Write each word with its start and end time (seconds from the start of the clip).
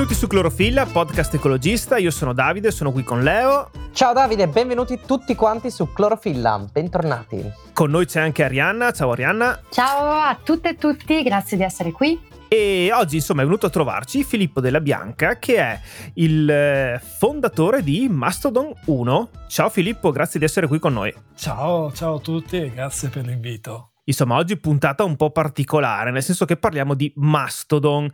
Benvenuti 0.00 0.26
su 0.26 0.32
Clorofilla, 0.32 0.86
podcast 0.86 1.34
ecologista. 1.34 1.98
Io 1.98 2.10
sono 2.10 2.32
Davide, 2.32 2.70
sono 2.70 2.90
qui 2.90 3.02
con 3.02 3.22
Leo. 3.22 3.70
Ciao 3.92 4.14
Davide, 4.14 4.48
benvenuti 4.48 4.98
tutti 5.04 5.34
quanti 5.34 5.70
su 5.70 5.92
Clorofilla, 5.92 6.64
bentornati. 6.72 7.44
Con 7.74 7.90
noi 7.90 8.06
c'è 8.06 8.18
anche 8.20 8.42
Arianna. 8.42 8.92
Ciao 8.92 9.10
Arianna. 9.10 9.60
Ciao 9.68 10.08
a 10.10 10.38
tutte 10.42 10.70
e 10.70 10.76
tutti, 10.76 11.22
grazie 11.22 11.58
di 11.58 11.64
essere 11.64 11.92
qui. 11.92 12.18
E 12.48 12.90
oggi 12.94 13.16
insomma 13.16 13.42
è 13.42 13.44
venuto 13.44 13.66
a 13.66 13.68
trovarci 13.68 14.24
Filippo 14.24 14.62
della 14.62 14.80
Bianca 14.80 15.36
che 15.36 15.56
è 15.56 15.78
il 16.14 16.48
eh, 16.48 16.98
fondatore 17.18 17.82
di 17.82 18.08
Mastodon 18.08 18.72
1. 18.86 19.30
Ciao 19.48 19.68
Filippo, 19.68 20.12
grazie 20.12 20.38
di 20.40 20.46
essere 20.46 20.66
qui 20.66 20.78
con 20.78 20.94
noi. 20.94 21.14
Ciao, 21.36 21.92
ciao 21.92 22.14
a 22.14 22.20
tutti 22.20 22.56
e 22.56 22.70
grazie 22.70 23.10
per 23.10 23.26
l'invito. 23.26 23.90
Insomma, 24.10 24.34
oggi 24.36 24.58
puntata 24.58 25.04
un 25.04 25.14
po' 25.14 25.30
particolare, 25.30 26.10
nel 26.10 26.24
senso 26.24 26.44
che 26.44 26.56
parliamo 26.56 26.94
di 26.94 27.12
Mastodon. 27.14 28.10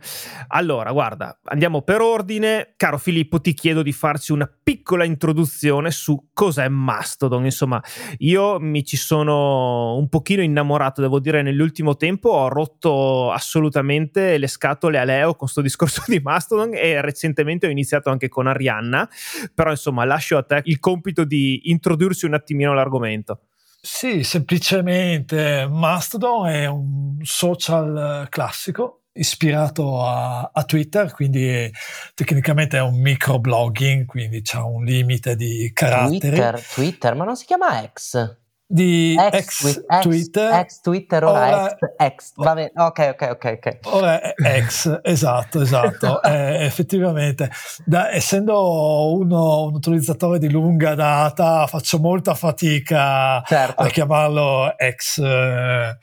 Allora, 0.49 0.91
guarda, 0.91 1.39
andiamo 1.45 1.81
per 1.81 2.01
ordine. 2.01 2.73
Caro 2.77 2.99
Filippo, 2.99 3.41
ti 3.41 3.55
chiedo 3.55 3.81
di 3.81 3.91
farci 3.91 4.31
una 4.31 4.47
piccola 4.63 5.05
introduzione 5.05 5.89
su 5.89 6.29
cos'è 6.33 6.67
Mastodon. 6.67 7.45
Insomma, 7.45 7.81
io 8.19 8.59
mi 8.59 8.85
ci 8.85 8.95
sono 8.95 9.95
un 9.95 10.07
pochino 10.07 10.43
innamorato, 10.43 11.01
devo 11.01 11.19
dire, 11.19 11.41
nell'ultimo 11.41 11.95
tempo 11.95 12.29
ho 12.29 12.47
rotto 12.47 13.31
assolutamente 13.31 14.37
le 14.37 14.47
scatole 14.47 14.99
a 14.99 15.03
Leo 15.03 15.29
con 15.29 15.37
questo 15.37 15.61
discorso 15.61 16.03
di 16.05 16.19
Mastodon 16.19 16.75
e 16.75 17.01
recentemente 17.01 17.65
ho 17.65 17.71
iniziato 17.71 18.11
anche 18.11 18.27
con 18.27 18.45
Arianna, 18.45 19.09
però 19.51 19.71
insomma, 19.71 20.05
lascio 20.05 20.37
a 20.37 20.43
te 20.43 20.61
il 20.65 20.77
compito 20.77 21.23
di 21.23 21.71
introdurci 21.71 22.27
un 22.27 22.35
attimino 22.35 22.75
l'argomento. 22.75 23.39
Sì, 23.89 24.23
semplicemente 24.25 25.65
Mastodon 25.65 26.49
è 26.49 26.65
un 26.65 27.19
social 27.21 28.27
classico 28.29 29.03
ispirato 29.13 30.05
a, 30.05 30.51
a 30.53 30.63
Twitter, 30.65 31.11
quindi 31.13 31.47
è, 31.47 31.71
tecnicamente 32.13 32.77
è 32.77 32.81
un 32.81 32.99
microblogging, 32.99 34.05
quindi 34.05 34.41
c'è 34.41 34.57
un 34.57 34.83
limite 34.83 35.37
di 35.37 35.71
caratteri. 35.73 36.19
Twitter, 36.19 36.61
Twitter, 36.61 37.15
ma 37.15 37.23
non 37.23 37.37
si 37.37 37.45
chiama 37.45 37.89
X? 37.93 38.37
Di 38.69 39.15
ex, 39.17 39.83
ex, 39.87 40.01
Twitter. 40.01 40.51
Ex 40.53 40.81
Twitter 40.81 41.23
ora, 41.23 41.71
ex, 41.71 41.77
ex. 41.97 42.31
Vabbè, 42.35 42.71
ok, 42.75 43.09
ok, 43.13 43.27
ok. 43.31 43.53
okay. 43.55 43.79
Ora 43.83 44.35
ex, 44.35 44.99
esatto, 45.03 45.61
esatto. 45.61 46.21
eh, 46.27 46.65
effettivamente, 46.65 47.49
da, 47.85 48.11
essendo 48.11 49.13
uno, 49.13 49.63
un 49.63 49.73
utilizzatore 49.73 50.37
di 50.37 50.49
lunga 50.49 50.95
data, 50.95 51.65
faccio 51.67 51.97
molta 51.99 52.35
fatica 52.35 53.41
certo. 53.45 53.81
a 53.81 53.87
chiamarlo 53.87 54.77
ex. 54.77 55.17
Eh, 55.19 55.97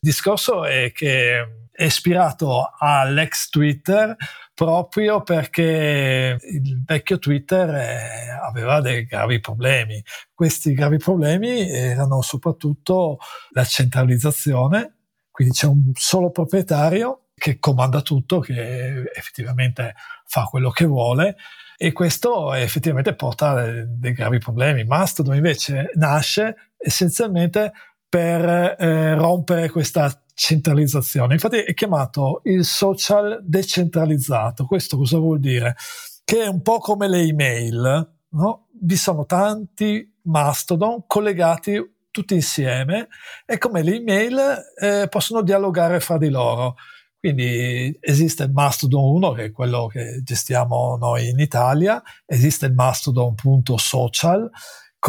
discorso 0.00 0.64
è 0.64 0.92
che 0.92 1.63
ispirato 1.76 2.72
all'ex 2.78 3.48
Twitter 3.48 4.16
proprio 4.54 5.22
perché 5.22 6.38
il 6.40 6.82
vecchio 6.84 7.18
Twitter 7.18 7.74
eh, 7.74 8.30
aveva 8.30 8.80
dei 8.80 9.04
gravi 9.04 9.40
problemi. 9.40 10.02
Questi 10.32 10.72
gravi 10.74 10.98
problemi 10.98 11.68
erano 11.68 12.22
soprattutto 12.22 13.18
la 13.50 13.64
centralizzazione, 13.64 14.94
quindi 15.30 15.54
c'è 15.54 15.66
un 15.66 15.90
solo 15.94 16.30
proprietario 16.30 17.30
che 17.34 17.58
comanda 17.58 18.00
tutto, 18.00 18.38
che 18.38 19.10
effettivamente 19.12 19.94
fa 20.24 20.44
quello 20.44 20.70
che 20.70 20.84
vuole 20.84 21.36
e 21.76 21.92
questo 21.92 22.54
effettivamente 22.54 23.14
porta 23.16 23.50
a 23.50 23.84
dei 23.84 24.12
gravi 24.12 24.38
problemi. 24.38 24.84
Mastodon 24.84 25.34
invece 25.34 25.90
nasce 25.94 26.72
essenzialmente 26.76 27.72
per 28.08 28.76
eh, 28.78 29.14
rompere 29.14 29.68
questa 29.70 30.23
centralizzazione. 30.34 31.34
Infatti 31.34 31.58
è 31.58 31.72
chiamato 31.74 32.40
il 32.44 32.64
social 32.64 33.40
decentralizzato. 33.42 34.66
Questo 34.66 34.96
cosa 34.96 35.18
vuol 35.18 35.38
dire? 35.38 35.76
Che 36.24 36.42
è 36.42 36.46
un 36.46 36.62
po' 36.62 36.78
come 36.78 37.08
le 37.08 37.20
email, 37.20 38.14
no? 38.30 38.66
Vi 38.80 38.96
sono 38.96 39.24
tanti 39.24 40.12
mastodon 40.22 41.04
collegati 41.06 41.92
tutti 42.10 42.34
insieme 42.34 43.08
e 43.44 43.58
come 43.58 43.82
le 43.82 43.96
email 43.96 44.38
eh, 44.80 45.08
possono 45.08 45.42
dialogare 45.42 45.98
fra 45.98 46.16
di 46.16 46.28
loro. 46.28 46.76
Quindi 47.18 47.96
esiste 48.00 48.44
il 48.44 48.52
Mastodon 48.52 49.02
1, 49.02 49.32
che 49.32 49.44
è 49.44 49.50
quello 49.50 49.86
che 49.86 50.20
gestiamo 50.22 50.96
noi 50.98 51.30
in 51.30 51.38
Italia, 51.38 52.02
esiste 52.26 52.66
il 52.66 52.74
Mastodon.social, 52.74 54.50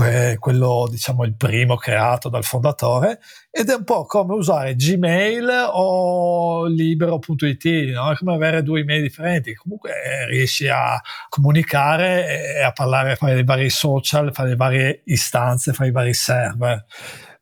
è 0.04 0.38
quello 0.40 0.88
diciamo 0.90 1.24
il 1.24 1.36
primo 1.36 1.76
creato 1.76 2.28
dal 2.28 2.44
fondatore 2.44 3.20
ed 3.50 3.70
è 3.70 3.76
un 3.76 3.84
po' 3.84 4.06
come 4.06 4.34
usare 4.34 4.76
Gmail 4.76 5.70
o 5.72 6.66
libero.it, 6.66 7.66
no? 7.94 8.12
è 8.12 8.16
come 8.16 8.34
avere 8.34 8.64
due 8.64 8.82
email 8.82 9.02
differenti, 9.02 9.54
comunque 9.54 9.92
eh, 9.92 10.26
riesci 10.26 10.68
a 10.68 11.00
comunicare 11.30 12.58
e 12.58 12.62
a 12.62 12.72
parlare 12.72 13.16
fra 13.16 13.32
i 13.32 13.44
vari 13.44 13.70
social, 13.70 14.34
fra 14.34 14.44
le 14.44 14.56
varie 14.56 15.02
istanze, 15.06 15.72
fra 15.72 15.86
i 15.86 15.92
vari 15.92 16.14
server 16.14 16.86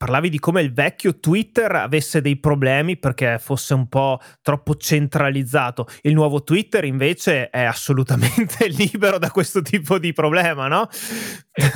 parlavi 0.03 0.27
di 0.27 0.37
come 0.37 0.61
il 0.61 0.73
vecchio 0.73 1.17
Twitter 1.17 1.73
avesse 1.75 2.19
dei 2.19 2.35
problemi 2.35 2.97
perché 2.97 3.39
fosse 3.39 3.73
un 3.73 3.87
po' 3.87 4.19
troppo 4.41 4.75
centralizzato. 4.75 5.87
Il 6.01 6.13
nuovo 6.13 6.43
Twitter 6.43 6.83
invece 6.83 7.49
è 7.49 7.63
assolutamente 7.63 8.67
libero 8.75 9.17
da 9.17 9.31
questo 9.31 9.61
tipo 9.61 9.99
di 9.99 10.11
problema, 10.11 10.67
no? 10.67 10.89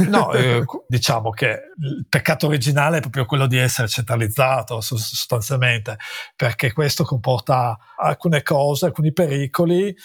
no, 0.10 0.34
eh, 0.34 0.62
diciamo 0.90 1.30
che 1.30 1.48
il 1.80 2.06
peccato 2.10 2.48
originale 2.48 2.98
è 2.98 3.00
proprio 3.00 3.24
quello 3.24 3.48
di 3.48 3.56
essere 3.56 3.88
centralizzato 3.88 4.82
sostanzialmente, 4.82 5.96
perché 6.36 6.74
questo 6.74 7.06
comporta 7.06 7.78
alcune 7.96 8.44
cose, 8.44 8.88
alcuni 8.88 9.14
pericoli 9.14 9.96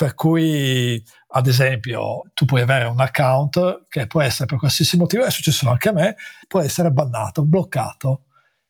per 0.00 0.14
cui 0.14 1.04
ad 1.32 1.46
esempio 1.46 2.22
tu 2.32 2.46
puoi 2.46 2.62
avere 2.62 2.86
un 2.86 3.00
account 3.00 3.84
che 3.86 4.06
può 4.06 4.22
essere 4.22 4.46
per 4.46 4.56
qualsiasi 4.56 4.96
motivo, 4.96 5.24
è 5.24 5.30
successo 5.30 5.68
anche 5.68 5.90
a 5.90 5.92
me, 5.92 6.16
può 6.48 6.60
essere 6.60 6.90
bannato, 6.90 7.44
bloccato. 7.44 8.22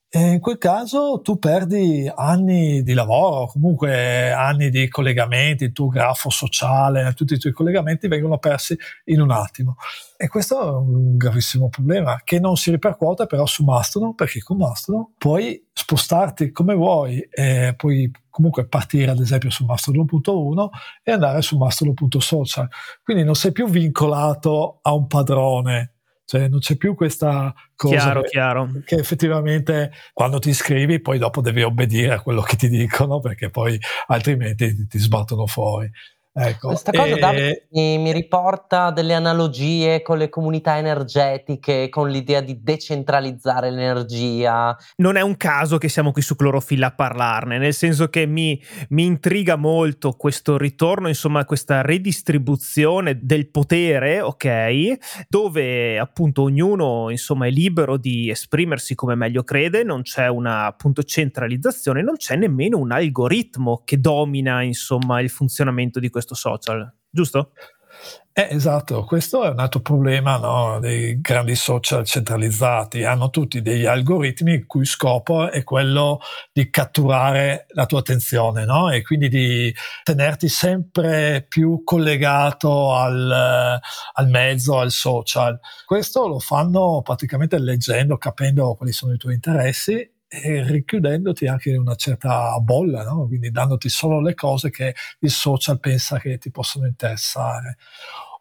E 0.08 0.18
in 0.18 0.40
quel 0.40 0.58
caso 0.58 1.20
tu 1.22 1.38
perdi 1.38 2.10
anni 2.12 2.82
di 2.82 2.94
lavoro, 2.94 3.46
comunque 3.46 4.32
anni 4.32 4.70
di 4.70 4.88
collegamenti, 4.88 5.62
il 5.62 5.72
tuo 5.72 5.86
grafo 5.86 6.30
sociale, 6.30 7.12
tutti 7.14 7.34
i 7.34 7.38
tuoi 7.38 7.52
collegamenti 7.52 8.08
vengono 8.08 8.38
persi 8.38 8.76
in 9.04 9.20
un 9.20 9.30
attimo. 9.30 9.76
E 10.16 10.26
questo 10.26 10.60
è 10.60 10.68
un 10.68 11.16
gravissimo 11.16 11.68
problema 11.68 12.20
che 12.24 12.40
non 12.40 12.56
si 12.56 12.72
ripercuote 12.72 13.26
però 13.26 13.46
su 13.46 13.62
Mastodon, 13.62 14.16
perché 14.16 14.40
con 14.40 14.56
Mastodon 14.56 15.12
puoi 15.16 15.64
spostarti 15.72 16.50
come 16.50 16.74
vuoi 16.74 17.20
e 17.30 17.74
puoi 17.76 18.10
comunque 18.30 18.66
partire 18.66 19.10
ad 19.10 19.20
esempio 19.20 19.50
su 19.50 19.64
Mastodon.1 19.64 20.68
e 21.02 21.12
andare 21.12 21.42
su 21.42 21.56
Mastodon.social. 21.56 22.68
Quindi 23.02 23.24
non 23.24 23.34
sei 23.34 23.52
più 23.52 23.68
vincolato 23.68 24.78
a 24.82 24.94
un 24.94 25.06
padrone, 25.06 25.94
cioè 26.24 26.48
non 26.48 26.60
c'è 26.60 26.76
più 26.76 26.94
questa 26.94 27.52
cosa 27.74 27.96
chiaro, 27.96 28.20
che, 28.22 28.28
chiaro. 28.28 28.70
che, 28.84 28.94
effettivamente 28.94 29.90
quando 30.12 30.38
ti 30.38 30.50
iscrivi 30.50 31.00
poi 31.00 31.18
dopo 31.18 31.40
devi 31.40 31.62
obbedire 31.62 32.14
a 32.14 32.20
quello 32.20 32.40
che 32.40 32.54
ti 32.56 32.68
dicono 32.68 33.18
perché 33.18 33.50
poi 33.50 33.76
altrimenti 34.06 34.74
ti, 34.74 34.86
ti 34.86 34.98
sbattono 34.98 35.46
fuori. 35.46 35.90
Ecco, 36.32 36.68
Questa 36.68 36.92
cosa 36.92 37.32
e... 37.32 37.66
mi, 37.70 37.98
mi, 37.98 38.12
riporta 38.12 38.92
delle 38.92 39.14
analogie 39.14 40.00
con 40.00 40.16
le 40.16 40.28
comunità 40.28 40.78
energetiche, 40.78 41.88
con 41.88 42.08
l'idea 42.08 42.40
di 42.40 42.62
decentralizzare 42.62 43.70
l'energia. 43.70 44.76
Non 44.98 45.16
è 45.16 45.22
un 45.22 45.36
caso 45.36 45.76
che 45.76 45.88
siamo 45.88 46.12
qui 46.12 46.22
su 46.22 46.36
Clorofilla 46.36 46.86
a 46.86 46.94
parlarne, 46.94 47.58
nel 47.58 47.74
senso 47.74 48.10
che 48.10 48.26
mi, 48.26 48.62
mi 48.90 49.06
intriga 49.06 49.56
molto 49.56 50.12
questo 50.12 50.56
ritorno, 50.56 51.08
insomma, 51.08 51.44
questa 51.44 51.80
redistribuzione 51.82 53.18
del 53.20 53.50
potere, 53.50 54.20
ok? 54.20 55.24
Dove 55.28 55.98
appunto 55.98 56.42
ognuno, 56.42 57.10
insomma, 57.10 57.48
è 57.48 57.50
libero 57.50 57.96
di 57.96 58.30
esprimersi 58.30 58.94
come 58.94 59.16
meglio 59.16 59.42
crede, 59.42 59.82
non 59.82 60.02
c'è 60.02 60.28
una 60.28 60.66
appunto 60.66 61.02
centralizzazione, 61.02 62.02
non 62.02 62.14
c'è 62.14 62.36
nemmeno 62.36 62.78
un 62.78 62.92
algoritmo 62.92 63.82
che 63.84 63.98
domina, 63.98 64.62
insomma, 64.62 65.20
il 65.20 65.28
funzionamento 65.28 65.98
di 65.98 66.08
questo 66.08 66.18
questo 66.20 66.34
social, 66.34 66.92
giusto? 67.08 67.52
Eh, 68.32 68.48
esatto, 68.52 69.04
questo 69.04 69.42
è 69.44 69.48
un 69.48 69.58
altro 69.58 69.80
problema 69.80 70.36
no, 70.38 70.78
dei 70.78 71.20
grandi 71.20 71.56
social 71.56 72.04
centralizzati. 72.06 73.02
Hanno 73.02 73.28
tutti 73.28 73.60
degli 73.60 73.84
algoritmi 73.84 74.52
il 74.52 74.66
cui 74.66 74.84
scopo 74.84 75.50
è 75.50 75.64
quello 75.64 76.20
di 76.52 76.70
catturare 76.70 77.66
la 77.70 77.86
tua 77.86 77.98
attenzione 77.98 78.64
no? 78.64 78.90
e 78.90 79.02
quindi 79.02 79.28
di 79.28 79.74
tenerti 80.04 80.48
sempre 80.48 81.44
più 81.46 81.82
collegato 81.84 82.94
al, 82.94 83.80
al 84.12 84.28
mezzo, 84.28 84.78
al 84.78 84.92
social. 84.92 85.58
Questo 85.84 86.28
lo 86.28 86.38
fanno 86.38 87.02
praticamente 87.02 87.58
leggendo, 87.58 88.16
capendo 88.16 88.74
quali 88.74 88.92
sono 88.92 89.12
i 89.12 89.18
tuoi 89.18 89.34
interessi 89.34 90.08
e 90.32 90.62
richiudendoti 90.62 91.48
anche 91.48 91.70
in 91.70 91.80
una 91.80 91.96
certa 91.96 92.56
bolla, 92.60 93.02
no? 93.02 93.26
quindi 93.26 93.50
dandoti 93.50 93.88
solo 93.88 94.20
le 94.20 94.34
cose 94.34 94.70
che 94.70 94.94
il 95.18 95.30
social 95.30 95.80
pensa 95.80 96.20
che 96.20 96.38
ti 96.38 96.52
possono 96.52 96.86
interessare. 96.86 97.76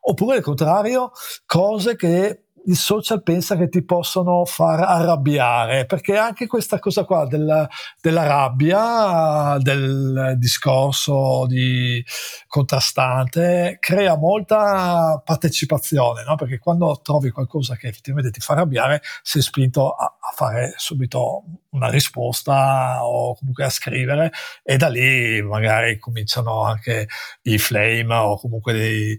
Oppure 0.02 0.38
al 0.38 0.44
contrario, 0.44 1.12
cose 1.48 1.96
che 1.96 2.44
il 2.66 2.76
social 2.76 3.24
pensa 3.24 3.56
che 3.56 3.70
ti 3.70 3.84
possono 3.84 4.46
far 4.46 4.82
arrabbiare, 4.82 5.86
perché 5.86 6.18
anche 6.18 6.48
questa 6.48 6.80
cosa 6.80 7.04
qua 7.04 7.26
della, 7.26 7.68
della 8.02 8.24
rabbia, 8.26 9.58
del 9.60 10.36
discorso 10.38 11.46
di 11.48 12.04
contrastante, 12.48 13.78
crea 13.80 14.18
molta 14.18 15.22
partecipazione, 15.24 16.24
no? 16.24 16.36
perché 16.36 16.60
quando 16.60 17.00
trovi 17.04 17.30
qualcosa 17.30 17.76
che 17.76 17.88
effettivamente 17.88 18.32
ti 18.32 18.40
fa 18.40 18.54
arrabbiare, 18.54 19.02
sei 19.22 19.42
spinto 19.42 19.92
a, 19.92 20.18
a 20.20 20.32
fare 20.36 20.74
subito 20.78 21.44
una 21.72 21.90
risposta 21.90 23.06
o 23.06 23.36
comunque 23.36 23.64
a 23.64 23.70
scrivere 23.70 24.32
e 24.64 24.78
da 24.78 24.88
lì 24.88 25.42
magari 25.42 26.00
cominciano 26.00 26.64
anche 26.64 27.08
i 27.44 27.58
flame 27.58 28.16
o 28.16 28.40
comunque 28.40 28.74
dei, 28.74 29.18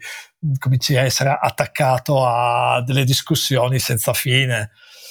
cominci 0.58 0.96
a 0.96 1.02
essere 1.02 1.37
attaccato 1.40 2.25
a 2.26 2.82
delle 2.82 3.04
discussioni 3.04 3.78
senza 3.78 4.12
fine. 4.12 4.70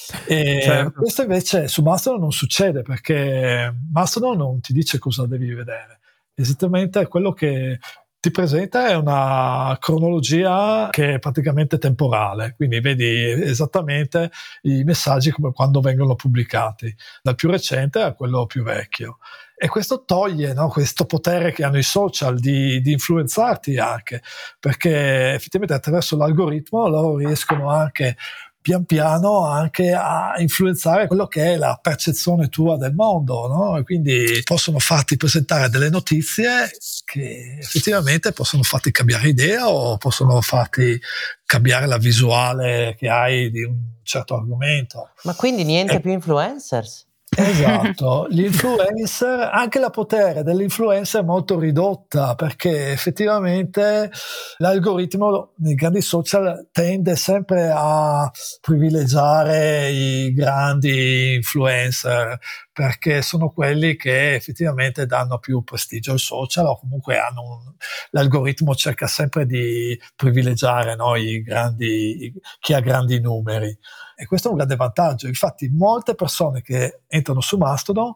Certo. 0.09 0.91
questo 1.01 1.21
invece 1.21 1.67
su 1.67 1.83
Mastodon 1.83 2.19
non 2.19 2.31
succede 2.31 2.81
perché 2.81 3.71
Mastodon 3.91 4.37
non 4.37 4.59
ti 4.59 4.73
dice 4.73 4.97
cosa 4.97 5.27
devi 5.27 5.53
vedere, 5.53 5.99
esattamente 6.33 7.05
quello 7.07 7.31
che 7.31 7.77
ti 8.21 8.31
presenta 8.31 8.97
una 8.97 9.77
cronologia 9.79 10.89
che 10.91 11.15
è 11.15 11.19
praticamente 11.19 11.77
temporale, 11.77 12.53
quindi 12.55 12.81
vedi 12.81 13.05
esattamente 13.05 14.29
i 14.63 14.83
messaggi 14.83 15.31
come 15.31 15.53
quando 15.53 15.79
vengono 15.79 16.15
pubblicati, 16.15 16.93
dal 17.21 17.35
più 17.35 17.49
recente 17.49 18.01
a 18.01 18.13
quello 18.13 18.45
più 18.45 18.63
vecchio. 18.63 19.19
E 19.55 19.67
questo 19.67 20.03
toglie 20.05 20.53
no, 20.53 20.69
questo 20.69 21.05
potere 21.05 21.51
che 21.51 21.63
hanno 21.63 21.77
i 21.77 21.83
social 21.83 22.39
di, 22.39 22.79
di, 22.81 22.93
influenzarti 22.93 23.77
anche, 23.77 24.21
perché 24.59 25.33
effettivamente 25.33 25.75
attraverso 25.75 26.15
l'algoritmo 26.15 26.87
loro 26.87 27.17
riescono 27.17 27.69
anche 27.69 28.15
pian 28.61 28.85
piano 28.85 29.45
anche 29.45 29.93
a 29.93 30.33
influenzare 30.37 31.07
quello 31.07 31.27
che 31.27 31.53
è 31.53 31.57
la 31.57 31.79
percezione 31.81 32.49
tua 32.49 32.77
del 32.77 32.93
mondo, 32.93 33.47
no? 33.47 33.77
E 33.77 33.83
quindi 33.83 34.41
possono 34.43 34.79
farti 34.79 35.17
presentare 35.17 35.69
delle 35.69 35.89
notizie 35.89 36.69
che 37.05 37.57
effettivamente 37.59 38.31
possono 38.31 38.63
farti 38.63 38.91
cambiare 38.91 39.29
idea 39.29 39.69
o 39.69 39.97
possono 39.97 40.41
farti 40.41 40.99
cambiare 41.45 41.87
la 41.87 41.97
visuale 41.97 42.95
che 42.97 43.09
hai 43.09 43.49
di 43.49 43.63
un 43.63 43.77
certo 44.03 44.35
argomento. 44.35 45.11
Ma 45.23 45.33
quindi 45.33 45.63
niente 45.63 45.95
e... 45.95 45.99
più 46.01 46.11
influencers? 46.11 47.07
Esatto, 47.37 48.25
l'influencer, 48.29 49.49
anche 49.51 49.79
la 49.79 49.91
potere 49.91 50.41
dell'influencer 50.43 51.21
è 51.21 51.23
molto 51.23 51.59
ridotta 51.59 52.33
perché 52.33 52.91
effettivamente 52.91 54.11
l'algoritmo 54.57 55.53
nei 55.57 55.75
grandi 55.75 56.01
social 56.01 56.69
tende 56.71 57.15
sempre 57.15 57.71
a 57.73 58.29
privilegiare 58.61 59.89
i 59.89 60.33
grandi 60.33 61.35
influencer 61.35 62.37
perché 62.79 63.21
sono 63.21 63.49
quelli 63.49 63.97
che 63.97 64.35
effettivamente 64.35 65.05
danno 65.05 65.37
più 65.37 65.65
prestigio 65.65 66.13
ai 66.13 66.17
social 66.17 66.65
o 66.65 66.79
comunque 66.79 67.17
un, 67.35 67.73
l'algoritmo 68.11 68.73
cerca 68.73 69.05
sempre 69.05 69.45
di 69.45 69.99
privilegiare 70.15 70.95
no, 70.95 71.11
grandi, 71.43 72.33
chi 72.61 72.73
ha 72.73 72.79
grandi 72.79 73.19
numeri. 73.19 73.77
E 74.15 74.25
questo 74.25 74.47
è 74.47 74.51
un 74.51 74.55
grande 74.55 74.77
vantaggio. 74.77 75.27
Infatti, 75.27 75.67
molte 75.67 76.15
persone 76.15 76.61
che 76.61 77.01
entrano 77.07 77.41
su 77.41 77.57
Mastodon 77.57 78.13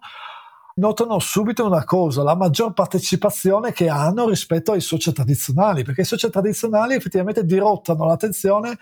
notano 0.75 1.19
subito 1.19 1.65
una 1.65 1.83
cosa, 1.83 2.23
la 2.23 2.37
maggior 2.37 2.71
partecipazione 2.71 3.73
che 3.73 3.89
hanno 3.89 4.29
rispetto 4.29 4.71
ai 4.71 4.79
social 4.79 5.13
tradizionali, 5.13 5.83
perché 5.83 6.01
i 6.01 6.05
social 6.05 6.31
tradizionali 6.31 6.95
effettivamente 6.95 7.43
dirottano 7.43 8.05
l'attenzione 8.05 8.77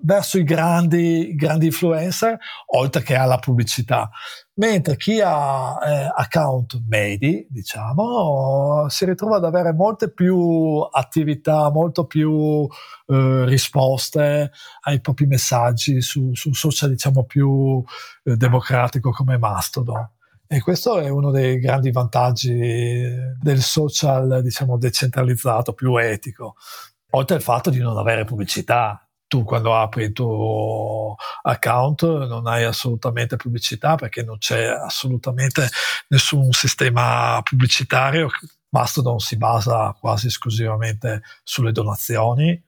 verso 0.00 0.38
i 0.38 0.44
grandi, 0.44 1.34
grandi 1.34 1.66
influencer, 1.66 2.38
oltre 2.74 3.02
che 3.02 3.14
alla 3.14 3.38
pubblicità. 3.38 4.10
Mentre 4.54 4.96
chi 4.96 5.20
ha 5.20 5.78
eh, 5.84 6.12
account 6.16 6.82
medi, 6.86 7.46
diciamo, 7.48 8.86
si 8.88 9.04
ritrova 9.04 9.36
ad 9.36 9.44
avere 9.44 9.72
molte 9.72 10.10
più 10.10 10.80
attività, 10.90 11.70
molto 11.70 12.06
più 12.06 12.66
eh, 13.06 13.44
risposte 13.44 14.50
ai 14.82 15.00
propri 15.00 15.26
messaggi 15.26 16.00
su, 16.00 16.34
su 16.34 16.52
social, 16.52 16.90
diciamo, 16.90 17.24
più 17.24 17.82
eh, 18.24 18.36
democratico 18.36 19.10
come 19.10 19.38
Mastodon. 19.38 20.10
E 20.50 20.60
questo 20.62 20.98
è 20.98 21.08
uno 21.08 21.30
dei 21.30 21.58
grandi 21.58 21.92
vantaggi 21.92 22.56
del 23.38 23.60
social, 23.60 24.40
diciamo, 24.42 24.78
decentralizzato, 24.78 25.74
più 25.74 25.96
etico. 25.98 26.54
Oltre 27.10 27.36
al 27.36 27.42
fatto 27.42 27.70
di 27.70 27.78
non 27.78 27.96
avere 27.96 28.24
pubblicità, 28.24 29.07
tu 29.28 29.44
quando 29.44 29.76
apri 29.76 30.04
il 30.04 30.12
tuo 30.12 31.14
account 31.42 32.02
non 32.26 32.46
hai 32.46 32.64
assolutamente 32.64 33.36
pubblicità 33.36 33.94
perché 33.94 34.24
non 34.24 34.38
c'è 34.38 34.64
assolutamente 34.64 35.68
nessun 36.08 36.50
sistema 36.52 37.40
pubblicitario. 37.44 38.28
Mastodon 38.70 39.18
si 39.18 39.36
basa 39.36 39.94
quasi 39.98 40.26
esclusivamente 40.26 41.22
sulle 41.44 41.72
donazioni. 41.72 42.60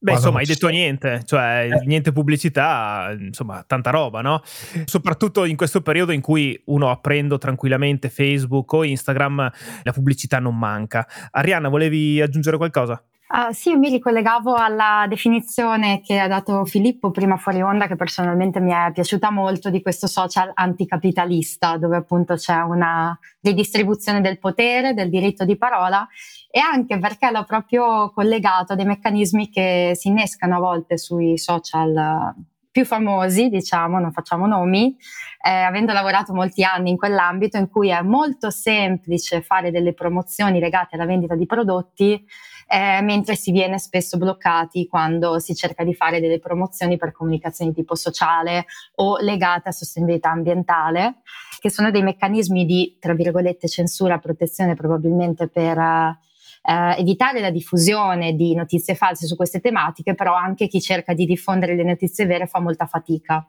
Beh, 0.00 0.12
insomma, 0.12 0.38
hai 0.38 0.46
detto 0.46 0.68
niente, 0.68 1.22
cioè 1.24 1.68
eh. 1.72 1.84
niente 1.84 2.12
pubblicità, 2.12 3.12
insomma, 3.18 3.64
tanta 3.66 3.90
roba, 3.90 4.20
no? 4.20 4.42
Soprattutto 4.84 5.44
in 5.44 5.56
questo 5.56 5.80
periodo 5.80 6.12
in 6.12 6.20
cui 6.20 6.60
uno 6.66 6.88
aprendo 6.88 7.36
tranquillamente 7.36 8.08
Facebook 8.08 8.72
o 8.74 8.84
Instagram, 8.84 9.50
la 9.82 9.92
pubblicità 9.92 10.38
non 10.38 10.56
manca. 10.56 11.06
Arianna, 11.32 11.68
volevi 11.68 12.20
aggiungere 12.20 12.56
qualcosa? 12.56 13.02
Uh, 13.30 13.52
sì, 13.52 13.76
mi 13.76 13.90
ricollegavo 13.90 14.54
alla 14.54 15.04
definizione 15.06 16.00
che 16.00 16.18
ha 16.18 16.28
dato 16.28 16.64
Filippo 16.64 17.10
prima 17.10 17.36
fuori 17.36 17.60
onda, 17.60 17.86
che 17.86 17.94
personalmente 17.94 18.58
mi 18.58 18.72
è 18.72 18.90
piaciuta 18.90 19.30
molto, 19.30 19.68
di 19.68 19.82
questo 19.82 20.06
social 20.06 20.50
anticapitalista, 20.54 21.76
dove 21.76 21.96
appunto 21.96 22.36
c'è 22.36 22.60
una 22.62 23.18
ridistribuzione 23.42 24.22
del 24.22 24.38
potere, 24.38 24.94
del 24.94 25.10
diritto 25.10 25.44
di 25.44 25.58
parola 25.58 26.08
e 26.50 26.58
anche 26.58 26.98
perché 26.98 27.30
l'ho 27.30 27.44
proprio 27.44 28.10
collegato 28.12 28.72
a 28.72 28.76
dei 28.76 28.86
meccanismi 28.86 29.50
che 29.50 29.92
si 29.94 30.08
innescano 30.08 30.56
a 30.56 30.60
volte 30.60 30.96
sui 30.96 31.36
social 31.36 32.34
più 32.70 32.86
famosi, 32.86 33.48
diciamo, 33.50 33.98
non 33.98 34.12
facciamo 34.12 34.46
nomi, 34.46 34.96
eh, 35.44 35.50
avendo 35.50 35.92
lavorato 35.92 36.32
molti 36.32 36.62
anni 36.62 36.90
in 36.90 36.96
quell'ambito 36.96 37.58
in 37.58 37.68
cui 37.68 37.90
è 37.90 38.00
molto 38.00 38.50
semplice 38.50 39.42
fare 39.42 39.70
delle 39.70 39.92
promozioni 39.92 40.60
legate 40.60 40.94
alla 40.94 41.04
vendita 41.04 41.34
di 41.34 41.44
prodotti 41.44 42.24
eh, 42.68 43.00
mentre 43.00 43.34
si 43.34 43.50
viene 43.50 43.78
spesso 43.78 44.18
bloccati 44.18 44.86
quando 44.86 45.38
si 45.38 45.54
cerca 45.54 45.84
di 45.84 45.94
fare 45.94 46.20
delle 46.20 46.38
promozioni 46.38 46.98
per 46.98 47.12
comunicazioni 47.12 47.72
tipo 47.72 47.94
sociale 47.94 48.66
o 48.96 49.16
legate 49.18 49.70
a 49.70 49.72
sostenibilità 49.72 50.30
ambientale, 50.30 51.22
che 51.58 51.70
sono 51.70 51.90
dei 51.90 52.02
meccanismi 52.02 52.66
di, 52.66 52.98
tra 53.00 53.14
virgolette, 53.14 53.68
censura, 53.68 54.18
protezione 54.18 54.74
probabilmente 54.74 55.48
per 55.48 55.78
eh, 55.78 56.94
evitare 56.98 57.40
la 57.40 57.50
diffusione 57.50 58.34
di 58.34 58.54
notizie 58.54 58.94
false 58.94 59.26
su 59.26 59.34
queste 59.34 59.60
tematiche, 59.60 60.14
però 60.14 60.34
anche 60.34 60.68
chi 60.68 60.80
cerca 60.80 61.14
di 61.14 61.24
diffondere 61.24 61.74
le 61.74 61.84
notizie 61.84 62.26
vere 62.26 62.46
fa 62.46 62.60
molta 62.60 62.84
fatica. 62.84 63.48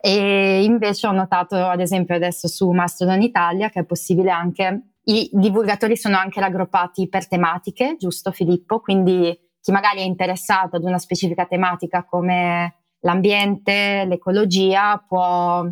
E 0.00 0.62
invece 0.62 1.08
ho 1.08 1.12
notato, 1.12 1.56
ad 1.56 1.80
esempio, 1.80 2.14
adesso 2.14 2.46
su 2.46 2.70
Mastodon 2.70 3.20
Italia 3.20 3.68
che 3.68 3.80
è 3.80 3.84
possibile 3.84 4.30
anche 4.30 4.93
i 5.04 5.28
divulgatori 5.32 5.96
sono 5.96 6.16
anche 6.16 6.40
raggruppati 6.40 7.08
per 7.08 7.28
tematiche, 7.28 7.96
giusto 7.98 8.32
Filippo? 8.32 8.80
Quindi 8.80 9.38
chi 9.60 9.72
magari 9.72 10.00
è 10.00 10.04
interessato 10.04 10.76
ad 10.76 10.84
una 10.84 10.98
specifica 10.98 11.46
tematica 11.46 12.04
come 12.04 12.74
l'ambiente, 13.00 14.04
l'ecologia, 14.06 15.02
può 15.06 15.66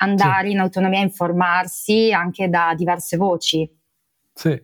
andare 0.00 0.46
sì. 0.46 0.52
in 0.52 0.60
autonomia 0.60 1.00
a 1.00 1.04
informarsi 1.04 2.12
anche 2.12 2.48
da 2.48 2.74
diverse 2.76 3.16
voci. 3.16 3.70
Sì, 4.38 4.56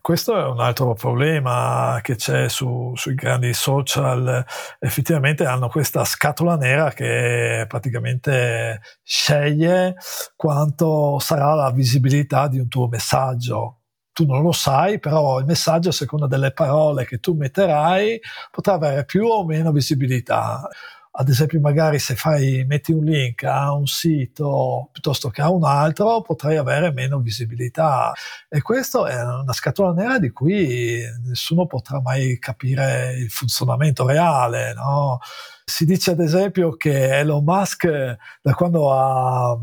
questo 0.00 0.36
è 0.36 0.42
un 0.44 0.58
altro 0.58 0.92
problema 0.94 2.00
che 2.02 2.16
c'è 2.16 2.48
su, 2.48 2.92
sui 2.96 3.14
grandi 3.14 3.52
social. 3.54 4.44
Effettivamente 4.80 5.44
hanno 5.44 5.68
questa 5.68 6.04
scatola 6.04 6.56
nera 6.56 6.90
che 6.90 7.64
praticamente 7.68 8.80
sceglie 9.04 9.94
quanto 10.34 11.20
sarà 11.20 11.54
la 11.54 11.70
visibilità 11.70 12.48
di 12.48 12.58
un 12.58 12.66
tuo 12.66 12.88
messaggio. 12.88 13.82
Tu 14.12 14.26
non 14.26 14.42
lo 14.42 14.50
sai, 14.50 14.98
però 14.98 15.38
il 15.38 15.44
messaggio, 15.46 15.90
a 15.90 15.92
seconda 15.92 16.26
delle 16.26 16.50
parole 16.52 17.06
che 17.06 17.18
tu 17.20 17.34
metterai, 17.34 18.18
potrà 18.50 18.72
avere 18.74 19.04
più 19.04 19.26
o 19.26 19.44
meno 19.44 19.70
visibilità 19.70 20.68
ad 21.12 21.28
esempio 21.28 21.60
magari 21.60 21.98
se 21.98 22.14
fai, 22.14 22.64
metti 22.66 22.92
un 22.92 23.04
link 23.04 23.42
a 23.42 23.72
un 23.72 23.86
sito 23.86 24.88
piuttosto 24.92 25.28
che 25.28 25.42
a 25.42 25.50
un 25.50 25.64
altro 25.64 26.22
potrai 26.22 26.56
avere 26.56 26.92
meno 26.92 27.18
visibilità 27.18 28.12
e 28.48 28.62
questo 28.62 29.06
è 29.06 29.20
una 29.20 29.52
scatola 29.52 29.92
nera 29.92 30.18
di 30.18 30.30
cui 30.30 31.02
nessuno 31.24 31.66
potrà 31.66 32.00
mai 32.00 32.38
capire 32.38 33.14
il 33.18 33.30
funzionamento 33.30 34.06
reale. 34.06 34.72
No? 34.74 35.18
Si 35.64 35.84
dice 35.84 36.12
ad 36.12 36.20
esempio 36.20 36.76
che 36.76 37.18
Elon 37.18 37.44
Musk 37.44 37.86
da 38.40 38.54
quando 38.54 38.92
ha 38.92 39.58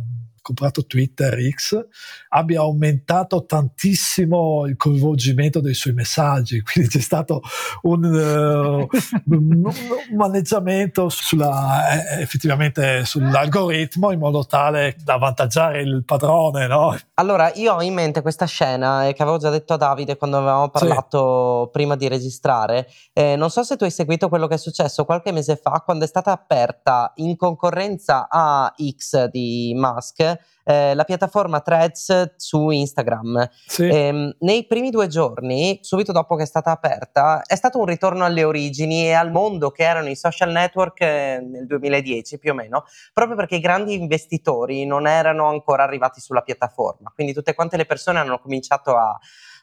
comprato 0.47 0.85
Twitter 0.85 1.37
X, 1.49 1.85
abbia 2.29 2.61
aumentato 2.61 3.45
tantissimo 3.45 4.65
il 4.65 4.77
coinvolgimento 4.77 5.59
dei 5.59 5.73
suoi 5.73 5.93
messaggi, 5.93 6.61
quindi 6.63 6.89
c'è 6.89 7.01
stato 7.01 7.41
un, 7.81 8.05
uh, 8.05 8.87
un 9.35 9.73
maneggiamento 10.15 11.09
sulla, 11.09 11.89
eh, 11.89 12.21
effettivamente 12.21 13.03
sull'algoritmo 13.03 14.11
in 14.11 14.19
modo 14.19 14.45
tale 14.45 14.95
da 15.03 15.15
avvantaggiare 15.15 15.81
il 15.81 16.05
padrone. 16.05 16.67
No? 16.67 16.97
Allora, 17.15 17.51
io 17.55 17.73
ho 17.73 17.81
in 17.81 17.93
mente 17.93 18.21
questa 18.21 18.45
scena 18.45 19.05
eh, 19.05 19.13
che 19.13 19.23
avevo 19.23 19.37
già 19.37 19.49
detto 19.49 19.73
a 19.73 19.77
Davide 19.77 20.15
quando 20.15 20.37
avevamo 20.37 20.69
parlato 20.69 21.65
sì. 21.65 21.71
prima 21.71 21.97
di 21.97 22.07
registrare. 22.07 22.87
Eh, 23.11 23.35
non 23.35 23.49
so 23.49 23.63
se 23.63 23.75
tu 23.75 23.83
hai 23.83 23.91
seguito 23.91 24.29
quello 24.29 24.47
che 24.47 24.55
è 24.55 24.57
successo 24.57 25.03
qualche 25.03 25.33
mese 25.33 25.57
fa 25.57 25.81
quando 25.83 26.05
è 26.05 26.07
stata 26.07 26.31
aperta 26.31 27.11
in 27.15 27.35
concorrenza 27.35 28.29
a 28.29 28.73
X 28.77 29.25
di 29.25 29.73
Musk 29.75 30.37
eh, 30.63 30.94
la 30.94 31.03
piattaforma 31.03 31.62
Threads 31.62 32.36
su 32.36 32.70
Instagram. 32.70 33.50
Sì. 33.65 33.88
Eh, 33.88 34.36
nei 34.39 34.65
primi 34.65 34.89
due 34.89 35.08
giorni, 35.08 35.79
subito 35.82 36.12
dopo 36.12 36.36
che 36.36 36.44
è 36.44 36.46
stata 36.46 36.72
aperta, 36.72 37.41
è 37.44 37.56
stato 37.56 37.79
un 37.79 37.86
ritorno 37.86 38.25
alle 38.25 38.44
origini 38.44 39.06
e 39.06 39.13
al 39.13 39.32
mondo 39.32 39.72
che 39.72 39.84
erano 39.84 40.10
i 40.10 40.15
social 40.15 40.51
network 40.51 41.01
eh, 41.01 41.39
nel 41.41 41.65
2010 41.67 42.38
più 42.38 42.51
o 42.51 42.53
meno, 42.53 42.84
proprio 43.13 43.36
perché 43.36 43.56
i 43.56 43.62
grandi 43.62 43.94
investitori 43.94 44.86
non 44.86 45.08
erano 45.08 45.48
ancora 45.48 45.84
arrivati 45.84 46.20
sulla 46.20 46.41
piattaforma. 46.41 47.12
Quindi 47.13 47.34
tutte 47.34 47.53
quante 47.53 47.77
le 47.77 47.86
persone 47.86 48.20
hanno 48.20 48.39
cominciato 48.39 48.96
a 48.96 49.17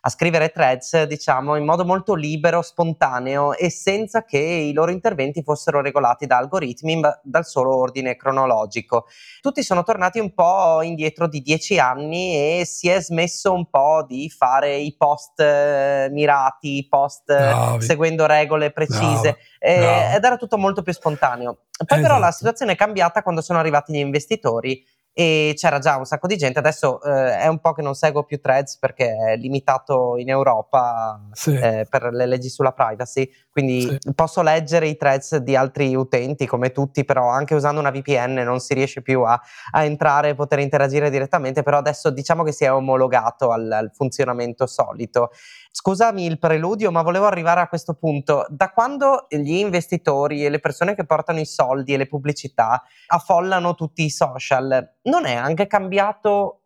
a 0.07 0.11
scrivere 0.11 0.51
threads, 0.51 1.05
diciamo, 1.05 1.57
in 1.57 1.65
modo 1.65 1.83
molto 1.83 2.15
libero, 2.15 2.61
spontaneo 2.61 3.55
e 3.55 3.71
senza 3.71 4.23
che 4.23 4.39
i 4.39 4.75
loro 4.75 4.91
interventi 4.91 5.43
fossero 5.43 5.81
regolati 5.81 6.27
da 6.27 6.37
algoritmi 6.37 7.01
dal 7.23 7.47
solo 7.47 7.75
ordine 7.75 8.15
cronologico. 8.15 9.07
Tutti 9.41 9.63
sono 9.63 9.83
tornati 9.83 10.19
un 10.19 10.35
po' 10.35 10.83
indietro 10.83 11.27
di 11.27 11.41
dieci 11.41 11.79
anni 11.79 12.35
e 12.35 12.67
si 12.67 12.91
è 12.91 13.01
smesso 13.01 13.55
un 13.55 13.71
po' 13.71 14.05
di 14.07 14.29
fare 14.29 14.77
i 14.77 14.95
post 14.95 15.41
eh, 15.41 16.09
mirati, 16.11 16.77
i 16.77 16.87
post 16.87 17.31
eh, 17.31 17.81
seguendo 17.81 18.27
regole 18.27 18.73
precise 18.73 19.39
eh, 19.59 20.15
ed 20.15 20.23
era 20.23 20.37
tutto 20.37 20.59
molto 20.59 20.83
più 20.83 20.93
spontaneo. 20.93 21.53
Poi 21.55 21.87
esatto. 21.99 22.03
però 22.03 22.19
la 22.19 22.31
situazione 22.31 22.73
è 22.73 22.77
cambiata 22.77 23.23
quando 23.23 23.41
sono 23.41 23.59
arrivati 23.59 23.93
gli 23.95 23.97
investitori 23.97 24.85
e 25.17 25.53
c'era 25.57 25.79
già 25.79 25.97
un 25.97 26.05
sacco 26.05 26.27
di 26.27 26.37
gente. 26.37 26.59
Adesso 26.59 27.01
eh, 27.03 27.39
è 27.39 27.47
un 27.47 27.61
po' 27.61 27.73
che 27.73 27.83
non 27.83 27.95
seguo 27.95 28.25
più 28.25 28.41
threads 28.41 28.79
perché 28.79 29.15
è 29.15 29.37
limitato 29.37 30.17
in 30.17 30.29
Europa 30.29 31.21
sì. 31.33 31.55
eh, 31.55 31.87
per 31.89 32.11
le 32.13 32.27
leggi 32.27 32.49
sulla 32.49 32.73
privacy, 32.73 33.31
quindi 33.49 33.83
sì. 33.83 34.13
posso 34.15 34.43
leggere 34.43 34.89
i 34.89 34.97
threads 34.97 35.37
di 35.37 35.55
altri 35.55 35.95
utenti 35.95 36.47
come 36.47 36.73
tutti, 36.73 37.05
però 37.05 37.29
anche 37.29 37.55
usando 37.55 37.79
una 37.79 37.93
VPN 37.93 38.35
non 38.45 38.59
si 38.59 38.75
riesce 38.75 39.03
più 39.03 39.23
a, 39.23 39.41
a 39.71 39.85
entrare 39.85 40.31
e 40.31 40.35
poter 40.35 40.59
interagire 40.59 41.09
direttamente, 41.11 41.63
però 41.63 41.79
adesso 41.79 42.11
diciamo 42.11 42.43
che 42.43 42.53
si 42.53 42.65
è 42.65 42.73
omologato 42.73 43.51
al, 43.53 43.71
al 43.71 43.91
funzionamento 43.95 44.67
solito. 44.67 45.31
Scusami 45.77 46.25
il 46.25 46.39
preludio, 46.39 46.93
ma 46.93 47.03
volevo 47.03 47.27
arrivare 47.27 47.61
a 47.61 47.67
questo 47.67 47.95
punto. 47.95 48.47
Da 48.49 48.71
quando 48.71 49.27
gli 49.29 49.55
investitori 49.55 50.45
e 50.45 50.49
le 50.49 50.61
persone 50.61 50.95
che 50.95 51.05
portano 51.05 51.41
i 51.41 51.45
soldi 51.45 51.93
e 51.93 51.97
le 51.97 52.07
pubblicità 52.07 52.81
affollano 53.09 53.75
tutti 53.75 54.05
i 54.05 54.11
social, 54.11 54.99
non 55.03 55.27
è 55.27 55.35
anche 55.35 55.67
cambiato 55.67 56.61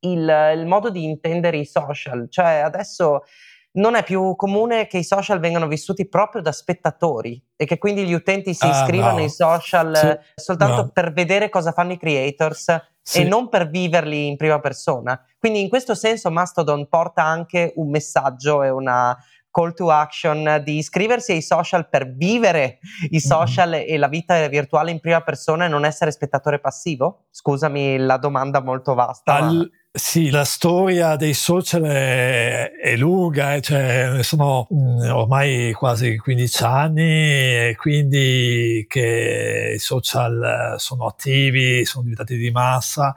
il, 0.00 0.52
il 0.54 0.66
modo 0.66 0.90
di 0.90 1.02
intendere 1.02 1.56
i 1.56 1.64
social? 1.64 2.26
Cioè 2.28 2.56
adesso 2.56 3.22
non 3.78 3.94
è 3.94 4.02
più 4.02 4.36
comune 4.36 4.86
che 4.86 4.98
i 4.98 5.04
social 5.04 5.40
vengano 5.40 5.66
vissuti 5.66 6.06
proprio 6.06 6.42
da 6.42 6.52
spettatori 6.52 7.42
e 7.56 7.64
che 7.64 7.78
quindi 7.78 8.04
gli 8.04 8.12
utenti 8.12 8.52
si 8.52 8.66
ah, 8.66 8.70
iscrivano 8.70 9.16
no. 9.16 9.22
ai 9.22 9.30
social 9.30 9.96
sì, 9.96 10.42
soltanto 10.42 10.82
no. 10.82 10.88
per 10.90 11.14
vedere 11.14 11.48
cosa 11.48 11.72
fanno 11.72 11.92
i 11.92 11.98
creators 11.98 12.66
sì. 13.02 13.20
e 13.20 13.24
non 13.24 13.48
per 13.48 13.68
viverli 13.68 14.28
in 14.28 14.36
prima 14.36 14.60
persona. 14.60 15.20
Quindi 15.38 15.60
in 15.60 15.68
questo 15.68 15.94
senso 15.94 16.30
Mastodon 16.30 16.88
porta 16.88 17.24
anche 17.24 17.72
un 17.76 17.90
messaggio 17.90 18.62
e 18.62 18.70
una 18.70 19.16
call 19.52 19.74
to 19.74 19.90
action 19.90 20.60
di 20.64 20.78
iscriversi 20.78 21.30
ai 21.30 21.42
social 21.42 21.88
per 21.88 22.12
vivere 22.12 22.78
i 23.02 23.08
mm-hmm. 23.12 23.18
social 23.18 23.68
mm. 23.70 23.84
e 23.86 23.96
la 23.98 24.08
vita 24.08 24.48
virtuale 24.48 24.90
in 24.90 24.98
prima 24.98 25.20
persona 25.20 25.66
e 25.66 25.68
non 25.68 25.84
essere 25.84 26.10
spettatore 26.10 26.58
passivo? 26.58 27.26
Scusami 27.30 27.98
la 27.98 28.16
domanda 28.16 28.60
molto 28.60 28.94
vasta. 28.94 29.34
Al, 29.34 29.54
ma... 29.54 29.68
Sì, 29.94 30.30
la 30.30 30.44
storia 30.44 31.16
dei 31.16 31.34
social 31.34 31.82
è, 31.82 32.70
è 32.80 32.96
lunga, 32.96 33.54
eh, 33.54 33.60
cioè, 33.60 34.22
sono 34.22 34.66
mm, 34.72 35.10
ormai 35.10 35.72
quasi 35.74 36.16
15 36.16 36.64
anni 36.64 37.02
e 37.02 37.76
quindi 37.78 38.86
che 38.88 39.74
i 39.74 39.78
social 39.78 40.76
sono 40.78 41.04
attivi, 41.04 41.84
sono 41.84 42.04
diventati 42.04 42.38
di 42.38 42.50
massa 42.50 43.14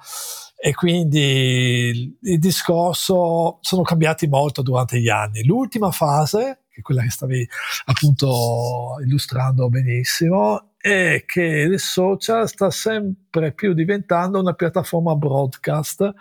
e 0.65 0.73
quindi 0.73 2.17
il 2.21 2.39
discorso 2.39 3.59
sono 3.61 3.83
cambiati 3.83 4.25
molto 4.25 4.63
durante 4.63 4.99
gli 4.99 5.09
anni. 5.09 5.45
L'ultima 5.45 5.91
fase, 5.91 6.63
che 6.71 6.79
è 6.79 6.81
quella 6.81 7.03
che 7.03 7.11
stavi 7.11 7.47
appunto 7.85 8.95
illustrando 9.05 9.69
benissimo, 9.69 10.71
è 10.85 11.23
che 11.25 11.41
il 11.41 11.79
social 11.79 12.47
sta 12.47 12.69
sempre 12.69 13.53
più 13.53 13.73
diventando 13.73 14.39
una 14.39 14.53
piattaforma 14.53 15.15
broadcast 15.15 16.13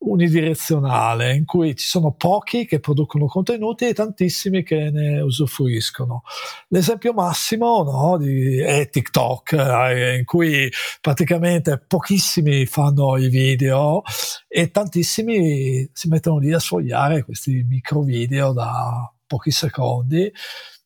unidirezionale 0.00 1.34
in 1.34 1.46
cui 1.46 1.74
ci 1.74 1.86
sono 1.86 2.12
pochi 2.12 2.66
che 2.66 2.78
producono 2.78 3.24
contenuti 3.24 3.86
e 3.86 3.94
tantissimi 3.94 4.64
che 4.64 4.90
ne 4.90 5.22
usufruiscono. 5.22 6.24
L'esempio 6.68 7.14
massimo 7.14 7.82
no, 7.84 8.18
di, 8.18 8.58
è 8.58 8.90
TikTok, 8.90 9.52
eh, 9.54 10.18
in 10.18 10.26
cui 10.26 10.70
praticamente 11.00 11.78
pochissimi 11.78 12.66
fanno 12.66 13.16
i 13.16 13.30
video 13.30 14.02
e 14.46 14.70
tantissimi 14.70 15.88
si 15.90 16.08
mettono 16.08 16.36
lì 16.36 16.52
a 16.52 16.58
sfogliare 16.58 17.24
questi 17.24 17.64
micro 17.66 18.02
video 18.02 18.52
da 18.52 19.10
pochi 19.26 19.50
secondi 19.50 20.30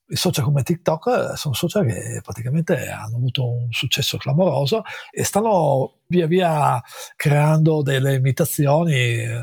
i 0.08 0.16
social 0.16 0.44
come 0.44 0.62
TikTok 0.62 1.06
eh, 1.32 1.36
sono 1.36 1.54
social 1.54 1.84
che 1.86 2.20
praticamente 2.22 2.88
hanno 2.88 3.16
avuto 3.16 3.48
un 3.48 3.72
successo 3.72 4.18
clamoroso 4.18 4.82
e 5.10 5.24
stanno 5.24 5.98
via 6.06 6.26
via 6.26 6.80
creando 7.16 7.82
delle 7.82 8.14
imitazioni 8.14 8.94
eh, 8.94 9.40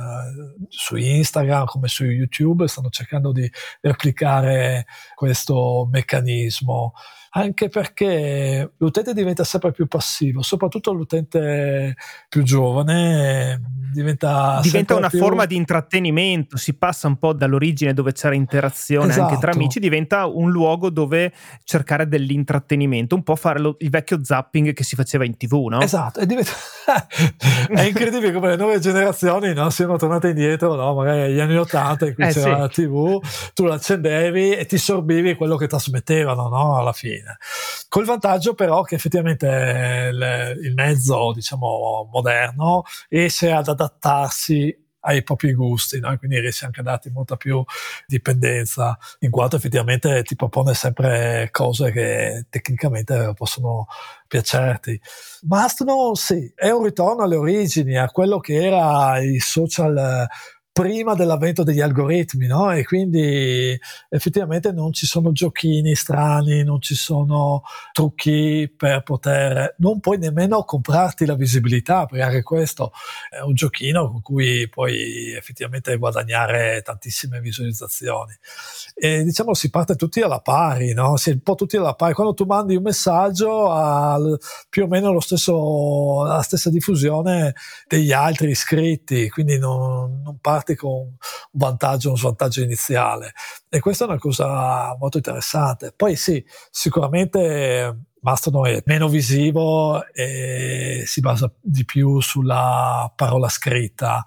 su 0.70 0.96
Instagram 0.96 1.66
come 1.66 1.88
su 1.88 2.06
YouTube, 2.06 2.68
stanno 2.68 2.90
cercando 2.90 3.32
di 3.32 3.50
replicare 3.82 4.86
questo 5.16 5.88
meccanismo 5.92 6.94
anche 7.36 7.70
perché 7.70 8.74
l'utente 8.78 9.14
diventa 9.14 9.44
sempre 9.44 9.72
più 9.72 9.88
passivo, 9.88 10.44
soprattutto 10.44 10.94
l'utente 10.94 11.96
più 12.30 12.44
giovane 12.44 13.60
diventa, 13.92 14.60
diventa 14.62 14.96
una 14.96 15.10
più... 15.10 15.18
forma 15.18 15.46
di 15.46 15.56
intrattenimento, 15.56 16.58
si 16.58 16.76
passa 16.76 17.08
un 17.08 17.18
po' 17.18 17.34
dall'origine 17.34 17.94
dove 17.94 18.12
c'era 18.12 18.36
interazione 18.36 19.10
esatto. 19.10 19.22
anche 19.22 19.40
tra 19.40 19.50
esatto. 19.50 19.64
amici, 19.64 19.80
diventa 19.80 20.28
un 20.28 20.52
luogo 20.52 20.92
dove 20.92 21.34
cercare 21.64 22.08
dell'intrattenimento, 22.08 23.16
un 23.16 23.24
po' 23.24 23.36
fare 23.36 23.60
lo, 23.60 23.78
il 23.80 23.90
vecchio 23.90 24.24
zapping 24.24 24.74
che 24.74 24.84
si 24.84 24.96
faceva 24.96 25.26
in 25.26 25.36
tv, 25.36 25.68
no? 25.70 25.82
Esatto, 25.82 26.20
è, 26.20 26.28
diventa... 26.28 26.52
è 27.74 27.82
incredibile 27.82 28.32
come 28.32 28.50
le 28.50 28.58
nuove 28.58 28.80
generazioni 28.80 29.54
no, 29.54 29.72
siano 29.72 29.98
tornate 29.98 30.30
indietro, 30.30 30.76
no? 30.76 30.94
magari 30.94 31.22
agli 31.22 31.40
anni 31.40 31.58
80 31.58 32.08
in 32.08 32.14
cui 32.14 32.26
eh, 32.26 32.32
c'era 32.32 32.54
sì. 32.54 32.60
la 32.60 32.68
tv, 32.68 33.20
tu 33.56 33.66
l'accendevi 33.66 34.52
e 34.52 34.66
ti 34.68 34.78
sorbivi 34.78 35.34
quello 35.34 35.56
che 35.56 35.66
trasmettevano 35.66 36.48
no? 36.48 36.78
alla 36.78 36.94
fine 36.94 37.23
bene. 37.24 37.38
Col 37.88 38.06
vantaggio 38.06 38.54
però 38.54 38.84
che 38.84 38.96
effettivamente 38.96 39.48
il, 40.12 40.60
il 40.62 40.74
mezzo, 40.74 41.32
diciamo, 41.34 42.10
moderno 42.12 42.84
riesce 43.10 43.52
ad 43.52 43.68
adattarsi 43.68 44.82
ai 45.06 45.22
propri 45.22 45.54
gusti, 45.54 46.00
no? 46.00 46.16
quindi 46.18 46.40
riesce 46.40 46.64
anche 46.64 46.80
a 46.80 46.84
darti 46.84 47.10
molta 47.10 47.36
più 47.36 47.62
dipendenza, 48.08 48.98
in 49.20 49.32
quanto 49.32 49.58
effettivamente 49.58 50.24
ti 50.24 50.36
propone 50.38 50.74
sempre 50.74 51.50
cose 51.52 51.92
che 51.92 52.46
tecnicamente 52.50 53.34
possono 53.36 53.88
piacerti. 54.28 55.00
Mastodon 55.42 56.16
sì, 56.16 56.50
è 56.56 56.70
un 56.70 56.86
ritorno 56.86 57.24
alle 57.24 57.36
origini, 57.36 57.98
a 57.98 58.10
quello 58.10 58.40
che 58.40 58.64
era 58.64 59.20
i 59.20 59.40
social 59.40 60.26
prima 60.74 61.14
dell'avvento 61.14 61.62
degli 61.62 61.82
algoritmi, 61.82 62.48
no? 62.48 62.72
E 62.72 62.84
quindi 62.84 63.80
effettivamente 64.10 64.72
non 64.72 64.92
ci 64.92 65.06
sono 65.06 65.32
giochini 65.32 65.94
strani, 65.94 66.64
non 66.64 66.82
ci 66.82 66.96
sono 66.96 67.62
trucchi 67.92 68.74
per 68.76 69.04
poter, 69.04 69.76
non 69.78 70.00
puoi 70.00 70.18
nemmeno 70.18 70.64
comprarti 70.64 71.28
la 71.28 71.36
visibilità, 71.36 72.08
perché 72.08 72.24
anche 72.24 72.42
questo 72.42 72.92
è 73.30 73.42
un 73.42 73.54
giochino 73.54 74.10
con 74.10 74.22
cui 74.24 74.68
puoi 74.68 75.34
effettivamente 75.34 75.96
guadagnare 75.98 76.82
tantissime 76.84 77.40
visualizzazioni. 77.40 78.34
E 78.96 79.24
diciamo 79.24 79.54
si 79.54 79.70
parte 79.70 79.96
tutti 79.96 80.22
alla 80.22 80.40
pari, 80.40 80.94
no? 80.94 81.18
Si 81.18 81.30
è 81.30 81.34
un 81.34 81.42
po' 81.42 81.54
tutti 81.54 81.78
alla 81.78 81.94
pari. 81.94 82.16
Quando 82.16 82.34
tu 82.34 82.46
mandi 82.46 82.76
un 82.76 82.82
messaggio 82.82 83.70
ha 83.72 84.18
più 84.70 84.86
o 84.86 84.88
meno 84.88 85.20
stesso, 85.20 86.24
la 86.24 86.42
stessa 86.42 86.72
diffusione 86.72 87.54
degli 87.88 88.12
altri 88.12 88.50
iscritti, 88.50 89.30
quindi 89.30 89.60
non, 89.60 90.22
non 90.24 90.40
parte 90.42 90.62
parti 90.64 90.76
con 90.76 90.92
un 90.92 91.16
vantaggio 91.52 92.12
un 92.12 92.18
svantaggio 92.18 92.62
iniziale 92.62 93.34
e 93.70 93.80
questa 93.80 94.06
è 94.06 94.08
una 94.08 94.18
cosa 94.18 94.96
molto 94.98 95.18
interessante. 95.18 95.94
Poi 95.96 96.16
sì, 96.16 96.44
sicuramente 96.72 98.06
Mastodon 98.22 98.68
è 98.68 98.82
meno 98.86 99.10
visivo 99.10 100.06
e 100.14 101.04
si 101.06 101.20
basa 101.20 101.52
di 101.60 101.84
più 101.84 102.22
sulla 102.22 103.12
parola 103.14 103.50
scritta. 103.50 104.26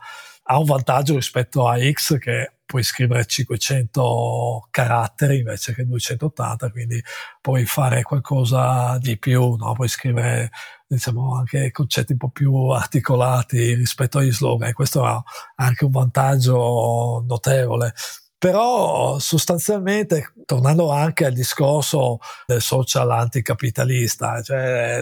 Ha 0.49 0.59
un 0.59 0.67
vantaggio 0.67 1.15
rispetto 1.15 1.67
a 1.67 1.79
X 1.79 2.19
che 2.19 2.56
puoi 2.67 2.83
scrivere 2.83 3.25
500 3.25 4.69
caratteri 4.71 5.39
invece 5.39 5.73
che 5.75 5.87
280, 5.87 6.71
quindi 6.71 7.03
puoi 7.41 7.65
fare 7.65 8.03
qualcosa 8.03 8.99
di 8.99 9.19
più, 9.19 9.55
no? 9.55 9.73
puoi 9.73 9.89
scrivere 9.89 10.51
diciamo, 10.87 11.37
anche 11.37 11.71
concetti 11.71 12.13
un 12.13 12.19
po' 12.19 12.31
più 12.31 12.55
articolati 12.69 13.75
rispetto 13.75 14.19
agli 14.19 14.33
slogan, 14.33 14.69
e 14.69 14.73
questo 14.73 15.05
ha 15.05 15.23
anche 15.55 15.85
un 15.85 15.93
vantaggio 15.93 17.25
notevole. 17.27 17.95
Però 18.39 19.19
sostanzialmente, 19.19 20.35
tornando 20.45 20.91
anche 20.91 21.25
al 21.25 21.33
discorso 21.33 22.19
del 22.47 22.61
social 22.61 23.11
anticapitalista, 23.11 24.43
cioè 24.43 25.01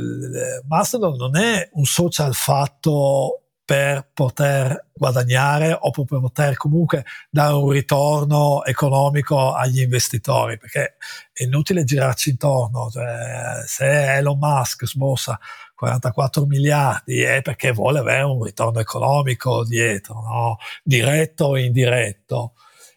Mastodon 0.69 1.17
non 1.17 1.37
è 1.37 1.69
un 1.73 1.85
social 1.85 2.33
fatto 2.35 3.44
per 3.65 4.11
poter 4.13 4.89
guadagnare 4.93 5.77
o 5.79 5.91
per 5.91 6.05
poter 6.07 6.57
comunque 6.57 7.05
dare 7.31 7.55
un 7.55 7.71
ritorno 7.71 8.63
economico 8.65 9.53
agli 9.53 9.81
investitori, 9.81 10.59
perché 10.59 10.97
è 11.33 11.45
inutile 11.45 11.85
girarci 11.85 12.31
intorno. 12.31 12.91
Cioè, 12.91 13.63
se 13.67 14.17
Elon 14.17 14.39
Musk 14.39 14.87
sbossa 14.87 15.39
44 15.75 16.45
miliardi 16.45 17.23
è 17.23 17.41
perché 17.41 17.73
vuole 17.73 18.01
avere 18.01 18.23
un 18.23 18.43
ritorno 18.43 18.81
economico 18.81 19.65
dietro, 19.65 20.15
no? 20.21 20.57
diretto 20.83 21.47
o 21.47 21.57
indiretto. 21.57 22.53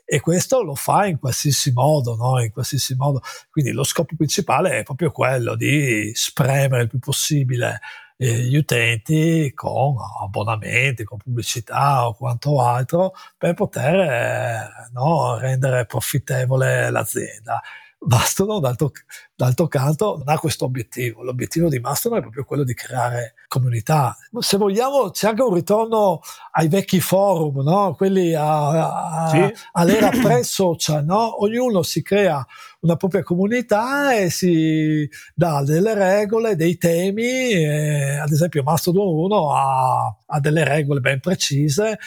E 0.09 0.21
questo 0.21 0.63
lo 0.63 0.75
fa 0.75 1.05
in 1.05 1.19
qualsiasi 1.19 1.71
modo, 1.71 2.15
no? 2.15 2.41
in 2.41 2.51
qualsiasi 2.51 2.95
modo. 2.95 3.21
Quindi 3.49 3.71
lo 3.71 3.83
scopo 3.83 4.15
principale 4.15 4.79
è 4.79 4.83
proprio 4.83 5.11
quello 5.11 5.55
di 5.55 6.11
spremere 6.13 6.83
il 6.83 6.89
più 6.89 6.99
possibile 6.99 7.79
eh, 8.17 8.39
gli 8.43 8.57
utenti 8.57 9.51
con 9.53 9.95
abbonamenti, 10.21 11.03
con 11.03 11.17
pubblicità 11.19 12.07
o 12.07 12.13
quanto 12.15 12.61
altro 12.61 13.13
per 13.37 13.53
poter 13.53 13.95
eh, 13.95 14.89
no, 14.93 15.37
rendere 15.37 15.85
profittevole 15.85 16.89
l'azienda. 16.89 17.61
Mastodon, 17.99 18.61
d'altro, 18.61 18.91
d'altro 19.35 19.67
canto, 19.67 20.17
non 20.17 20.27
ha 20.27 20.37
questo 20.37 20.65
obiettivo. 20.65 21.23
L'obiettivo 21.23 21.67
di 21.67 21.79
Mastodon 21.79 22.19
è 22.19 22.21
proprio 22.21 22.43
quello 22.43 22.63
di 22.63 22.73
creare 22.75 23.33
comunità. 23.47 24.15
Se 24.39 24.57
vogliamo, 24.57 25.09
c'è 25.09 25.29
anche 25.29 25.41
un 25.41 25.53
ritorno 25.53 26.19
ai 26.51 26.67
vecchi 26.67 26.99
forum, 26.99 27.63
no? 27.63 27.95
quelli 27.95 28.35
a, 28.35 29.25
a, 29.25 29.27
sì. 29.29 29.53
all'era 29.73 30.09
pre-social. 30.21 31.03
No? 31.03 31.41
Ognuno 31.43 31.81
si 31.81 32.03
crea 32.03 32.45
una 32.81 32.95
propria 32.97 33.23
comunità 33.23 34.15
e 34.15 34.29
si 34.29 35.09
dà 35.33 35.63
delle 35.63 35.95
regole, 35.95 36.55
dei 36.55 36.77
temi. 36.77 37.51
E, 37.51 38.17
ad 38.17 38.31
esempio, 38.31 38.61
Mastodon 38.61 39.07
1 39.07 39.53
ha, 39.53 40.17
ha 40.23 40.39
delle 40.39 40.63
regole 40.63 40.99
ben 40.99 41.19
precise 41.19 41.97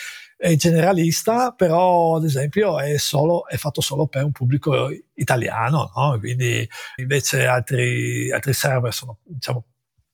è 0.41 0.57
generalista, 0.57 1.53
però 1.53 2.17
ad 2.17 2.25
esempio 2.25 2.79
è, 2.81 2.97
solo, 2.97 3.47
è 3.47 3.59
fatto 3.59 3.83
solo 3.83 4.07
per 4.07 4.25
un 4.25 4.33
pubblico 4.33 4.89
italiano, 5.15 5.93
no? 5.95 6.19
quindi 6.19 6.67
invece 6.97 7.47
altri, 7.47 8.33
altri 8.33 8.55
server 8.55 8.95
sono 8.95 9.19
diciamo, 9.23 9.67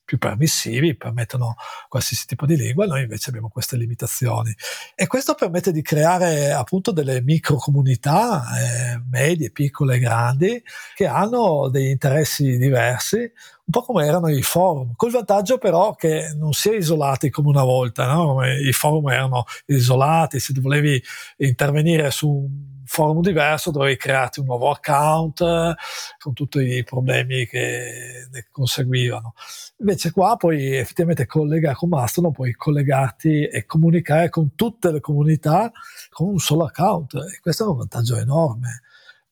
più 0.04 0.18
permissivi, 0.18 0.96
permettono 0.96 1.54
qualsiasi 1.88 2.26
tipo 2.26 2.44
di 2.44 2.56
lingua, 2.56 2.86
noi 2.86 3.02
invece 3.02 3.28
abbiamo 3.30 3.48
queste 3.48 3.76
limitazioni. 3.76 4.52
E 4.96 5.06
questo 5.06 5.34
permette 5.34 5.70
di 5.70 5.82
creare 5.82 6.50
appunto 6.52 6.90
delle 6.90 7.22
micro 7.22 7.54
comunità, 7.54 8.44
eh, 8.58 9.02
medie, 9.08 9.52
piccole 9.52 10.00
grandi, 10.00 10.60
che 10.96 11.06
hanno 11.06 11.68
degli 11.68 11.88
interessi 11.88 12.56
diversi, 12.56 13.30
un 13.68 13.72
po' 13.72 13.82
come 13.82 14.06
erano 14.06 14.28
i 14.28 14.42
forum, 14.42 14.92
col 14.94 15.10
vantaggio 15.10 15.58
però 15.58 15.94
che 15.96 16.32
non 16.36 16.52
si 16.52 16.70
è 16.70 16.76
isolati 16.76 17.30
come 17.30 17.48
una 17.48 17.64
volta, 17.64 18.06
no? 18.06 18.46
i 18.46 18.72
forum 18.72 19.08
erano 19.08 19.44
isolati, 19.66 20.38
se 20.38 20.54
volevi 20.60 21.02
intervenire 21.38 22.12
su 22.12 22.28
un 22.28 22.84
forum 22.84 23.20
diverso 23.20 23.72
dovevi 23.72 23.96
crearti 23.96 24.38
un 24.38 24.46
nuovo 24.46 24.70
account 24.70 25.40
con 26.18 26.32
tutti 26.32 26.60
i 26.60 26.84
problemi 26.84 27.44
che 27.46 28.28
ne 28.30 28.46
conseguivano. 28.52 29.34
Invece 29.78 30.12
qua 30.12 30.36
puoi 30.36 30.76
effettivamente 30.76 31.26
collegare 31.26 31.74
con 31.74 31.88
Mastodon, 31.88 32.30
puoi 32.30 32.52
collegarti 32.52 33.46
e 33.48 33.66
comunicare 33.66 34.28
con 34.28 34.54
tutte 34.54 34.92
le 34.92 35.00
comunità 35.00 35.72
con 36.10 36.28
un 36.28 36.38
solo 36.38 36.64
account 36.66 37.14
e 37.14 37.40
questo 37.40 37.64
è 37.64 37.68
un 37.68 37.78
vantaggio 37.78 38.16
enorme 38.16 38.82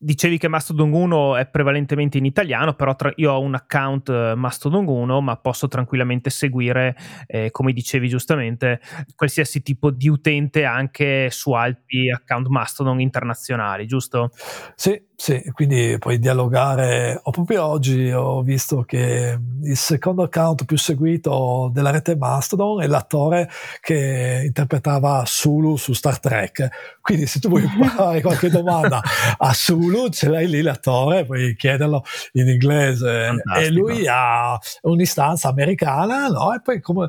dicevi 0.04 0.38
che 0.38 0.48
Mastodon 0.48 0.92
1 0.92 1.36
è 1.36 1.46
prevalentemente 1.46 2.18
in 2.18 2.26
italiano, 2.26 2.74
però 2.74 2.94
tra, 2.94 3.10
io 3.16 3.32
ho 3.32 3.40
un 3.40 3.54
account 3.54 4.08
eh, 4.10 4.34
Mastodon 4.36 4.86
1, 4.86 5.20
ma 5.20 5.36
posso 5.36 5.66
tranquillamente 5.66 6.30
seguire, 6.30 6.94
eh, 7.26 7.50
come 7.50 7.72
dicevi 7.72 8.08
giustamente, 8.08 8.80
qualsiasi 9.16 9.62
tipo 9.62 9.90
di 9.90 10.08
utente 10.08 10.64
anche 10.64 11.30
su 11.30 11.52
altri 11.52 12.10
account 12.10 12.48
Mastodon 12.48 13.00
internazionali, 13.00 13.86
giusto? 13.86 14.30
Sì, 14.74 15.00
sì, 15.16 15.42
quindi 15.52 15.96
puoi 15.98 16.18
dialogare. 16.18 17.20
O 17.22 17.30
proprio 17.30 17.64
oggi 17.64 18.10
ho 18.10 18.42
visto 18.42 18.82
che 18.82 19.38
il 19.62 19.76
secondo 19.76 20.24
account 20.24 20.64
più 20.64 20.76
seguito 20.76 21.70
della 21.72 21.90
rete 21.90 22.16
Mastodon 22.16 22.82
è 22.82 22.86
l'attore 22.86 23.48
che 23.80 24.42
interpretava 24.44 25.22
Sulu 25.24 25.76
su 25.76 25.92
Star 25.92 26.18
Trek. 26.18 26.68
Quindi 27.00 27.26
se 27.26 27.38
tu 27.38 27.48
vuoi 27.48 27.62
fare 27.96 28.20
qualche 28.20 28.50
domanda 28.50 29.00
a 29.38 29.52
Sulu, 29.54 30.08
ce 30.08 30.28
l'hai 30.28 30.48
lì 30.48 30.62
l'attore, 30.62 31.24
puoi 31.24 31.54
chiederlo 31.54 32.02
in 32.32 32.48
inglese. 32.48 33.26
Fantastico. 33.26 33.66
E 33.66 33.70
lui 33.70 34.06
ha 34.08 34.58
un'istanza 34.82 35.48
americana, 35.48 36.26
no? 36.26 36.52
E 36.52 36.60
poi 36.60 36.80
come 36.80 37.08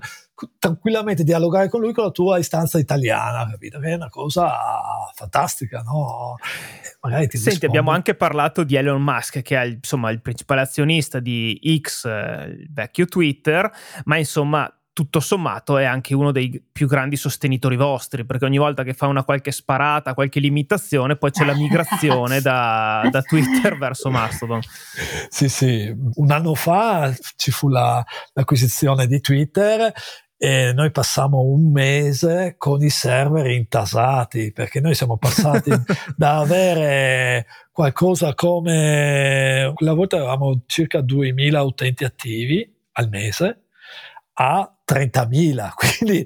tranquillamente 0.59 1.23
dialogare 1.23 1.69
con 1.69 1.79
lui 1.79 1.93
con 1.93 2.03
la 2.03 2.11
tua 2.11 2.37
istanza 2.37 2.77
italiana, 2.77 3.49
capito? 3.49 3.79
Che 3.79 3.87
è 3.87 3.93
una 3.93 4.09
cosa 4.09 4.51
fantastica, 5.13 5.81
no? 5.81 6.35
Magari 7.01 7.27
ti 7.27 7.37
Senti, 7.37 7.51
rispondo. 7.51 7.67
abbiamo 7.67 7.91
anche 7.91 8.15
parlato 8.15 8.63
di 8.63 8.75
Elon 8.75 9.01
Musk, 9.01 9.41
che 9.41 9.61
è 9.61 9.65
insomma 9.65 10.09
il 10.11 10.21
principale 10.21 10.61
azionista 10.61 11.19
di 11.19 11.59
X, 11.81 12.05
eh, 12.05 12.45
il 12.59 12.67
vecchio 12.71 13.05
Twitter, 13.05 13.71
ma 14.05 14.17
insomma 14.17 14.69
tutto 14.95 15.19
sommato 15.19 15.77
è 15.77 15.83
anche 15.83 16.13
uno 16.13 16.31
dei 16.31 16.63
più 16.71 16.87
grandi 16.87 17.17
sostenitori 17.17 17.75
vostri, 17.75 18.25
perché 18.25 18.45
ogni 18.45 18.57
volta 18.57 18.83
che 18.83 18.93
fa 18.93 19.07
una 19.07 19.25
qualche 19.25 19.51
sparata, 19.51 20.13
qualche 20.13 20.39
limitazione, 20.39 21.17
poi 21.17 21.31
c'è 21.31 21.43
la 21.43 21.53
migrazione 21.53 22.39
da, 22.39 23.05
da, 23.11 23.21
Twitter 23.21 23.77
verso 23.77 24.09
Mastodon. 24.09 24.61
Sì, 25.27 25.49
sì, 25.49 25.93
un 26.13 26.31
anno 26.31 26.55
fa 26.55 27.13
ci 27.35 27.51
fu 27.51 27.67
la, 27.67 28.01
l'acquisizione 28.31 29.05
di 29.05 29.19
Twitter 29.19 29.91
e 30.45 30.73
noi 30.73 30.91
passammo 30.91 31.41
un 31.41 31.71
mese 31.71 32.53
con 32.59 32.83
i 32.83 32.91
server 32.91 33.47
intasati 33.47 34.51
perché 34.51 34.79
noi 34.79 34.93
siamo 34.93 35.17
passati 35.17 35.71
da 36.15 36.37
avere 36.37 37.47
qualcosa 37.71 38.35
come 38.35 39.71
quella 39.73 39.93
volta 39.93 40.17
avevamo 40.17 40.61
circa 40.67 41.01
2000 41.01 41.63
utenti 41.63 42.03
attivi 42.03 42.71
al 42.91 43.09
mese 43.09 43.61
a 44.33 44.71
30.000, 44.85 45.69
quindi 45.97 46.23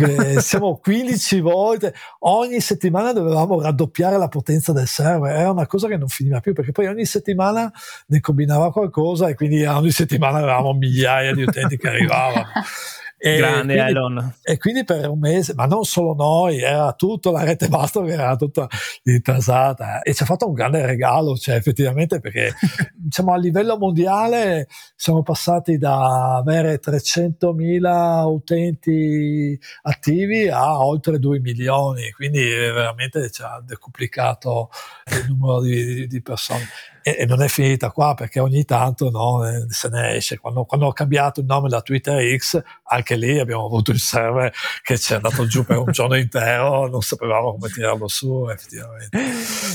eh, 0.00 0.40
siamo 0.40 0.78
15 0.78 1.40
volte, 1.40 1.92
ogni 2.20 2.60
settimana 2.60 3.12
dovevamo 3.12 3.60
raddoppiare 3.60 4.16
la 4.16 4.28
potenza 4.28 4.72
del 4.72 4.86
server, 4.86 5.30
era 5.30 5.50
una 5.50 5.66
cosa 5.66 5.88
che 5.88 5.98
non 5.98 6.08
finiva 6.08 6.40
più 6.40 6.54
perché 6.54 6.72
poi 6.72 6.86
ogni 6.86 7.04
settimana 7.04 7.70
ne 8.06 8.20
combinava 8.20 8.72
qualcosa 8.72 9.28
e 9.28 9.34
quindi 9.34 9.62
ogni 9.66 9.90
settimana 9.90 10.38
avevamo 10.38 10.72
migliaia 10.72 11.34
di 11.34 11.42
utenti 11.42 11.76
che 11.76 11.88
arrivavano. 11.88 12.46
E 13.20 13.36
Grande 13.36 13.74
quindi, 13.74 13.90
Elon. 13.90 14.34
E 14.42 14.58
quindi 14.58 14.84
per 14.84 15.08
un 15.08 15.18
mese, 15.18 15.52
ma 15.54 15.66
non 15.66 15.82
solo 15.82 16.14
noi, 16.14 16.60
era 16.60 16.92
tutta 16.92 17.32
la 17.32 17.42
rete 17.42 17.68
Mastro 17.68 18.04
che 18.04 18.12
era 18.12 18.36
tutta 18.36 18.68
intasata 19.02 20.02
e 20.02 20.14
ci 20.14 20.22
ha 20.22 20.26
fatto 20.26 20.46
un 20.46 20.54
grande 20.54 20.86
regalo, 20.86 21.36
cioè 21.36 21.56
effettivamente 21.56 22.20
perché 22.20 22.54
diciamo 22.94 23.32
a 23.32 23.36
livello 23.36 23.76
mondiale 23.76 24.68
siamo 24.94 25.24
passati 25.24 25.78
da 25.78 26.36
avere 26.36 26.78
300.000 26.80 28.24
utenti 28.24 29.58
attivi 29.82 30.48
a 30.48 30.84
oltre 30.84 31.18
2 31.18 31.40
milioni, 31.40 32.12
quindi 32.12 32.40
veramente 32.48 33.30
ci 33.30 33.42
ha 33.42 33.60
decuplicato 33.66 34.70
il 35.06 35.26
numero 35.28 35.60
di, 35.60 36.06
di 36.06 36.22
persone 36.22 36.66
e, 37.16 37.26
non 37.26 37.42
è 37.42 37.48
finita 37.48 37.90
qua 37.90 38.14
perché 38.14 38.40
ogni 38.40 38.64
tanto 38.64 39.10
no, 39.10 39.46
eh, 39.46 39.66
se 39.68 39.88
ne 39.88 40.16
esce. 40.16 40.38
Quando, 40.38 40.64
quando, 40.64 40.86
ho 40.86 40.92
cambiato 40.92 41.40
il 41.40 41.46
nome 41.46 41.68
da 41.68 41.80
Twitter 41.80 42.36
X, 42.36 42.60
anche 42.84 43.16
lì 43.16 43.38
abbiamo 43.38 43.66
avuto 43.66 43.90
il 43.90 43.98
server 43.98 44.52
che 44.82 44.98
ci 44.98 45.12
è 45.12 45.16
andato 45.16 45.46
giù 45.46 45.64
per 45.64 45.78
un 45.78 45.90
giorno 45.92 46.16
intero, 46.16 46.88
non 46.88 47.02
sapevamo 47.02 47.52
come 47.52 47.68
tirarlo 47.68 48.08
su, 48.08 48.48
effettivamente. 48.48 49.18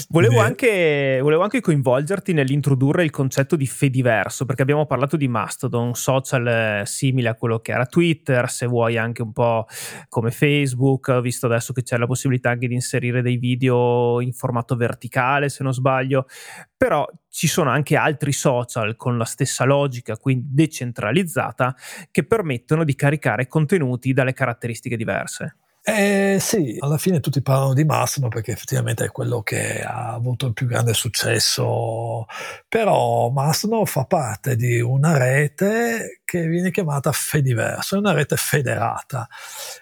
Volevo, 0.09 0.35
Quindi, 0.35 0.49
anche, 0.49 1.19
volevo 1.21 1.43
anche 1.43 1.61
coinvolgerti 1.61 2.33
nell'introdurre 2.33 3.03
il 3.03 3.11
concetto 3.11 3.55
di 3.55 3.67
Fediverso, 3.67 4.45
perché 4.45 4.61
abbiamo 4.61 4.85
parlato 4.85 5.17
di 5.17 5.27
Mastodon, 5.27 5.93
social 5.93 6.47
eh, 6.47 6.81
simile 6.85 7.29
a 7.29 7.35
quello 7.35 7.59
che 7.59 7.71
era 7.71 7.85
Twitter, 7.85 8.49
se 8.49 8.65
vuoi 8.65 8.97
anche 8.97 9.21
un 9.21 9.31
po' 9.31 9.67
come 10.09 10.31
Facebook, 10.31 11.19
visto 11.21 11.45
adesso 11.45 11.73
che 11.73 11.83
c'è 11.83 11.97
la 11.97 12.07
possibilità 12.07 12.49
anche 12.49 12.67
di 12.67 12.73
inserire 12.73 13.21
dei 13.21 13.37
video 13.37 14.21
in 14.21 14.33
formato 14.33 14.75
verticale, 14.75 15.49
se 15.49 15.63
non 15.63 15.73
sbaglio, 15.73 16.27
però 16.75 17.07
ci 17.33 17.47
sono 17.47 17.71
anche 17.71 17.95
altri 17.95 18.31
social 18.31 18.95
con 18.95 19.17
la 19.17 19.25
stessa 19.25 19.63
logica, 19.63 20.17
quindi 20.17 20.49
decentralizzata, 20.51 21.75
che 22.11 22.27
permettono 22.27 22.83
di 22.83 22.93
caricare 22.93 23.47
contenuti 23.47 24.13
dalle 24.13 24.33
caratteristiche 24.33 24.95
diverse. 24.95 25.57
Eh, 25.85 26.37
sì, 26.39 26.77
alla 26.79 26.97
fine 26.97 27.19
tutti 27.19 27.41
parlano 27.41 27.73
di 27.73 27.83
Massimo 27.83 28.29
perché 28.29 28.53
effettivamente 28.53 29.03
è 29.03 29.11
quello 29.11 29.41
che 29.43 29.81
ha 29.81 30.13
avuto 30.13 30.45
il 30.45 30.53
più 30.53 30.65
grande 30.65 30.93
successo, 30.93 32.25
però 32.69 33.29
Massimo 33.29 33.83
fa 33.83 34.05
parte 34.05 34.55
di 34.55 34.79
una 34.79 35.17
rete 35.17 36.21
che 36.23 36.47
viene 36.47 36.71
chiamata 36.71 37.11
Fediverso, 37.11 37.95
è 37.95 37.99
una 37.99 38.13
rete 38.13 38.37
federata. 38.37 39.27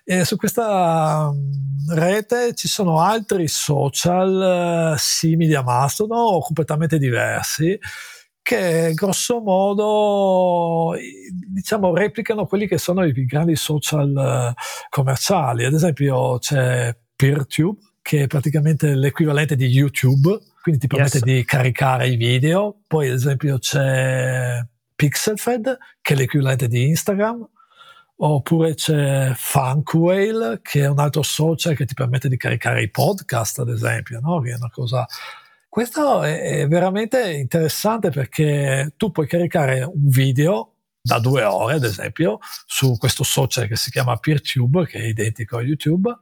E 0.03 0.25
su 0.25 0.37
questa 0.37 1.31
mm, 1.31 1.91
rete 1.91 2.55
ci 2.55 2.67
sono 2.67 2.99
altri 2.99 3.47
social 3.47 4.93
eh, 4.95 4.97
simili 4.97 5.53
a 5.53 5.61
Mastodon 5.61 6.17
o 6.17 6.41
completamente 6.41 6.97
diversi 6.97 7.77
che 8.41 8.93
grosso 8.93 9.39
modo 9.39 10.93
diciamo 11.47 11.93
replicano 11.93 12.45
quelli 12.45 12.67
che 12.67 12.77
sono 12.77 13.04
i 13.04 13.25
grandi 13.25 13.56
social 13.56 14.15
eh, 14.56 14.62
commerciali. 14.89 15.65
Ad 15.65 15.73
esempio 15.73 16.38
c'è 16.39 16.95
PeerTube 17.15 17.80
che 18.01 18.23
è 18.23 18.27
praticamente 18.27 18.95
l'equivalente 18.95 19.56
di 19.56 19.67
YouTube, 19.67 20.39
quindi 20.62 20.82
ti 20.82 20.88
permette 20.88 21.17
yes. 21.17 21.25
di 21.25 21.45
caricare 21.45 22.08
i 22.08 22.15
video. 22.15 22.82
Poi 22.88 23.08
ad 23.10 23.15
esempio 23.15 23.60
c'è 23.60 24.60
Pixelfed 24.95 25.77
che 26.01 26.13
è 26.13 26.17
l'equivalente 26.17 26.67
di 26.67 26.88
Instagram. 26.88 27.47
Oppure 28.23 28.75
c'è 28.75 29.34
Funkwhale, 29.36 30.60
che 30.62 30.82
è 30.82 30.88
un 30.88 30.99
altro 30.99 31.23
social 31.23 31.75
che 31.75 31.86
ti 31.86 31.95
permette 31.95 32.30
di 32.30 32.38
caricare 32.38 32.84
i 32.84 32.91
podcast, 32.91 33.58
ad 33.58 33.69
esempio, 33.69 34.19
no? 34.19 34.39
che 34.41 34.51
è 34.51 34.56
una 34.56 34.69
cosa 34.69 35.08
questo 35.71 36.21
è 36.21 36.67
veramente 36.67 37.31
interessante 37.31 38.10
perché 38.10 38.93
tu 38.97 39.10
puoi 39.10 39.25
caricare 39.25 39.84
un 39.84 40.10
video 40.10 40.73
da 41.01 41.17
due 41.17 41.45
ore, 41.45 41.75
ad 41.75 41.86
esempio, 41.86 42.39
su 42.65 42.97
questo 42.97 43.23
social 43.23 43.69
che 43.69 43.77
si 43.77 43.89
chiama 43.89 44.17
PeerTube, 44.17 44.86
che 44.86 44.99
è 44.99 45.05
identico 45.05 45.55
a 45.55 45.62
YouTube, 45.62 46.13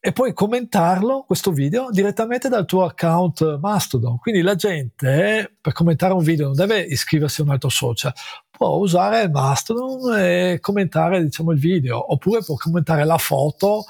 e 0.00 0.12
puoi 0.12 0.32
commentarlo, 0.32 1.24
questo 1.26 1.52
video, 1.52 1.90
direttamente 1.90 2.48
dal 2.48 2.64
tuo 2.64 2.86
account 2.86 3.58
Mastodon. 3.58 4.16
Quindi 4.16 4.40
la 4.40 4.54
gente, 4.54 5.54
per 5.60 5.74
commentare 5.74 6.14
un 6.14 6.22
video, 6.22 6.46
non 6.46 6.56
deve 6.56 6.80
iscriversi 6.80 7.42
a 7.42 7.44
un 7.44 7.50
altro 7.50 7.68
social, 7.68 8.14
può 8.50 8.76
usare 8.76 9.28
Mastodon 9.28 10.18
e 10.18 10.60
commentare, 10.62 11.22
diciamo, 11.22 11.52
il 11.52 11.58
video, 11.58 12.10
oppure 12.10 12.42
può 12.42 12.56
commentare 12.56 13.04
la 13.04 13.18
foto 13.18 13.84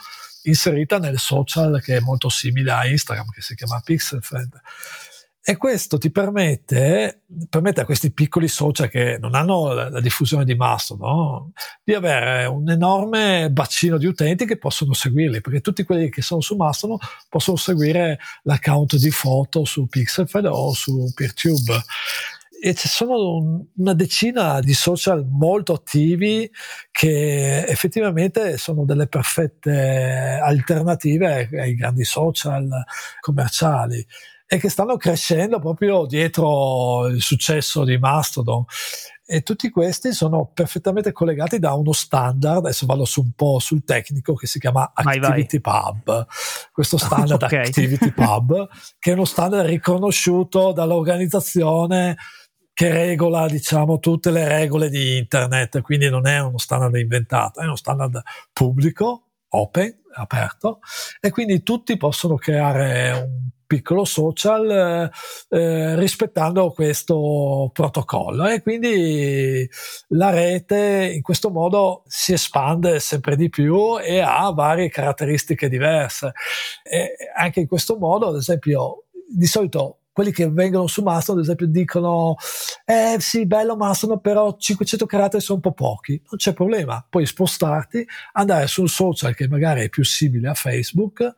inserita 0.49 0.99
nel 0.99 1.19
social 1.19 1.81
che 1.83 1.97
è 1.97 2.01
molto 2.01 2.29
simile 2.29 2.73
a 2.73 2.87
Instagram, 2.87 3.31
che 3.31 3.41
si 3.41 3.55
chiama 3.55 3.81
PixelFriend. 3.85 4.61
E 5.49 5.57
questo 5.57 5.97
ti 5.97 6.11
permette, 6.11 7.23
permette, 7.49 7.81
a 7.81 7.87
questi 7.87 8.13
piccoli 8.13 8.49
social 8.49 8.91
che 8.91 9.17
non 9.19 9.35
hanno 9.35 9.73
la, 9.73 9.89
la 9.89 10.01
diffusione 10.01 10.45
di 10.45 10.55
Mastodon 10.55 11.09
no? 11.09 11.53
di 11.83 11.95
avere 11.95 12.45
un 12.45 12.69
enorme 12.69 13.51
bacino 13.51 13.97
di 13.97 14.05
utenti 14.05 14.45
che 14.45 14.59
possono 14.59 14.93
seguirli, 14.93 15.41
perché 15.41 15.63
tutti 15.63 15.85
quelli 15.85 16.11
che 16.11 16.21
sono 16.21 16.43
su 16.43 16.55
Mastodon 16.55 16.99
possono 17.31 17.57
seguire 17.57 18.19
l'account 18.43 18.97
di 18.97 19.11
foto 19.11 19.65
su 19.65 19.87
Pixelfed 19.87 20.45
o 20.45 20.75
su 20.75 21.11
PeerTube 21.15 21.83
e 22.61 22.75
ci 22.75 22.89
sono 22.89 23.37
un, 23.37 23.65
una 23.77 23.95
decina 23.95 24.61
di 24.61 24.75
social 24.75 25.27
molto 25.29 25.75
attivi 25.75 26.51
che 26.91 27.65
effettivamente 27.65 28.57
sono 28.59 28.85
delle 28.85 29.07
perfette 29.07 30.39
alternative 30.43 31.49
ai 31.53 31.75
grandi 31.75 32.05
social 32.05 32.69
commerciali 33.21 34.05
e 34.51 34.59
che 34.59 34.69
stanno 34.71 34.97
crescendo 34.97 35.61
proprio 35.61 36.07
dietro 36.07 37.07
il 37.07 37.21
successo 37.21 37.85
di 37.85 37.99
Mastodon 37.99 38.65
e 39.31 39.43
tutti 39.43 39.69
questi 39.69 40.15
sono 40.15 40.51
perfettamente 40.55 41.13
collegati 41.13 41.59
da 41.59 41.75
uno 41.75 41.93
standard, 41.93 42.65
adesso 42.65 42.87
vado 42.87 43.05
su 43.05 43.21
un 43.21 43.33
po' 43.37 43.59
sul 43.59 43.85
tecnico, 43.85 44.33
che 44.33 44.47
si 44.47 44.59
chiama 44.59 44.91
Activity 44.95 45.61
vai, 45.61 45.83
vai. 45.83 45.93
Pub. 46.03 46.27
Questo 46.73 46.97
standard 46.97 47.43
okay. 47.43 47.67
Activity 47.67 48.11
Pub, 48.11 48.69
che 48.99 49.11
è 49.11 49.13
uno 49.13 49.27
standard 49.27 49.69
riconosciuto 49.69 50.73
dall'organizzazione 50.73 52.17
che 52.79 52.93
regola, 52.93 53.49
diciamo, 53.49 53.99
tutte 53.99 54.31
le 54.31 54.47
regole 54.47 54.89
di 54.89 55.17
internet, 55.17 55.81
quindi 55.81 56.09
non 56.09 56.29
è 56.29 56.39
uno 56.39 56.59
standard 56.59 56.95
inventato, 56.95 57.59
è 57.59 57.65
uno 57.65 57.75
standard 57.75 58.23
pubblico, 58.53 59.31
open, 59.49 60.03
aperto, 60.15 60.79
e 61.19 61.31
quindi 61.31 61.65
tutti 61.65 61.97
possono 61.97 62.37
creare 62.37 63.11
un 63.11 63.49
piccolo 63.67 64.05
social 64.05 64.71
eh, 64.71 65.59
eh, 65.59 65.97
rispettando 65.97 66.71
questo 66.71 67.69
protocollo. 67.73 68.47
E 68.47 68.63
quindi 68.63 69.69
la 70.11 70.31
rete 70.31 71.11
in 71.13 71.23
questo 71.23 71.51
modo 71.51 72.05
si 72.07 72.33
espande 72.33 73.01
sempre 73.01 73.35
di 73.35 73.49
più 73.49 73.99
e 73.99 74.21
ha 74.21 74.53
varie 74.53 74.89
caratteristiche 74.89 75.69
diverse. 75.69 76.31
E 76.85 77.11
anche 77.35 77.59
in 77.59 77.67
questo 77.67 77.97
modo 77.99 78.29
ad 78.29 78.37
esempio 78.37 79.07
di 79.29 79.47
solito 79.47 79.98
quelli 80.19 80.33
che 80.33 80.51
vengono 80.51 80.89
su 80.89 81.03
Mastodon, 81.03 81.43
ad 81.43 81.45
esempio, 81.45 81.69
dicono: 81.69 82.35
Eh 82.85 83.19
sì, 83.21 83.47
bello 83.47 83.77
Mastodon, 83.77 84.21
però 84.21 84.57
500 84.59 85.07
caratteri 85.07 85.41
sono 85.41 85.61
un 85.63 85.71
po' 85.71 85.75
pochi. 85.75 86.21
Non 86.29 86.39
c'è 86.39 86.55
problema, 86.55 87.07
puoi 87.09 87.25
spostarti, 87.25 88.05
andare 88.33 88.67
su 88.67 88.81
un 88.81 88.89
social 88.89 89.33
che 89.33 89.47
magari 89.47 89.83
è 89.83 89.89
più 89.89 90.05
simile 90.05 90.49
a 90.49 90.55
Facebook 90.55 91.37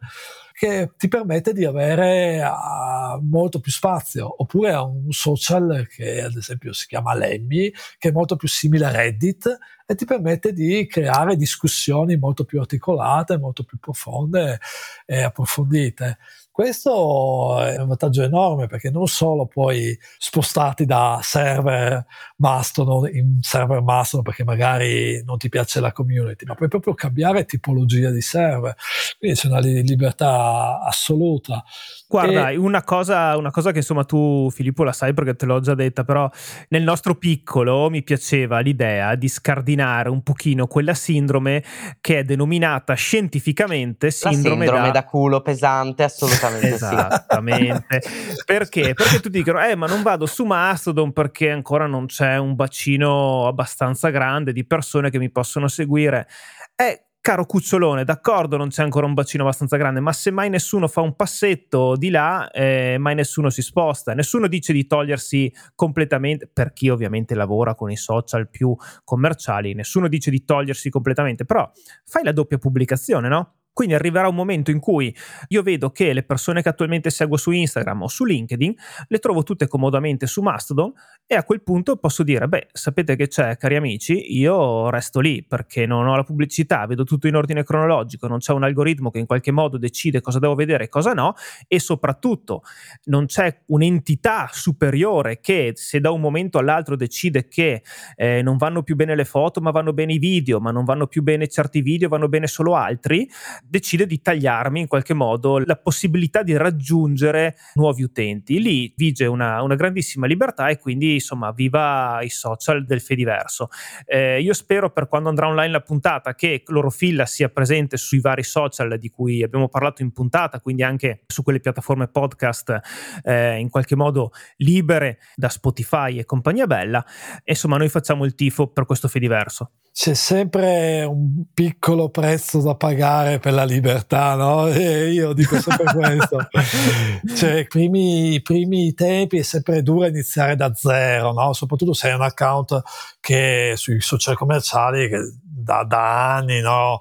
che 0.60 0.92
ti 0.96 1.08
permette 1.08 1.54
di 1.54 1.64
avere 1.64 2.42
uh, 2.42 3.18
molto 3.22 3.60
più 3.60 3.72
spazio, 3.72 4.42
oppure 4.42 4.72
a 4.72 4.82
un 4.82 5.10
social 5.10 5.86
che 5.88 6.22
ad 6.22 6.36
esempio 6.36 6.74
si 6.74 6.86
chiama 6.86 7.14
Lemmy, 7.14 7.72
che 7.98 8.10
è 8.10 8.12
molto 8.12 8.36
più 8.36 8.48
simile 8.48 8.84
a 8.86 8.90
Reddit 8.90 9.58
e 9.86 9.94
ti 9.94 10.04
permette 10.04 10.52
di 10.52 10.86
creare 10.86 11.36
discussioni 11.36 12.16
molto 12.16 12.44
più 12.44 12.60
articolate, 12.60 13.38
molto 13.38 13.64
più 13.64 13.78
profonde 13.78 14.60
e 15.06 15.22
approfondite. 15.22 16.18
Questo 16.52 17.62
è 17.62 17.78
un 17.80 17.86
vantaggio 17.86 18.22
enorme 18.22 18.66
perché 18.66 18.90
non 18.90 19.06
solo 19.06 19.46
puoi 19.46 19.96
spostarti 20.18 20.84
da 20.84 21.20
server 21.22 22.04
Mastodon 22.36 23.08
in 23.14 23.38
server 23.40 23.80
Mastodon 23.80 24.24
perché 24.24 24.44
magari 24.44 25.22
non 25.24 25.38
ti 25.38 25.48
piace 25.48 25.80
la 25.80 25.92
community, 25.92 26.44
ma 26.46 26.54
puoi 26.54 26.68
proprio 26.68 26.94
cambiare 26.94 27.44
tipologia 27.44 28.10
di 28.10 28.20
server. 28.20 28.74
Quindi 29.18 29.38
c'è 29.38 29.46
una 29.46 29.60
libertà 29.60 30.80
assoluta. 30.82 31.62
Guarda, 32.10 32.50
e... 32.50 32.56
una, 32.56 32.82
cosa, 32.82 33.36
una 33.36 33.52
cosa 33.52 33.70
che 33.70 33.78
insomma 33.78 34.02
tu 34.02 34.50
Filippo 34.50 34.82
la 34.82 34.90
sai 34.90 35.14
perché 35.14 35.36
te 35.36 35.46
l'ho 35.46 35.60
già 35.60 35.76
detta, 35.76 36.02
però 36.02 36.28
nel 36.70 36.82
nostro 36.82 37.14
piccolo 37.14 37.88
mi 37.88 38.02
piaceva 38.02 38.58
l'idea 38.58 39.14
di 39.14 39.28
scardinare 39.28 40.08
un 40.08 40.24
pochino 40.24 40.66
quella 40.66 40.92
sindrome 40.92 41.62
che 42.00 42.18
è 42.18 42.24
denominata 42.24 42.94
scientificamente 42.94 44.10
sindrome, 44.10 44.64
sindrome 44.64 44.86
da... 44.86 44.90
da... 44.90 45.04
culo 45.04 45.40
pesante, 45.40 46.02
assolutamente 46.02 46.74
Esattamente. 46.74 48.02
perché? 48.44 48.92
Perché 48.92 49.20
tutti 49.20 49.38
dicono, 49.38 49.64
eh 49.64 49.76
ma 49.76 49.86
non 49.86 50.02
vado 50.02 50.26
su 50.26 50.44
Mastodon 50.44 51.12
perché 51.12 51.52
ancora 51.52 51.86
non 51.86 52.06
c'è 52.06 52.38
un 52.38 52.56
bacino 52.56 53.46
abbastanza 53.46 54.10
grande 54.10 54.52
di 54.52 54.66
persone 54.66 55.10
che 55.10 55.18
mi 55.18 55.30
possono 55.30 55.68
seguire. 55.68 56.26
Eh, 56.74 57.09
caro 57.20 57.44
cucciolone, 57.44 58.04
d'accordo, 58.04 58.56
non 58.56 58.68
c'è 58.68 58.82
ancora 58.82 59.06
un 59.06 59.14
bacino 59.14 59.42
abbastanza 59.42 59.76
grande, 59.76 60.00
ma 60.00 60.12
se 60.12 60.30
mai 60.30 60.48
nessuno 60.48 60.88
fa 60.88 61.00
un 61.02 61.14
passetto 61.14 61.96
di 61.96 62.10
là, 62.10 62.50
eh, 62.50 62.96
mai 62.98 63.14
nessuno 63.14 63.50
si 63.50 63.62
sposta. 63.62 64.14
Nessuno 64.14 64.46
dice 64.48 64.72
di 64.72 64.86
togliersi 64.86 65.52
completamente, 65.74 66.48
per 66.52 66.72
chi 66.72 66.88
ovviamente 66.88 67.34
lavora 67.34 67.74
con 67.74 67.90
i 67.90 67.96
social 67.96 68.48
più 68.48 68.74
commerciali, 69.04 69.74
nessuno 69.74 70.08
dice 70.08 70.30
di 70.30 70.44
togliersi 70.44 70.88
completamente, 70.90 71.44
però 71.44 71.70
fai 72.04 72.24
la 72.24 72.32
doppia 72.32 72.58
pubblicazione, 72.58 73.28
no? 73.28 73.59
Quindi 73.80 73.96
arriverà 73.96 74.28
un 74.28 74.34
momento 74.34 74.70
in 74.70 74.78
cui 74.78 75.10
io 75.48 75.62
vedo 75.62 75.88
che 75.88 76.12
le 76.12 76.22
persone 76.22 76.60
che 76.60 76.68
attualmente 76.68 77.08
seguo 77.08 77.38
su 77.38 77.50
Instagram 77.50 78.02
o 78.02 78.08
su 78.08 78.26
LinkedIn 78.26 78.74
le 79.08 79.18
trovo 79.18 79.42
tutte 79.42 79.68
comodamente 79.68 80.26
su 80.26 80.42
Mastodon 80.42 80.92
e 81.26 81.34
a 81.34 81.44
quel 81.44 81.62
punto 81.62 81.96
posso 81.96 82.22
dire, 82.22 82.46
beh, 82.46 82.66
sapete 82.72 83.16
che 83.16 83.28
c'è, 83.28 83.56
cari 83.56 83.76
amici, 83.76 84.36
io 84.36 84.90
resto 84.90 85.20
lì 85.20 85.42
perché 85.42 85.86
non 85.86 86.06
ho 86.06 86.14
la 86.14 86.24
pubblicità, 86.24 86.84
vedo 86.84 87.04
tutto 87.04 87.26
in 87.26 87.36
ordine 87.36 87.64
cronologico, 87.64 88.26
non 88.26 88.40
c'è 88.40 88.52
un 88.52 88.64
algoritmo 88.64 89.10
che 89.10 89.18
in 89.18 89.24
qualche 89.24 89.50
modo 89.50 89.78
decide 89.78 90.20
cosa 90.20 90.38
devo 90.38 90.54
vedere 90.54 90.84
e 90.84 90.88
cosa 90.90 91.14
no 91.14 91.32
e 91.66 91.80
soprattutto 91.80 92.60
non 93.04 93.24
c'è 93.24 93.62
un'entità 93.68 94.50
superiore 94.52 95.40
che 95.40 95.72
se 95.74 96.00
da 96.00 96.10
un 96.10 96.20
momento 96.20 96.58
all'altro 96.58 96.96
decide 96.96 97.48
che 97.48 97.82
eh, 98.16 98.42
non 98.42 98.58
vanno 98.58 98.82
più 98.82 98.94
bene 98.94 99.14
le 99.14 99.24
foto 99.24 99.62
ma 99.62 99.70
vanno 99.70 99.94
bene 99.94 100.12
i 100.12 100.18
video, 100.18 100.60
ma 100.60 100.70
non 100.70 100.84
vanno 100.84 101.06
più 101.06 101.22
bene 101.22 101.48
certi 101.48 101.80
video, 101.80 102.10
vanno 102.10 102.28
bene 102.28 102.46
solo 102.46 102.74
altri 102.74 103.26
decide 103.70 104.04
di 104.04 104.20
tagliarmi 104.20 104.80
in 104.80 104.86
qualche 104.88 105.14
modo 105.14 105.58
la 105.58 105.76
possibilità 105.76 106.42
di 106.42 106.56
raggiungere 106.56 107.56
nuovi 107.74 108.02
utenti. 108.02 108.60
Lì 108.60 108.92
vige 108.96 109.26
una, 109.26 109.62
una 109.62 109.76
grandissima 109.76 110.26
libertà 110.26 110.68
e 110.68 110.78
quindi 110.78 111.14
insomma 111.14 111.52
viva 111.52 112.20
i 112.22 112.28
social 112.28 112.84
del 112.84 113.00
Fediverso. 113.00 113.68
Eh, 114.04 114.40
io 114.40 114.52
spero 114.52 114.90
per 114.90 115.06
quando 115.06 115.28
andrà 115.28 115.46
online 115.46 115.70
la 115.72 115.80
puntata 115.80 116.34
che 116.34 116.62
Clorofilla 116.64 117.26
sia 117.26 117.48
presente 117.48 117.96
sui 117.96 118.20
vari 118.20 118.42
social 118.42 118.98
di 118.98 119.08
cui 119.08 119.42
abbiamo 119.42 119.68
parlato 119.68 120.02
in 120.02 120.12
puntata, 120.12 120.60
quindi 120.60 120.82
anche 120.82 121.22
su 121.28 121.44
quelle 121.44 121.60
piattaforme 121.60 122.08
podcast 122.08 122.80
eh, 123.22 123.58
in 123.58 123.70
qualche 123.70 123.94
modo 123.94 124.32
libere 124.56 125.18
da 125.36 125.48
Spotify 125.48 126.18
e 126.18 126.24
compagnia 126.24 126.66
bella. 126.66 127.04
Insomma 127.44 127.76
noi 127.76 127.88
facciamo 127.88 128.24
il 128.24 128.34
tifo 128.34 128.66
per 128.66 128.84
questo 128.84 129.06
Fediverso 129.06 129.72
c'è 130.00 130.14
sempre 130.14 131.04
un 131.04 131.44
piccolo 131.52 132.08
prezzo 132.08 132.62
da 132.62 132.74
pagare 132.74 133.38
per 133.38 133.52
la 133.52 133.64
libertà, 133.64 134.34
no? 134.34 134.66
E 134.72 135.10
io 135.10 135.34
dico 135.34 135.60
sempre 135.60 135.92
questo. 135.92 136.48
cioè, 137.36 137.58
i 137.58 137.66
primi, 137.66 138.40
primi, 138.40 138.94
tempi 138.94 139.36
è 139.36 139.42
sempre 139.42 139.82
duro 139.82 140.06
iniziare 140.06 140.56
da 140.56 140.72
zero, 140.74 141.34
no? 141.34 141.52
Soprattutto 141.52 141.92
se 141.92 142.08
hai 142.08 142.14
un 142.14 142.22
account 142.22 142.80
che 143.20 143.74
sui 143.76 144.00
social 144.00 144.38
commerciali 144.38 145.06
che 145.06 145.18
da, 145.42 145.84
da 145.84 146.36
anni, 146.36 146.62
no? 146.62 147.00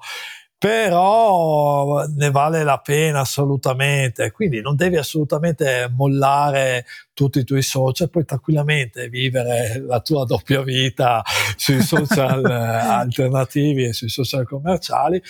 Però 0.60 2.04
ne 2.06 2.30
vale 2.30 2.64
la 2.64 2.76
pena 2.76 3.20
assolutamente, 3.20 4.30
quindi 4.30 4.60
non 4.60 4.76
devi 4.76 4.98
assolutamente 4.98 5.90
mollare 5.90 6.84
tutti 7.14 7.38
i 7.38 7.44
tuoi 7.44 7.62
social, 7.62 8.10
puoi 8.10 8.26
tranquillamente 8.26 9.08
vivere 9.08 9.82
la 9.82 10.00
tua 10.00 10.26
doppia 10.26 10.60
vita 10.60 11.22
sui 11.56 11.80
social 11.80 12.44
eh, 12.44 12.52
alternativi 12.52 13.84
e 13.84 13.94
sui 13.94 14.10
social 14.10 14.46
commerciali 14.46 15.22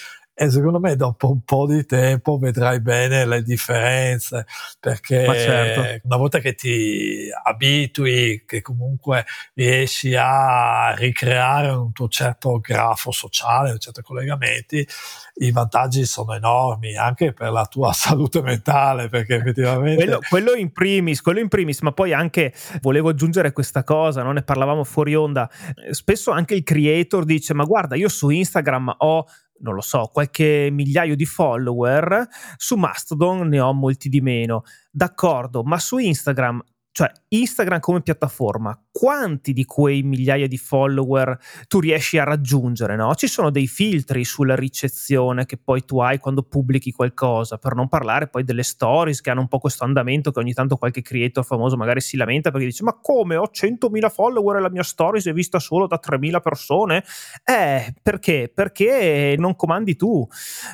e 0.43 0.49
secondo 0.49 0.81
me 0.81 0.97
dopo 0.97 1.31
un 1.31 1.43
po' 1.45 1.67
di 1.67 1.85
tempo 1.85 2.39
vedrai 2.39 2.81
bene 2.81 3.27
le 3.27 3.43
differenze 3.43 4.47
perché 4.81 5.27
certo. 5.35 6.07
una 6.07 6.17
volta 6.17 6.39
che 6.39 6.55
ti 6.55 7.29
abitui 7.45 8.45
che 8.47 8.63
comunque 8.63 9.27
riesci 9.53 10.15
a 10.17 10.95
ricreare 10.97 11.69
un 11.69 11.93
tuo 11.93 12.09
certo 12.09 12.59
grafo 12.59 13.11
sociale, 13.11 13.79
certi 13.79 14.01
collegamenti 14.01 14.89
i 15.35 15.51
vantaggi 15.51 16.07
sono 16.07 16.33
enormi 16.33 16.97
anche 16.97 17.35
per 17.35 17.53
la 17.53 17.67
tua 17.67 17.93
salute 17.93 18.41
mentale 18.41 19.11
perché 19.11 19.35
effettivamente 19.35 20.05
quello, 20.05 20.21
quello, 20.27 20.55
in 20.55 20.73
primis 20.73 21.21
quello 21.21 21.41
in 21.41 21.49
primis 21.49 21.83
ma 21.83 21.93
poi 21.93 22.15
anche 22.15 22.55
volevo 22.81 23.11
aggiungere 23.11 23.53
questa 23.53 23.85
cosa 23.85 24.23
no? 24.23 24.33
ne 24.33 24.43
parlavamo 24.43 24.85
fuori 24.85 25.15
onda 25.15 25.51
spesso 25.91 26.31
anche 26.31 26.55
il 26.55 26.63
creator 26.63 27.27
dice 27.27 27.53
ma 27.53 27.65
guarda 27.65 27.95
io 27.95 28.09
su 28.09 28.31
Instagram 28.31 28.95
ho 29.01 29.27
non 29.61 29.75
lo 29.75 29.81
so, 29.81 30.11
qualche 30.13 30.69
migliaio 30.71 31.17
di 31.17 31.27
follower, 31.27 32.27
su 32.57 32.77
Mastodon 32.77 33.49
ne 33.49 33.61
ho 33.61 33.73
molti 33.73 34.09
di 34.09 34.21
meno. 34.21 34.63
D'accordo, 34.91 35.63
ma 35.63 35.79
su 35.79 35.99
Instagram 35.99 36.63
cioè 36.93 37.11
Instagram 37.29 37.79
come 37.79 38.03
piattaforma, 38.03 38.77
quanti 38.91 39.53
di 39.53 39.65
quei 39.65 40.03
migliaia 40.03 40.49
di 40.49 40.59
follower 40.59 41.39
tu 41.69 41.79
riesci 41.79 42.19
a 42.19 42.25
raggiungere? 42.25 42.97
No? 42.97 43.15
Ci 43.15 43.29
sono 43.29 43.51
dei 43.51 43.69
filtri 43.69 44.25
sulla 44.25 44.57
ricezione 44.57 45.47
che 45.47 45.57
poi 45.57 45.85
tu 45.85 46.01
hai 46.01 46.19
quando 46.19 46.43
pubblichi 46.43 46.91
qualcosa, 46.91 47.59
per 47.59 47.75
non 47.75 47.89
parlare 47.89 48.29
poi 48.29 48.43
delle 48.43 48.65
stories 48.65 49.21
che 49.21 49.31
hanno 49.31 49.41
un 49.41 49.49
po' 49.49 49.59
questo 49.59 49.85
andamento 49.85 50.33
che 50.33 50.41
ogni 50.41 50.53
tanto 50.53 50.77
qualche 50.77 51.03
creator 51.03 51.45
famoso 51.45 51.77
magari 51.77 52.01
si 52.01 52.17
lamenta 52.17 52.51
perché 52.51 52.67
dice 52.67 52.83
ma 52.83 52.99
come 53.01 53.37
ho 53.37 53.49
100.000 53.53 54.11
follower 54.11 54.57
e 54.57 54.61
la 54.61 54.71
mia 54.71 54.83
stories 54.83 55.27
è 55.27 55.33
vista 55.33 55.61
solo 55.61 55.87
da 55.87 56.01
3.000 56.05 56.41
persone? 56.41 57.05
Eh, 57.45 57.95
perché? 58.03 58.51
Perché 58.53 59.37
non 59.39 59.55
comandi 59.55 59.95
tu. 59.95 60.27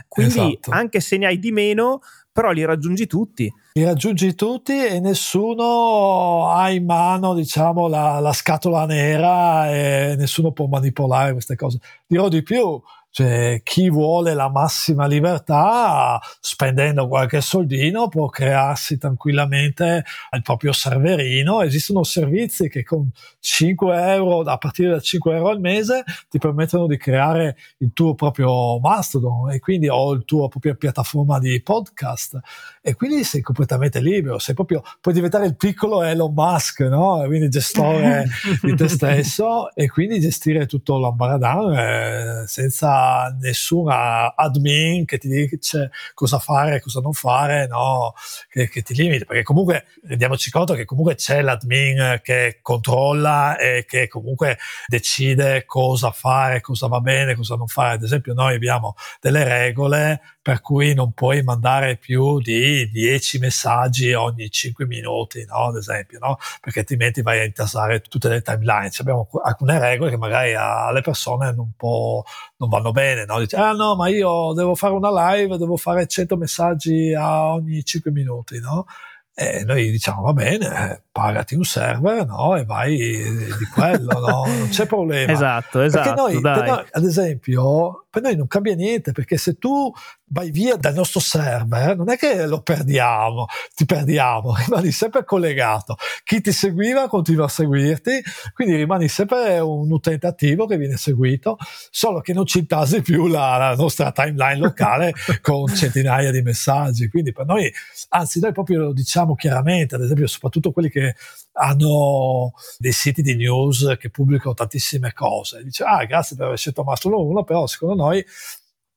Quindi 0.09 0.39
esatto. 0.39 0.71
anche 0.71 1.01
se 1.01 1.19
ne 1.19 1.27
hai 1.27 1.39
di 1.39 1.53
meno, 1.53 2.01
però 2.37 2.51
li 2.51 2.67
raggiungi 2.67 3.07
tutti. 3.07 3.51
Li 3.73 3.83
raggiungi 3.83 4.35
tutti 4.35 4.87
e 4.87 5.01
nessuno 5.01 6.51
ha 6.51 6.69
in 6.69 6.85
mano, 6.85 7.33
diciamo, 7.33 7.89
la, 7.89 8.21
la 8.21 8.35
scatola 8.35 8.85
nera 8.85 9.71
e 9.73 10.17
nessuno 10.19 10.53
può 10.53 10.67
manipolare 10.67 11.33
queste 11.33 11.57
cose. 11.57 11.79
Dirò 12.07 12.29
di 12.29 12.43
più, 12.43 12.79
cioè, 13.17 13.63
chi 13.63 13.89
vuole 13.89 14.35
la 14.35 14.51
massima 14.51 15.07
libertà, 15.07 16.21
spendendo 16.39 17.09
qualche 17.09 17.41
soldino, 17.41 18.09
può 18.09 18.27
crearsi 18.29 18.99
tranquillamente 18.99 20.05
il 20.33 20.43
proprio 20.43 20.73
serverino. 20.73 21.63
Esistono 21.63 22.05
servizi 22.05 22.69
che 22.69 22.85
con 22.85 23.09
5 23.41 24.13
euro, 24.13 24.41
a 24.41 24.59
partire 24.59 24.91
da 24.91 25.01
5 25.01 25.35
euro 25.35 25.49
al 25.49 25.61
mese, 25.61 26.05
ti 26.29 26.37
permettono 26.37 26.87
di 26.87 26.99
creare 26.99 27.57
il 27.79 27.95
tuo 27.95 28.15
proprio 28.15 28.79
Mastodon 28.81 29.51
e 29.51 29.61
quindi 29.61 29.89
o 29.89 30.13
il 30.13 30.27
tuo 30.27 30.49
propria 30.49 30.75
piattaforma 30.75 31.39
di 31.39 31.63
podcast. 31.63 32.39
E 32.83 32.97
quindi 32.97 33.25
sei 33.25 33.41
completamente 33.41 33.99
libero, 33.99 34.39
sei 34.39 34.55
proprio, 34.55 34.83
puoi 35.01 35.15
diventare 35.15 35.47
il 35.47 35.57
piccolo 35.57 36.03
Elon 36.03 36.35
Musk, 36.35 36.81
no? 36.81 37.23
Quindi 37.25 37.49
gestore 37.49 38.27
di 38.61 38.77
te 38.77 38.89
stesso 38.89 39.75
e 39.75 39.89
quindi 39.89 40.21
gestire 40.21 40.67
tutto 40.67 40.99
l'ambaradan 40.99 41.73
eh, 41.73 42.45
senza 42.47 43.05
nessuna 43.41 44.35
admin 44.35 45.05
che 45.05 45.19
ti 45.19 45.29
dice 45.29 45.91
cosa 46.15 46.39
fare 46.39 46.77
e 46.77 46.81
cosa 46.81 47.01
non 47.01 47.13
fare, 47.13 47.67
no? 47.67 48.15
che, 48.49 48.69
che 48.69 48.83
ti 48.83 48.95
limiti, 48.95 49.25
perché 49.25 49.43
comunque 49.43 49.87
rendiamoci 50.07 50.51
conto 50.51 50.75
che 50.75 50.85
comunque 50.85 51.15
c'è 51.15 51.43
l'admin 51.43 52.21
che 52.23 52.59
controlla 52.63 53.57
e 53.59 53.85
che 53.87 54.09
comunque 54.09 54.59
decide 54.87 55.65
cosa 55.65 56.11
fare, 56.11 56.61
cosa 56.61 56.87
va 56.87 57.01
bene, 57.01 57.35
cosa 57.35 57.57
non 57.57 57.67
fare. 57.67 57.95
Ad 57.95 58.03
esempio 58.03 58.35
noi 58.35 58.55
abbiamo 58.55 58.95
delle 59.21 59.45
regole 59.45 60.21
per 60.47 60.61
cui 60.61 60.95
non 60.95 61.11
puoi 61.11 61.43
mandare 61.43 61.97
più 61.97 62.39
di 62.39 62.89
10 62.89 63.41
messaggi 63.41 64.13
ogni 64.13 64.49
5 64.49 64.87
minuti, 64.87 65.45
no? 65.45 65.67
ad 65.71 65.75
esempio, 65.75 66.21
no? 66.21 66.39
perché 66.61 66.79
altrimenti 66.79 67.21
vai 67.21 67.41
a 67.41 67.45
intasare 67.45 68.01
tutte 68.01 68.29
le 68.29 68.43
timeline. 68.43 68.93
abbiamo 68.99 69.29
alcune 69.43 69.77
regole 69.81 70.11
che 70.11 70.17
magari 70.17 70.55
alle 70.55 71.01
persone 71.01 71.53
non, 71.53 71.73
può, 71.77 72.23
non 72.59 72.69
vanno 72.69 72.93
bene. 72.93 73.25
No? 73.25 73.41
Dice, 73.41 73.57
ah 73.57 73.73
no, 73.73 73.97
ma 73.97 74.07
io 74.07 74.53
devo 74.53 74.77
fare 74.77 74.95
una 74.95 75.35
live, 75.35 75.59
devo 75.59 75.77
fare 75.77 76.07
100 76.07 76.37
messaggi 76.37 77.13
a 77.13 77.53
ogni 77.53 77.83
5 77.83 78.13
minuti. 78.13 78.61
No? 78.61 78.87
E 79.35 79.65
noi 79.65 79.91
diciamo 79.91 80.23
va 80.23 80.33
bene, 80.33 81.06
pagati 81.17 81.55
un 81.55 81.65
server 81.65 82.27
no? 82.27 82.57
e 82.57 82.67
vai 82.67 82.95
di 82.95 83.65
quello, 83.73 84.19
no? 84.19 84.45
non 84.45 84.69
c'è 84.69 84.85
problema. 84.85 85.33
esatto, 85.33 85.81
esatto. 85.83 86.15
Perché 86.15 86.21
noi, 86.21 86.41
noi, 86.43 86.85
ad 86.91 87.05
esempio, 87.05 88.05
per 88.11 88.21
noi 88.21 88.37
non 88.37 88.47
cambia 88.47 88.75
niente, 88.75 89.13
perché 89.13 89.39
se 89.39 89.57
tu 89.59 89.91
vai 90.29 90.51
via 90.51 90.77
dal 90.77 90.95
nostro 90.95 91.21
server, 91.21 91.97
non 91.97 92.11
è 92.11 92.17
che 92.17 92.47
lo 92.47 92.61
perdiamo, 92.61 93.47
ti 93.75 93.85
perdiamo, 93.85 94.55
rimani 94.65 94.91
sempre 94.91 95.25
collegato. 95.25 95.97
Chi 96.25 96.41
ti 96.41 96.53
seguiva 96.53 97.09
continua 97.09 97.45
a 97.45 97.49
seguirti, 97.49 98.23
quindi 98.55 98.75
rimani 98.77 99.09
sempre 99.09 99.59
un 99.61 99.91
utente 99.91 100.27
attivo 100.27 100.67
che 100.67 100.77
viene 100.77 100.97
seguito, 100.97 101.57
solo 101.91 102.21
che 102.21 102.33
non 102.33 102.47
ci 102.47 102.59
intasi 102.61 103.03
più 103.03 103.27
la, 103.27 103.57
la 103.57 103.75
nostra 103.75 104.13
timeline 104.13 104.59
locale 104.59 105.15
con 105.41 105.67
centinaia 105.69 106.31
di 106.31 106.43
messaggi. 106.43 107.09
Quindi 107.09 107.33
per 107.33 107.47
noi, 107.47 107.73
anzi, 108.11 108.41
noi 108.41 108.53
proprio 108.53 108.81
lo 108.81 108.93
diciamo 108.93 109.35
chiaramente, 109.35 109.95
ad 109.95 110.03
esempio, 110.03 110.27
soprattutto 110.27 110.73
quelli 110.73 110.89
che 110.89 111.06
hanno 111.53 112.53
dei 112.79 112.93
siti 112.93 113.23
di 113.23 113.35
news 113.35 113.97
che 113.99 114.11
pubblicano 114.11 114.55
tantissime 114.55 115.13
cose. 115.13 115.63
Dice, 115.63 115.85
ah, 115.85 116.05
grazie 116.05 116.37
per 116.37 116.47
aver 116.47 116.59
scelto 116.59 116.85
Mastodon 116.85 117.27
1, 117.27 117.45
però 117.45 117.67
secondo 117.67 117.95
noi 117.95 118.25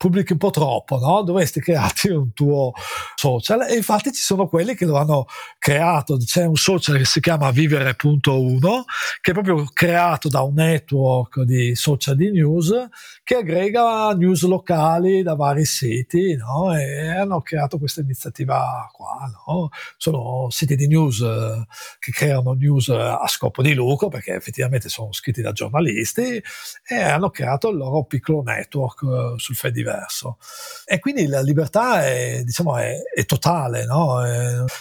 pubblichi 0.00 0.32
un 0.32 0.38
po' 0.38 0.48
troppo, 0.48 0.98
no? 0.98 1.20
Dovresti 1.20 1.60
crearti 1.60 2.08
un 2.08 2.32
tuo 2.32 2.72
social 3.14 3.68
e 3.68 3.76
infatti 3.76 4.10
ci 4.12 4.22
sono 4.22 4.48
quelli 4.48 4.74
che 4.74 4.86
lo 4.86 4.96
hanno 4.96 5.26
creato, 5.58 6.16
c'è 6.16 6.46
un 6.46 6.56
social 6.56 6.96
che 6.96 7.04
si 7.04 7.20
chiama 7.20 7.50
Vivere.1 7.50 8.80
che 9.20 9.30
è 9.30 9.34
proprio 9.34 9.62
creato 9.70 10.30
da 10.30 10.40
un 10.40 10.54
network 10.54 11.42
di 11.42 11.74
social 11.74 12.16
di 12.16 12.30
news 12.30 12.72
che 13.22 13.34
aggrega 13.34 14.14
news 14.14 14.46
locali 14.46 15.22
da 15.22 15.34
vari 15.34 15.66
siti, 15.66 16.34
no? 16.34 16.74
E 16.74 17.08
hanno 17.10 17.42
creato 17.42 17.76
questa 17.76 18.00
iniziativa 18.00 18.88
qua, 18.90 19.30
no? 19.46 19.68
Sono 19.98 20.48
siti 20.48 20.76
di 20.76 20.86
news 20.86 21.20
eh, 21.20 21.66
che 21.98 22.10
creano 22.10 22.54
news 22.54 22.88
a 22.88 23.26
scopo 23.26 23.60
di 23.60 23.74
lucro 23.74 24.08
perché 24.08 24.32
effettivamente 24.32 24.88
sono 24.88 25.12
scritti 25.12 25.42
da 25.42 25.52
giornalisti 25.52 26.42
e 26.88 27.02
hanno 27.02 27.28
creato 27.28 27.68
il 27.68 27.76
loro 27.76 28.04
piccolo 28.04 28.40
network 28.42 29.02
eh, 29.02 29.34
sul 29.36 29.56
Fediverse 29.56 29.89
diverso. 29.90 30.38
E 30.84 30.98
quindi 30.98 31.26
la 31.26 31.40
libertà 31.40 32.04
è, 32.04 32.42
diciamo, 32.44 32.76
è, 32.76 33.02
è 33.14 33.24
totale, 33.24 33.84
no? 33.84 34.24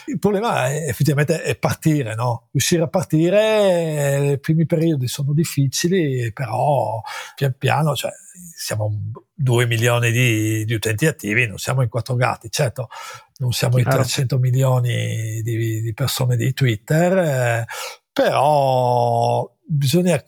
il 0.06 0.20
problema 0.20 0.68
è, 0.68 0.88
effettivamente 0.88 1.42
è 1.42 1.58
partire, 1.58 2.16
no? 2.16 2.48
Riuscire 2.52 2.84
a 2.84 2.88
partire, 2.88 4.32
i 4.34 4.40
primi 4.40 4.66
periodi 4.66 5.08
sono 5.08 5.34
difficili, 5.34 6.32
però 6.34 7.02
pian 7.36 7.56
piano, 7.58 7.96
cioè, 7.96 8.12
siamo 8.56 9.12
2 9.34 9.66
milioni 9.66 10.12
di, 10.12 10.66
di, 10.66 10.74
utenti 10.74 11.06
attivi, 11.06 11.48
non 11.48 11.58
siamo 11.58 11.82
in 11.82 11.90
quattro 11.90 12.16
gatti, 12.16 12.50
certo, 12.52 12.90
non 13.38 13.52
siamo 13.52 13.78
in 13.78 13.86
300 13.86 14.38
milioni 14.38 15.42
di, 15.42 15.82
di 15.82 15.94
persone 15.94 16.36
di 16.36 16.54
Twitter, 16.54 17.18
eh, 17.18 17.66
però 18.12 19.50
bisogna 19.66 20.22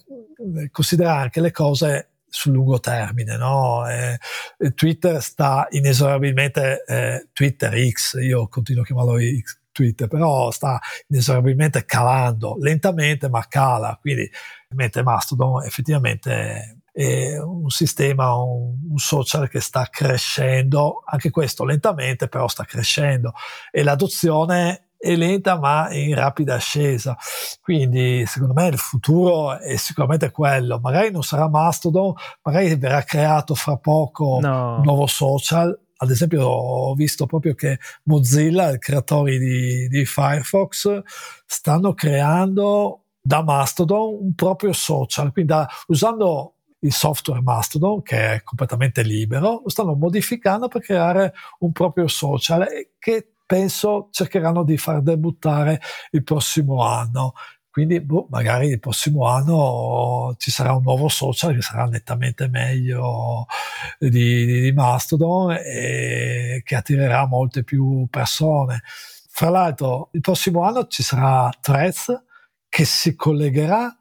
considerare 0.71 1.29
che 1.29 1.41
le 1.41 1.51
cose 1.51 2.10
sul 2.31 2.53
lungo 2.53 2.79
termine. 2.79 3.37
No? 3.37 3.87
Eh, 3.87 4.17
Twitter 4.73 5.21
sta 5.21 5.67
inesorabilmente, 5.69 6.83
eh, 6.87 7.27
Twitter 7.33 7.73
X, 7.89 8.17
io 8.19 8.47
continuo 8.47 8.81
a 8.81 8.85
chiamarlo 8.85 9.19
X, 9.19 9.59
Twitter, 9.71 10.07
però 10.07 10.49
sta 10.51 10.79
inesorabilmente 11.07 11.85
calando, 11.85 12.57
lentamente 12.59 13.29
ma 13.29 13.45
cala, 13.47 13.97
quindi 14.01 14.29
mentre 14.75 15.03
Mastodon 15.03 15.63
effettivamente 15.63 16.77
è 16.91 17.37
un 17.39 17.69
sistema, 17.69 18.35
un, 18.35 18.75
un, 18.89 18.97
social 18.97 19.47
che 19.47 19.61
sta 19.61 19.87
crescendo, 19.89 21.03
anche 21.05 21.29
questo 21.29 21.63
lentamente 21.63 22.27
però 22.27 22.49
sta 22.49 22.65
crescendo 22.65 23.33
e 23.71 23.83
l'adozione 23.83 24.90
è 25.01 25.15
lenta 25.15 25.57
ma 25.57 25.91
in 25.91 26.13
rapida 26.13 26.55
ascesa. 26.55 27.17
Quindi 27.59 28.23
secondo 28.27 28.53
me 28.53 28.67
il 28.67 28.77
futuro 28.77 29.57
è 29.57 29.75
sicuramente 29.75 30.29
quello. 30.29 30.79
Magari 30.79 31.11
non 31.11 31.23
sarà 31.23 31.49
Mastodon, 31.49 32.13
magari 32.43 32.75
verrà 32.75 33.01
creato 33.01 33.55
fra 33.55 33.77
poco 33.77 34.37
no. 34.39 34.77
un 34.77 34.83
nuovo 34.83 35.07
social. 35.07 35.77
Ad 35.97 36.09
esempio 36.09 36.47
ho 36.47 36.93
visto 36.93 37.25
proprio 37.25 37.55
che 37.55 37.79
Mozilla, 38.03 38.71
i 38.71 38.79
creatori 38.79 39.37
di, 39.39 39.87
di 39.87 40.05
Firefox, 40.05 41.01
stanno 41.45 41.93
creando 41.93 43.05
da 43.21 43.43
Mastodon 43.43 44.17
un 44.21 44.33
proprio 44.33 44.73
social, 44.73 45.31
quindi 45.31 45.51
da, 45.51 45.67
usando 45.87 46.55
il 46.83 46.91
software 46.91 47.41
Mastodon, 47.41 48.01
che 48.01 48.33
è 48.33 48.43
completamente 48.43 49.03
libero, 49.03 49.61
lo 49.63 49.69
stanno 49.69 49.93
modificando 49.93 50.67
per 50.67 50.81
creare 50.81 51.33
un 51.59 51.71
proprio 51.71 52.07
social 52.07 52.65
che 52.97 53.33
penso 53.51 54.07
cercheranno 54.11 54.63
di 54.63 54.77
far 54.77 55.01
debuttare 55.01 55.81
il 56.11 56.23
prossimo 56.23 56.83
anno. 56.83 57.33
Quindi 57.69 57.99
boh, 57.99 58.27
magari 58.29 58.67
il 58.67 58.79
prossimo 58.79 59.27
anno 59.27 60.33
ci 60.37 60.51
sarà 60.51 60.71
un 60.71 60.81
nuovo 60.81 61.09
social 61.09 61.53
che 61.53 61.61
sarà 61.61 61.83
nettamente 61.85 62.47
meglio 62.47 63.47
di, 63.99 64.09
di, 64.09 64.61
di 64.61 64.71
Mastodon 64.71 65.51
e 65.51 66.61
che 66.63 66.75
attirerà 66.77 67.27
molte 67.27 67.65
più 67.65 68.07
persone. 68.09 68.83
Fra 69.29 69.49
l'altro, 69.49 70.11
il 70.13 70.21
prossimo 70.21 70.63
anno 70.63 70.87
ci 70.87 71.03
sarà 71.03 71.49
Threads 71.59 72.23
che 72.69 72.85
si 72.85 73.17
collegherà 73.17 73.93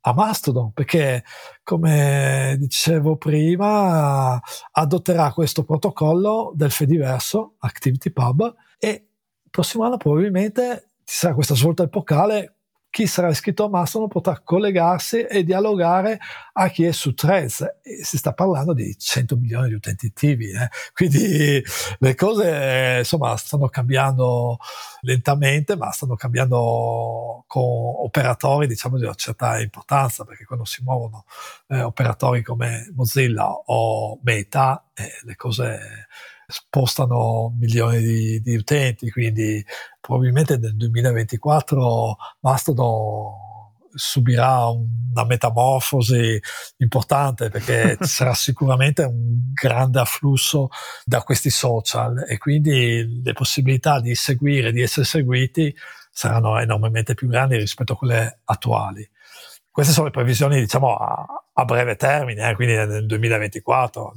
a 0.00 0.12
Mastodon 0.12 0.72
perché 0.72 1.24
come 1.62 2.56
dicevo 2.58 3.16
prima 3.16 4.38
adotterà 4.72 5.32
questo 5.32 5.64
protocollo 5.64 6.52
del 6.54 6.70
Fediverso 6.70 7.54
ActivityPub 7.58 8.54
e 8.78 8.88
il 8.88 9.50
prossimo 9.50 9.84
anno 9.84 9.96
probabilmente 9.96 10.90
ci 11.04 11.16
sarà 11.16 11.34
questa 11.34 11.54
svolta 11.54 11.82
epocale 11.84 12.58
chi 12.90 13.06
sarà 13.06 13.28
iscritto 13.28 13.64
a 13.64 13.68
Mastodon 13.68 14.08
potrà 14.08 14.40
collegarsi 14.42 15.20
e 15.20 15.44
dialogare 15.44 16.18
a 16.54 16.68
chi 16.68 16.84
è 16.84 16.92
su 16.92 17.12
Threads. 17.14 17.60
E 17.82 18.02
si 18.02 18.16
sta 18.16 18.32
parlando 18.32 18.72
di 18.72 18.96
100 18.96 19.36
milioni 19.36 19.68
di 19.68 19.74
utenti 19.74 20.06
attivi, 20.06 20.50
eh? 20.50 20.68
quindi 20.94 21.62
le 21.98 22.14
cose 22.14 22.96
insomma 22.98 23.36
stanno 23.36 23.68
cambiando 23.68 24.58
lentamente, 25.02 25.76
ma 25.76 25.90
stanno 25.90 26.16
cambiando 26.16 27.44
con 27.46 27.62
operatori 27.62 28.66
diciamo 28.66 28.96
di 28.96 29.04
una 29.04 29.14
certa 29.14 29.60
importanza, 29.60 30.24
perché 30.24 30.44
quando 30.44 30.64
si 30.64 30.82
muovono 30.82 31.24
eh, 31.68 31.82
operatori 31.82 32.42
come 32.42 32.90
Mozilla 32.94 33.48
o 33.48 34.18
Meta, 34.22 34.90
eh, 34.94 35.12
le 35.24 35.36
cose 35.36 36.06
spostano 36.50 37.54
milioni 37.58 38.00
di, 38.00 38.40
di 38.40 38.56
utenti, 38.56 39.10
quindi 39.10 39.62
probabilmente 40.00 40.56
nel 40.56 40.74
2024 40.76 42.16
Mastodon 42.40 43.46
subirà 43.92 44.68
una 44.68 45.24
metamorfosi 45.24 46.40
importante 46.78 47.50
perché 47.50 47.98
ci 48.00 48.08
sarà 48.08 48.32
sicuramente 48.32 49.02
un 49.02 49.52
grande 49.52 50.00
afflusso 50.00 50.68
da 51.04 51.22
questi 51.22 51.50
social 51.50 52.24
e 52.26 52.38
quindi 52.38 53.20
le 53.22 53.32
possibilità 53.34 54.00
di 54.00 54.14
seguire, 54.14 54.72
di 54.72 54.80
essere 54.80 55.04
seguiti 55.04 55.74
saranno 56.10 56.58
enormemente 56.58 57.14
più 57.14 57.28
grandi 57.28 57.56
rispetto 57.56 57.92
a 57.92 57.96
quelle 57.96 58.40
attuali. 58.44 59.08
Queste 59.78 59.94
sono 59.94 60.08
le 60.08 60.12
previsioni, 60.12 60.58
diciamo, 60.58 60.92
a, 60.96 61.24
a 61.52 61.64
breve 61.64 61.94
termine, 61.94 62.50
eh, 62.50 62.56
quindi 62.56 62.74
nel 62.74 63.06
2024. 63.06 64.12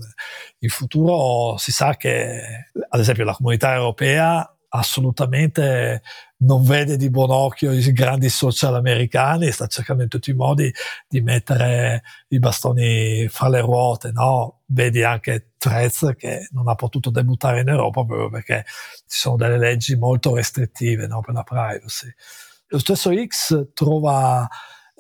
In 0.58 0.69
futuro 0.69 1.56
si 1.60 1.71
sa 1.71 1.95
che, 1.97 2.71
ad 2.89 3.00
esempio, 3.00 3.26
la 3.26 3.36
comunità 3.36 3.76
europea 3.76 4.56
assolutamente 4.69 6.02
non 6.38 6.63
vede 6.63 6.97
di 6.97 7.12
buon 7.12 7.30
occhio 7.30 7.74
i 7.74 7.91
grandi 7.93 8.28
social 8.30 8.74
americani, 8.74 9.52
sta 9.52 9.67
cercando 9.67 10.02
in 10.02 10.10
tutti 10.10 10.32
i 10.32 10.34
modi 10.34 10.74
di 11.08 11.21
mettere 11.21 12.02
i 12.30 12.39
bastoni 12.39 13.28
fra 13.28 13.47
le 13.47 13.62
ruote, 13.62 14.12
no? 14.12 14.62
Vedi 14.65 15.04
anche 15.04 15.52
Trez 15.60 16.13
che 16.17 16.47
non 16.54 16.69
ha 16.69 16.74
potuto 16.74 17.12
debuttare 17.12 17.62
in 17.62 17.67
Europa 17.67 18.04
proprio 18.04 18.30
perché 18.32 18.65
ci 18.65 19.19
sono 19.19 19.36
delle 19.36 19.60
leggi 19.60 19.95
molto 19.95 20.34
restrittive 20.34 21.06
no? 21.06 21.21
per 21.21 21.36
la 21.36 21.43
privacy. 21.43 22.12
Lo 22.69 22.80
stesso 22.80 23.12
X 23.13 23.74
trova 23.76 24.50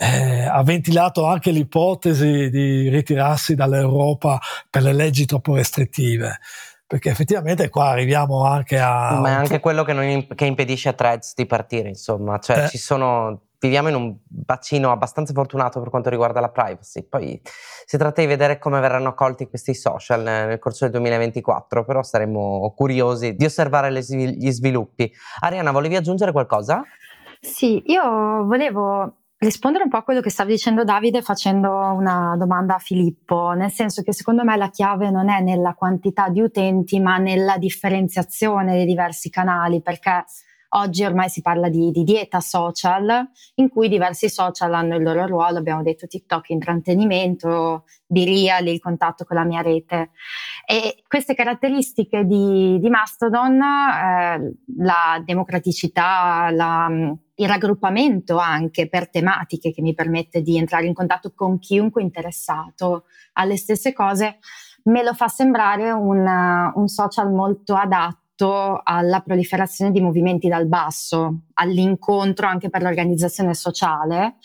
eh, 0.01 0.45
ha 0.45 0.63
ventilato 0.63 1.25
anche 1.27 1.51
l'ipotesi 1.51 2.49
di 2.49 2.89
ritirarsi 2.89 3.53
dall'Europa 3.53 4.39
per 4.67 4.81
le 4.81 4.93
leggi 4.93 5.27
troppo 5.27 5.53
restrittive 5.53 6.39
perché 6.87 7.09
effettivamente 7.09 7.69
qua 7.69 7.89
arriviamo 7.89 8.43
anche 8.43 8.77
a... 8.77 9.17
Ma 9.17 9.29
è 9.29 9.33
anche 9.33 9.61
quello 9.61 9.85
che, 9.85 9.93
non, 9.93 10.27
che 10.35 10.45
impedisce 10.45 10.89
a 10.89 10.93
Threads 10.93 11.35
di 11.35 11.45
partire, 11.45 11.87
insomma, 11.87 12.37
cioè 12.39 12.65
eh. 12.65 12.67
ci 12.67 12.77
sono... 12.77 13.43
Viviamo 13.59 13.87
in 13.87 13.95
un 13.95 14.15
bacino 14.27 14.91
abbastanza 14.91 15.31
fortunato 15.31 15.79
per 15.79 15.89
quanto 15.89 16.09
riguarda 16.09 16.41
la 16.41 16.49
privacy, 16.49 17.03
poi 17.07 17.39
si 17.85 17.95
tratta 17.95 18.19
di 18.19 18.27
vedere 18.27 18.59
come 18.59 18.81
verranno 18.81 19.09
accolti 19.09 19.47
questi 19.47 19.73
social 19.73 20.21
nel 20.21 20.59
corso 20.59 20.83
del 20.83 20.93
2024, 20.93 21.85
però 21.85 22.03
saremo 22.03 22.73
curiosi 22.75 23.35
di 23.35 23.45
osservare 23.45 23.93
gli 23.93 24.51
sviluppi. 24.51 25.09
Ariana, 25.41 25.71
volevi 25.71 25.95
aggiungere 25.95 26.33
qualcosa? 26.33 26.83
Sì, 27.39 27.83
io 27.85 28.03
volevo 28.43 29.20
rispondere 29.41 29.83
un 29.83 29.89
po' 29.89 29.97
a 29.97 30.03
quello 30.03 30.21
che 30.21 30.29
stava 30.29 30.49
dicendo 30.49 30.83
Davide 30.83 31.23
facendo 31.23 31.71
una 31.71 32.35
domanda 32.37 32.75
a 32.75 32.79
Filippo, 32.79 33.51
nel 33.51 33.71
senso 33.71 34.03
che 34.03 34.13
secondo 34.13 34.43
me 34.43 34.55
la 34.55 34.69
chiave 34.69 35.09
non 35.09 35.29
è 35.29 35.41
nella 35.41 35.73
quantità 35.73 36.29
di 36.29 36.41
utenti, 36.41 36.99
ma 36.99 37.17
nella 37.17 37.57
differenziazione 37.57 38.73
dei 38.73 38.85
diversi 38.85 39.31
canali, 39.31 39.81
perché 39.81 40.25
oggi 40.73 41.03
ormai 41.03 41.29
si 41.29 41.41
parla 41.41 41.69
di, 41.69 41.91
di 41.91 42.03
dieta 42.03 42.39
social, 42.39 43.29
in 43.55 43.69
cui 43.69 43.89
diversi 43.89 44.29
social 44.29 44.73
hanno 44.73 44.95
il 44.95 45.03
loro 45.03 45.25
ruolo, 45.25 45.57
abbiamo 45.57 45.81
detto 45.81 46.07
TikTok 46.07 46.49
intrattenimento, 46.49 47.85
Real, 48.07 48.67
il 48.67 48.79
contatto 48.79 49.23
con 49.23 49.37
la 49.37 49.45
mia 49.45 49.61
rete. 49.61 50.11
E 50.65 51.03
queste 51.07 51.33
caratteristiche 51.33 52.25
di, 52.25 52.77
di 52.79 52.89
Mastodon, 52.89 53.61
eh, 53.61 54.53
la 54.77 55.21
democraticità, 55.23 56.49
la 56.51 56.89
il 57.41 57.47
raggruppamento 57.47 58.37
anche 58.37 58.87
per 58.87 59.09
tematiche 59.09 59.71
che 59.71 59.81
mi 59.81 59.95
permette 59.95 60.41
di 60.41 60.57
entrare 60.57 60.85
in 60.85 60.93
contatto 60.93 61.33
con 61.33 61.57
chiunque 61.57 62.03
interessato 62.03 63.05
alle 63.33 63.57
stesse 63.57 63.93
cose, 63.93 64.37
me 64.83 65.03
lo 65.03 65.13
fa 65.13 65.27
sembrare 65.27 65.89
un, 65.91 66.71
un 66.75 66.87
social 66.87 67.31
molto 67.31 67.75
adatto 67.75 68.20
alla 68.83 69.21
proliferazione 69.21 69.91
di 69.91 70.01
movimenti 70.01 70.47
dal 70.47 70.67
basso, 70.67 71.41
all'incontro 71.53 72.47
anche 72.47 72.69
per 72.69 72.81
l'organizzazione 72.81 73.53
sociale. 73.53 74.37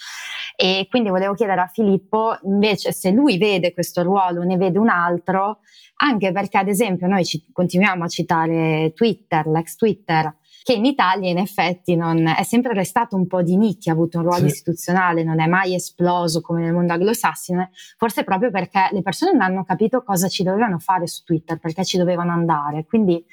E 0.57 0.87
quindi 0.89 1.11
volevo 1.11 1.35
chiedere 1.35 1.61
a 1.61 1.67
Filippo 1.67 2.37
invece 2.45 2.93
se 2.93 3.11
lui 3.11 3.39
vede 3.39 3.73
questo 3.73 4.03
ruolo, 4.03 4.43
ne 4.43 4.57
vede 4.57 4.79
un 4.79 4.89
altro, 4.89 5.59
anche 5.97 6.33
perché 6.33 6.59
ad 6.59 6.69
esempio 6.69 7.07
noi 7.07 7.25
ci, 7.25 7.51
continuiamo 7.53 8.05
a 8.05 8.09
citare 8.09 8.93
Twitter, 8.95 9.47
l'ex 9.47 9.77
Twitter, 9.77 10.35
che 10.67 10.73
in 10.73 10.85
Italia 10.85 11.31
in 11.31 11.39
effetti 11.39 11.95
non, 11.95 12.27
è 12.27 12.43
sempre 12.43 12.73
restato 12.75 13.15
un 13.15 13.29
po' 13.29 13.41
di 13.41 13.57
nicchia, 13.57 13.93
ha 13.93 13.95
avuto 13.95 14.19
un 14.19 14.25
ruolo 14.25 14.41
sì. 14.41 14.47
istituzionale, 14.47 15.23
non 15.23 15.39
è 15.39 15.47
mai 15.47 15.75
esploso 15.75 16.41
come 16.41 16.61
nel 16.61 16.73
mondo 16.73 16.93
anglosassone, 16.93 17.71
forse 17.97 18.25
proprio 18.25 18.51
perché 18.51 18.89
le 18.91 19.01
persone 19.01 19.31
non 19.31 19.43
hanno 19.43 19.65
capito 19.65 20.03
cosa 20.03 20.27
ci 20.27 20.43
dovevano 20.43 20.81
fare 20.81 21.07
su 21.07 21.23
Twitter, 21.23 21.59
perché 21.59 21.85
ci 21.85 21.99
dovevano 21.99 22.33
andare. 22.33 22.85
Quindi 22.85 23.25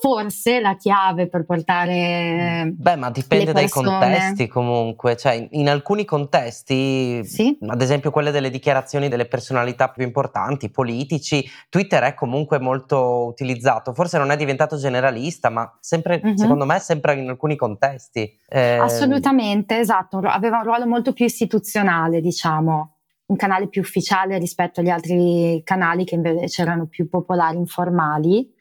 forse 0.00 0.60
la 0.60 0.76
chiave 0.76 1.28
per 1.28 1.44
portare. 1.44 2.72
Beh, 2.74 2.96
ma 2.96 3.10
dipende 3.10 3.52
dai 3.52 3.68
contesti 3.68 4.48
comunque. 4.48 5.14
Cioè, 5.14 5.48
in 5.50 5.68
alcuni 5.68 6.06
contesti, 6.06 7.22
sì? 7.24 7.58
ad 7.68 7.82
esempio 7.82 8.10
quelle 8.10 8.30
delle 8.30 8.48
dichiarazioni 8.48 9.08
delle 9.08 9.26
personalità 9.26 9.90
più 9.90 10.02
importanti, 10.02 10.70
politici, 10.70 11.44
Twitter 11.68 12.02
è 12.04 12.14
comunque 12.14 12.58
molto 12.58 13.26
utilizzato. 13.26 13.92
Forse 13.92 14.16
non 14.16 14.30
è 14.30 14.36
diventato 14.36 14.78
generalista, 14.78 15.50
ma 15.50 15.70
sempre, 15.80 16.22
mm-hmm. 16.24 16.34
secondo 16.34 16.64
me, 16.64 16.78
sempre 16.78 17.14
in 17.14 17.28
alcuni 17.28 17.56
contesti. 17.56 18.38
Eh... 18.48 18.78
Assolutamente, 18.78 19.78
esatto. 19.78 20.18
Aveva 20.18 20.58
un 20.58 20.64
ruolo 20.64 20.86
molto 20.86 21.12
più 21.12 21.26
istituzionale, 21.26 22.22
diciamo 22.22 22.94
un 23.30 23.36
canale 23.36 23.68
più 23.68 23.80
ufficiale 23.80 24.38
rispetto 24.38 24.80
agli 24.80 24.88
altri 24.88 25.60
canali 25.62 26.04
che 26.04 26.16
invece 26.16 26.62
erano 26.62 26.86
più 26.86 27.08
popolari, 27.08 27.58
informali. 27.58 28.52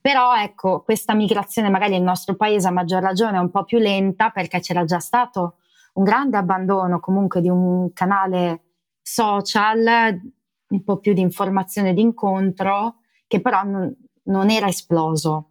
Però 0.00 0.34
ecco, 0.34 0.82
questa 0.82 1.14
migrazione 1.14 1.68
magari 1.68 1.92
nel 1.92 2.02
nostro 2.02 2.34
paese 2.34 2.68
a 2.68 2.72
maggior 2.72 3.02
ragione 3.02 3.36
è 3.36 3.40
un 3.40 3.50
po' 3.50 3.64
più 3.64 3.78
lenta 3.78 4.30
perché 4.30 4.60
c'era 4.60 4.84
già 4.84 4.98
stato 4.98 5.56
un 5.94 6.04
grande 6.04 6.38
abbandono 6.38 7.00
comunque 7.00 7.40
di 7.40 7.48
un 7.48 7.92
canale 7.92 8.62
social 9.02 10.20
un 10.68 10.84
po' 10.84 10.98
più 10.98 11.12
di 11.12 11.20
informazione 11.20 11.92
d'incontro 11.92 12.96
che 13.26 13.40
però 13.40 13.62
non, 13.62 13.94
non 14.24 14.50
era 14.50 14.66
esploso. 14.66 15.50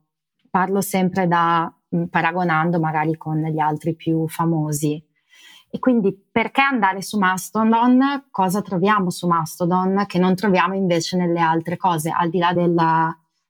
Parlo 0.49 0.81
sempre 0.81 1.27
da 1.27 1.71
mm, 1.95 2.05
paragonando 2.05 2.79
magari 2.79 3.15
con 3.17 3.37
gli 3.37 3.59
altri 3.59 3.95
più 3.95 4.27
famosi. 4.27 5.05
E 5.71 5.77
quindi 5.77 6.17
perché 6.31 6.61
andare 6.61 7.03
su 7.03 7.19
Mastodon? 7.19 8.25
Cosa 8.31 8.61
troviamo 8.61 9.11
su 9.11 9.27
Mastodon 9.27 10.05
che 10.07 10.17
non 10.17 10.33
troviamo 10.33 10.73
invece 10.73 11.15
nelle 11.15 11.39
altre 11.39 11.77
cose, 11.77 12.09
al 12.09 12.29
di 12.29 12.39
là 12.39 12.53
del 12.53 12.73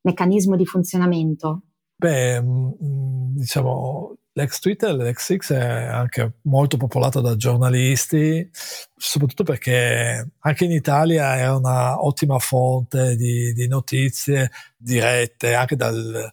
meccanismo 0.01 0.55
di 0.55 0.65
funzionamento? 0.65 1.63
Beh, 1.95 2.41
mm, 2.41 3.35
diciamo, 3.35 4.19
l'ex 4.39 4.59
Twitter, 4.59 4.95
l'ex 4.95 5.35
X 5.35 5.51
è 5.53 5.59
anche 5.59 6.35
molto 6.43 6.77
popolato 6.77 7.19
da 7.19 7.35
giornalisti, 7.35 8.49
soprattutto 8.95 9.43
perché 9.43 10.31
anche 10.39 10.65
in 10.65 10.71
Italia 10.71 11.37
è 11.37 11.49
una 11.49 12.01
ottima 12.03 12.39
fonte 12.39 13.15
di, 13.15 13.51
di 13.53 13.67
notizie 13.67 14.49
dirette, 14.77 15.53
anche 15.55 15.75
dal, 15.75 16.31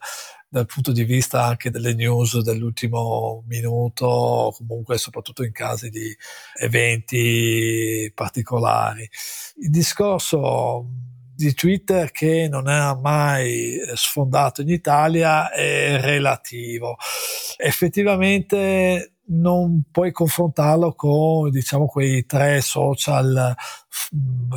dal, 0.48 0.66
punto 0.66 0.92
di 0.92 1.02
vista 1.04 1.44
anche 1.44 1.70
delle 1.70 1.94
news 1.94 2.40
dell'ultimo 2.42 3.42
minuto, 3.48 4.54
comunque 4.56 4.98
soprattutto 4.98 5.42
in 5.42 5.52
casi 5.52 5.90
di 5.90 6.14
eventi 6.60 8.10
particolari. 8.14 9.08
Il 9.56 9.70
discorso 9.70 10.86
di 11.36 11.52
Twitter 11.52 12.10
che 12.10 12.48
non 12.48 12.66
ha 12.66 12.94
mai 12.94 13.78
sfondato 13.94 14.62
in 14.62 14.70
Italia 14.70 15.50
è 15.50 16.00
relativo. 16.00 16.96
Effettivamente 17.58 19.16
non 19.28 19.82
puoi 19.90 20.12
confrontarlo 20.12 20.94
con 20.94 21.50
diciamo 21.50 21.86
quei 21.86 22.24
tre 22.24 22.62
social 22.62 23.54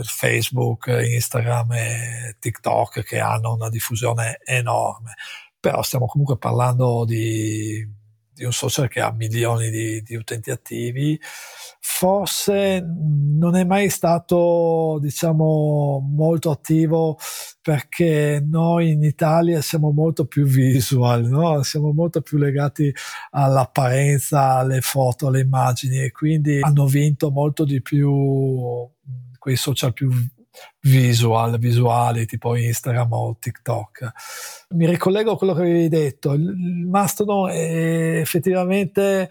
Facebook, 0.03 0.87
Instagram 0.87 1.71
e 1.73 2.35
TikTok 2.39 3.03
che 3.03 3.19
hanno 3.19 3.55
una 3.55 3.69
diffusione 3.69 4.39
enorme. 4.45 5.15
Però 5.59 5.81
stiamo 5.81 6.05
comunque 6.05 6.37
parlando 6.37 7.03
di, 7.03 7.85
di 8.33 8.45
un 8.45 8.53
social 8.53 8.87
che 8.87 9.01
ha 9.01 9.11
milioni 9.11 9.69
di, 9.69 10.01
di 10.01 10.15
utenti 10.15 10.49
attivi 10.49 11.19
forse 11.81 12.85
non 12.85 13.55
è 13.55 13.63
mai 13.63 13.89
stato, 13.89 14.97
diciamo, 15.01 15.99
molto 16.05 16.51
attivo 16.51 17.17
perché 17.61 18.43
noi 18.45 18.91
in 18.91 19.03
Italia 19.03 19.61
siamo 19.61 19.91
molto 19.91 20.25
più 20.25 20.45
visual, 20.45 21.25
no? 21.25 21.63
siamo 21.63 21.91
molto 21.91 22.21
più 22.21 22.37
legati 22.37 22.93
all'apparenza, 23.31 24.55
alle 24.57 24.81
foto, 24.81 25.27
alle 25.27 25.41
immagini 25.41 25.99
e 26.01 26.11
quindi 26.11 26.59
hanno 26.61 26.85
vinto 26.85 27.31
molto 27.31 27.63
di 27.63 27.81
più 27.81 28.87
quei 29.37 29.55
social 29.55 29.93
più 29.93 30.09
visual, 30.81 31.57
visuali 31.57 32.25
tipo 32.25 32.55
Instagram 32.55 33.11
o 33.13 33.37
TikTok. 33.39 34.11
Mi 34.69 34.87
ricollego 34.87 35.31
a 35.31 35.37
quello 35.37 35.53
che 35.53 35.61
avevi 35.61 35.87
detto, 35.89 36.33
il 36.33 36.85
Mastodon 36.87 37.49
è 37.49 38.19
effettivamente 38.19 39.29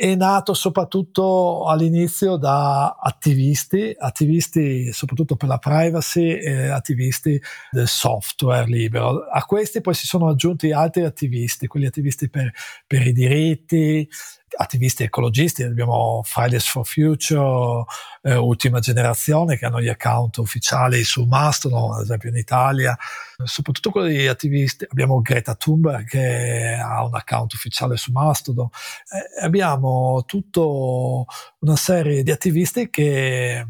è 0.00 0.14
nato 0.14 0.54
soprattutto 0.54 1.66
all'inizio 1.66 2.36
da 2.36 2.96
attivisti, 2.98 3.94
attivisti 3.98 4.94
soprattutto 4.94 5.36
per 5.36 5.46
la 5.46 5.58
privacy 5.58 6.38
e 6.38 6.68
attivisti 6.68 7.38
del 7.70 7.86
software 7.86 8.64
libero. 8.64 9.26
A 9.30 9.44
questi 9.44 9.82
poi 9.82 9.92
si 9.92 10.06
sono 10.06 10.28
aggiunti 10.30 10.72
altri 10.72 11.04
attivisti, 11.04 11.66
quelli 11.66 11.84
attivisti 11.84 12.30
per, 12.30 12.50
per 12.86 13.06
i 13.06 13.12
diritti, 13.12 14.08
attivisti 14.56 15.04
ecologisti, 15.04 15.62
abbiamo 15.62 16.22
Fridays 16.24 16.68
for 16.68 16.86
Future, 16.86 17.84
eh, 18.22 18.36
ultima 18.36 18.80
generazione 18.80 19.56
che 19.56 19.66
hanno 19.66 19.80
gli 19.80 19.88
account 19.88 20.38
ufficiali 20.38 21.02
su 21.04 21.24
Mastodon, 21.24 21.94
ad 21.94 22.02
esempio 22.02 22.28
in 22.28 22.36
Italia, 22.36 22.96
soprattutto 23.44 23.90
quelli 23.90 24.26
attivisti, 24.26 24.86
abbiamo 24.88 25.20
Greta 25.20 25.54
Thunberg 25.54 26.06
che 26.06 26.74
ha 26.74 27.04
un 27.04 27.14
account 27.14 27.52
ufficiale 27.52 27.96
su 27.96 28.12
Mastodon, 28.12 28.68
eh, 28.68 29.44
abbiamo 29.44 30.24
tutta 30.26 30.60
una 30.60 31.76
serie 31.76 32.22
di 32.22 32.30
attivisti 32.30 32.90
che 32.90 33.66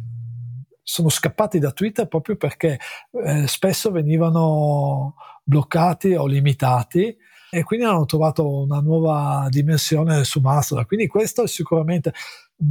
sono 0.83 1.09
scappati 1.09 1.59
da 1.59 1.70
Twitter 1.70 2.09
proprio 2.09 2.37
perché 2.37 2.81
eh, 3.24 3.47
spesso 3.47 3.93
venivano 3.93 5.14
bloccati 5.45 6.14
o 6.14 6.26
limitati 6.26 7.16
e 7.51 7.64
quindi 7.64 7.84
hanno 7.84 8.07
trovato 8.07 8.62
una 8.62 8.80
nuova 8.80 9.48
dimensione 9.51 10.24
su 10.24 10.40
Mastodon. 10.40 10.86
Quindi 10.86 11.09
questo 11.09 11.42
è 11.42 11.48
sicuramente, 11.48 12.12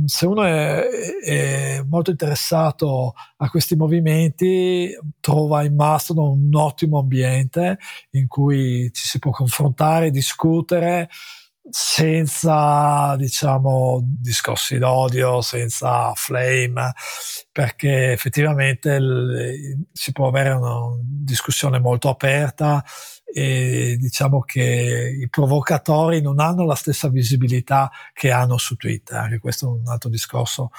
se 0.05 0.25
uno 0.25 0.43
è, 0.43 0.82
è, 1.23 1.84
molto 1.86 2.11
interessato 2.11 3.13
a 3.38 3.49
questi 3.49 3.75
movimenti, 3.75 4.97
trova 5.19 5.63
in 5.63 5.75
Mastodon 5.75 6.45
un 6.45 6.55
ottimo 6.55 6.99
ambiente 6.99 7.77
in 8.11 8.27
cui 8.27 8.89
ci 8.93 9.07
si 9.07 9.19
può 9.19 9.32
confrontare, 9.32 10.11
discutere 10.11 11.09
senza 11.71 13.15
diciamo 13.17 14.01
discorsi 14.03 14.77
d'odio, 14.77 15.41
senza 15.41 16.13
flame, 16.15 16.93
perché 17.51 18.11
effettivamente 18.13 18.93
il, 18.93 19.86
si 19.91 20.11
può 20.11 20.27
avere 20.27 20.51
una 20.51 20.97
discussione 21.01 21.80
molto 21.80 22.09
aperta 22.09 22.84
e 23.34 23.97
diciamo 23.99 24.41
che 24.41 25.17
i 25.19 25.30
provocatori 25.30 26.21
non 26.21 26.39
hanno 26.39 26.65
la 26.65 26.75
stessa 26.75 27.09
visibilità 27.09 27.91
che 28.13 28.32
hanno 28.32 28.57
su 28.57 28.75
Twitter, 28.75 29.17
anche 29.17 29.39
questo 29.39 29.67
è 29.67 29.69
un 29.69 29.88
altro 29.88 30.09
discorso 30.09 30.71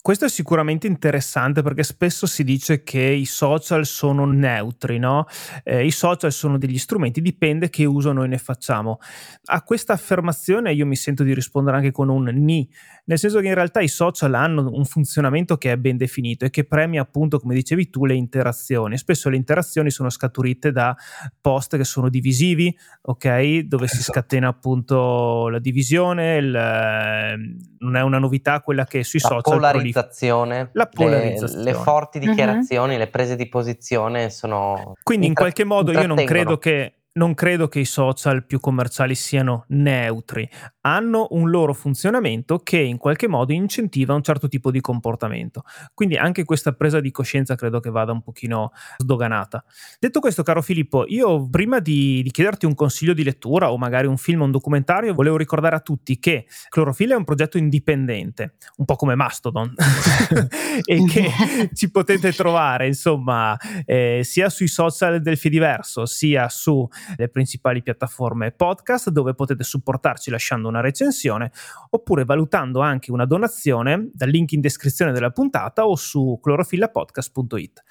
questo 0.00 0.26
è 0.26 0.28
sicuramente 0.28 0.86
interessante 0.86 1.60
perché 1.62 1.82
spesso 1.82 2.26
si 2.26 2.44
dice 2.44 2.82
che 2.82 3.00
i 3.00 3.26
social 3.26 3.84
sono 3.84 4.24
neutri, 4.24 4.98
no? 4.98 5.26
Eh, 5.64 5.84
I 5.84 5.90
social 5.90 6.32
sono 6.32 6.56
degli 6.56 6.78
strumenti, 6.78 7.20
dipende 7.20 7.68
che 7.68 7.84
uso 7.84 8.12
noi 8.12 8.28
ne 8.28 8.38
facciamo. 8.38 9.00
A 9.46 9.62
questa 9.62 9.92
affermazione 9.94 10.72
io 10.72 10.86
mi 10.86 10.96
sento 10.96 11.24
di 11.24 11.34
rispondere 11.34 11.76
anche 11.76 11.90
con 11.90 12.08
un 12.08 12.30
ni, 12.32 12.70
nel 13.06 13.18
senso 13.18 13.40
che 13.40 13.48
in 13.48 13.54
realtà 13.54 13.80
i 13.80 13.88
social 13.88 14.34
hanno 14.34 14.70
un 14.70 14.84
funzionamento 14.84 15.58
che 15.58 15.72
è 15.72 15.76
ben 15.76 15.96
definito 15.96 16.44
e 16.44 16.50
che 16.50 16.64
premia 16.64 17.02
appunto, 17.02 17.40
come 17.40 17.54
dicevi 17.54 17.90
tu, 17.90 18.06
le 18.06 18.14
interazioni. 18.14 18.96
Spesso 18.96 19.28
le 19.28 19.36
interazioni 19.36 19.90
sono 19.90 20.10
scaturite 20.10 20.70
da 20.70 20.96
post 21.40 21.76
che 21.76 21.84
sono 21.84 22.08
divisivi, 22.08 22.74
ok? 23.02 23.58
Dove 23.60 23.84
esatto. 23.84 24.02
si 24.02 24.02
scatena 24.02 24.48
appunto 24.48 25.48
la 25.48 25.58
divisione, 25.58 26.36
il, 26.36 26.54
ehm, 26.54 27.56
non 27.80 27.96
è 27.96 28.00
una 28.00 28.18
novità 28.18 28.60
quella 28.60 28.84
che 28.84 29.02
sui 29.04 29.20
la 29.20 29.28
social 29.28 29.87
polarizzazione, 29.92 30.70
la 30.72 30.86
polarizzazione. 30.86 31.64
Le, 31.64 31.72
le 31.72 31.76
forti 31.76 32.18
mhm. 32.18 32.26
dichiarazioni, 32.26 32.92
uh-huh. 32.92 32.98
le 32.98 33.06
prese 33.08 33.36
di 33.36 33.48
posizione 33.48 34.30
sono... 34.30 34.94
Quindi 35.02 35.26
in 35.26 35.34
qualche 35.34 35.64
modo 35.64 35.92
io 35.92 36.06
non 36.06 36.24
credo 36.24 36.58
che 36.58 36.97
non 37.18 37.34
credo 37.34 37.66
che 37.66 37.80
i 37.80 37.84
social 37.84 38.46
più 38.46 38.60
commerciali 38.60 39.16
siano 39.16 39.64
neutri, 39.68 40.48
hanno 40.82 41.26
un 41.30 41.50
loro 41.50 41.74
funzionamento 41.74 42.58
che 42.58 42.78
in 42.78 42.96
qualche 42.96 43.26
modo 43.26 43.52
incentiva 43.52 44.14
un 44.14 44.22
certo 44.22 44.46
tipo 44.46 44.70
di 44.70 44.80
comportamento. 44.80 45.64
Quindi 45.92 46.16
anche 46.16 46.44
questa 46.44 46.72
presa 46.72 47.00
di 47.00 47.10
coscienza 47.10 47.56
credo 47.56 47.80
che 47.80 47.90
vada 47.90 48.12
un 48.12 48.22
pochino 48.22 48.70
sdoganata. 48.96 49.64
Detto 49.98 50.20
questo, 50.20 50.44
caro 50.44 50.62
Filippo, 50.62 51.04
io 51.08 51.48
prima 51.50 51.80
di, 51.80 52.22
di 52.22 52.30
chiederti 52.30 52.66
un 52.66 52.74
consiglio 52.74 53.12
di 53.12 53.24
lettura 53.24 53.72
o 53.72 53.76
magari 53.76 54.06
un 54.06 54.16
film 54.16 54.42
o 54.42 54.44
un 54.44 54.52
documentario, 54.52 55.12
volevo 55.12 55.36
ricordare 55.36 55.74
a 55.74 55.80
tutti 55.80 56.18
che 56.20 56.46
Clorofilla 56.68 57.14
è 57.14 57.18
un 57.18 57.24
progetto 57.24 57.58
indipendente, 57.58 58.54
un 58.76 58.84
po' 58.84 58.94
come 58.94 59.16
Mastodon, 59.16 59.74
e 60.86 61.04
che 61.10 61.70
ci 61.74 61.90
potete 61.90 62.32
trovare, 62.32 62.86
insomma, 62.86 63.56
eh, 63.84 64.20
sia 64.22 64.48
sui 64.48 64.68
social 64.68 65.20
del 65.20 65.36
Fidiverso, 65.36 66.06
sia 66.06 66.48
su 66.48 66.88
le 67.16 67.28
principali 67.28 67.82
piattaforme 67.82 68.52
podcast 68.52 69.10
dove 69.10 69.34
potete 69.34 69.62
supportarci 69.62 70.30
lasciando 70.30 70.68
una 70.68 70.80
recensione 70.80 71.52
oppure 71.90 72.24
valutando 72.24 72.80
anche 72.80 73.10
una 73.12 73.24
donazione 73.24 74.10
dal 74.12 74.28
link 74.28 74.52
in 74.52 74.60
descrizione 74.60 75.12
della 75.12 75.30
puntata 75.30 75.86
o 75.86 75.96
su 75.96 76.38
clorofillapodcast.it. 76.42 77.82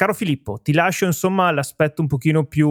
Caro 0.00 0.14
Filippo, 0.14 0.60
ti 0.62 0.72
lascio 0.72 1.04
insomma 1.04 1.50
l'aspetto 1.50 2.00
un 2.00 2.08
pochino 2.08 2.46
più 2.46 2.70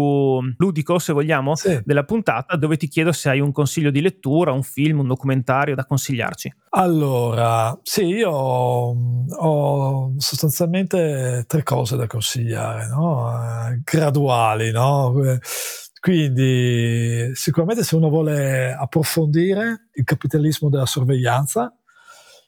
ludico, 0.58 0.97
se 0.97 1.14
vogliamo, 1.14 1.56
sì. 1.56 1.80
della 1.86 2.04
puntata, 2.04 2.56
dove 2.56 2.76
ti 2.76 2.88
chiedo 2.88 3.12
se 3.12 3.30
hai 3.30 3.39
un 3.39 3.52
consiglio 3.52 3.91
di 3.91 4.02
lettura, 4.02 4.52
un 4.52 4.64
film, 4.64 4.97
un 4.97 5.06
documentario 5.06 5.76
da 5.76 5.86
consigliarci. 5.86 6.52
Allora, 6.70 7.78
sì, 7.84 8.06
io 8.06 8.32
ho 8.32 10.14
sostanzialmente 10.18 11.43
tre 11.45 11.62
cose 11.62 11.97
da 11.97 12.08
consigliare, 12.08 12.88
no? 12.88 13.80
graduali, 13.84 14.72
no? 14.72 15.14
Quindi 16.00 17.32
sicuramente 17.34 17.84
se 17.84 17.95
uno 17.95 18.10
vuole 18.10 18.74
approfondire 18.74 19.89
il 19.93 20.04
capitalismo 20.04 20.70
della 20.70 20.86
sorveglianza, 20.86 21.74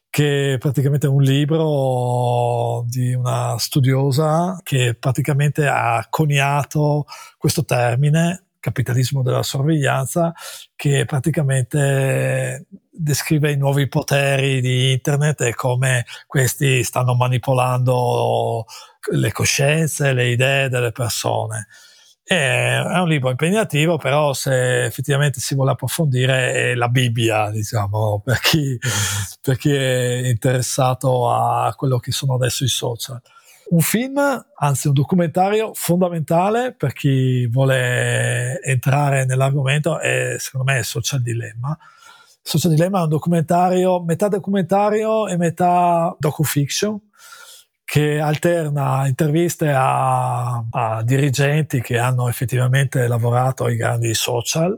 che 0.10 0.54
è 0.54 0.58
praticamente 0.58 1.08
un 1.08 1.22
libro 1.22 2.84
di 2.88 3.14
una 3.14 3.58
studiosa 3.58 4.60
che 4.62 4.95
praticamente 4.99 5.68
ha 5.68 6.06
coniato 6.10 7.06
questo 7.38 7.64
termine, 7.64 8.45
capitalismo 8.60 9.24
della 9.24 9.43
sorveglianza, 9.43 10.34
che 10.76 11.06
praticamente 11.06 12.68
descrive 12.89 13.52
i 13.52 13.58
nuovi 13.58 13.88
poteri 13.88 14.62
di 14.62 14.91
internet 14.91 15.41
e 15.41 15.56
come 15.56 16.06
questi 16.28 16.84
stanno 16.84 17.16
manipolando 17.16 18.66
le 19.14 19.32
coscienze, 19.32 20.14
le 20.14 20.30
idee 20.30 20.70
delle 20.70 20.91
persone. 20.91 21.68
È 22.32 22.98
un 22.98 23.10
libro 23.10 23.30
impegnativo, 23.30 23.98
però 23.98 24.32
se 24.32 24.86
effettivamente 24.86 25.42
si 25.42 25.54
vuole 25.54 25.72
approfondire 25.72 26.54
è 26.54 26.76
la 26.76 26.88
Bibbia, 26.88 27.50
diciamo, 27.50 28.22
per 28.24 28.40
chi, 28.40 28.80
per 29.42 29.58
chi 29.58 29.74
è 29.74 30.30
interessato 30.30 31.30
a 31.30 31.74
quello 31.76 32.00
che 32.00 32.14
sono 32.14 32.36
adesso 32.36 32.64
i 32.64 32.70
social. 32.70 33.22
Un 33.72 33.82
film, 33.82 34.46
anzi 34.56 34.88
un 34.88 34.94
documentario 34.94 35.72
fondamentale 35.74 36.74
per 36.74 36.94
chi 36.94 37.48
vuole 37.48 38.62
entrare 38.62 39.26
nell'argomento 39.26 40.00
è 40.00 40.38
secondo 40.40 40.72
me 40.72 40.84
Social 40.84 41.22
Dilemma. 41.22 41.78
Social 42.42 42.72
Dilemma 42.72 43.00
è 43.00 43.04
un 43.04 43.10
documentario, 43.10 44.02
metà 44.04 44.30
documentario 44.30 45.28
e 45.28 45.36
metà 45.36 46.16
docufiction, 46.18 46.98
che 47.92 48.22
alterna 48.22 49.06
interviste 49.06 49.70
a, 49.70 50.64
a, 50.70 51.04
dirigenti 51.04 51.82
che 51.82 51.98
hanno 51.98 52.30
effettivamente 52.30 53.06
lavorato 53.06 53.66
ai 53.66 53.76
grandi 53.76 54.14
social 54.14 54.78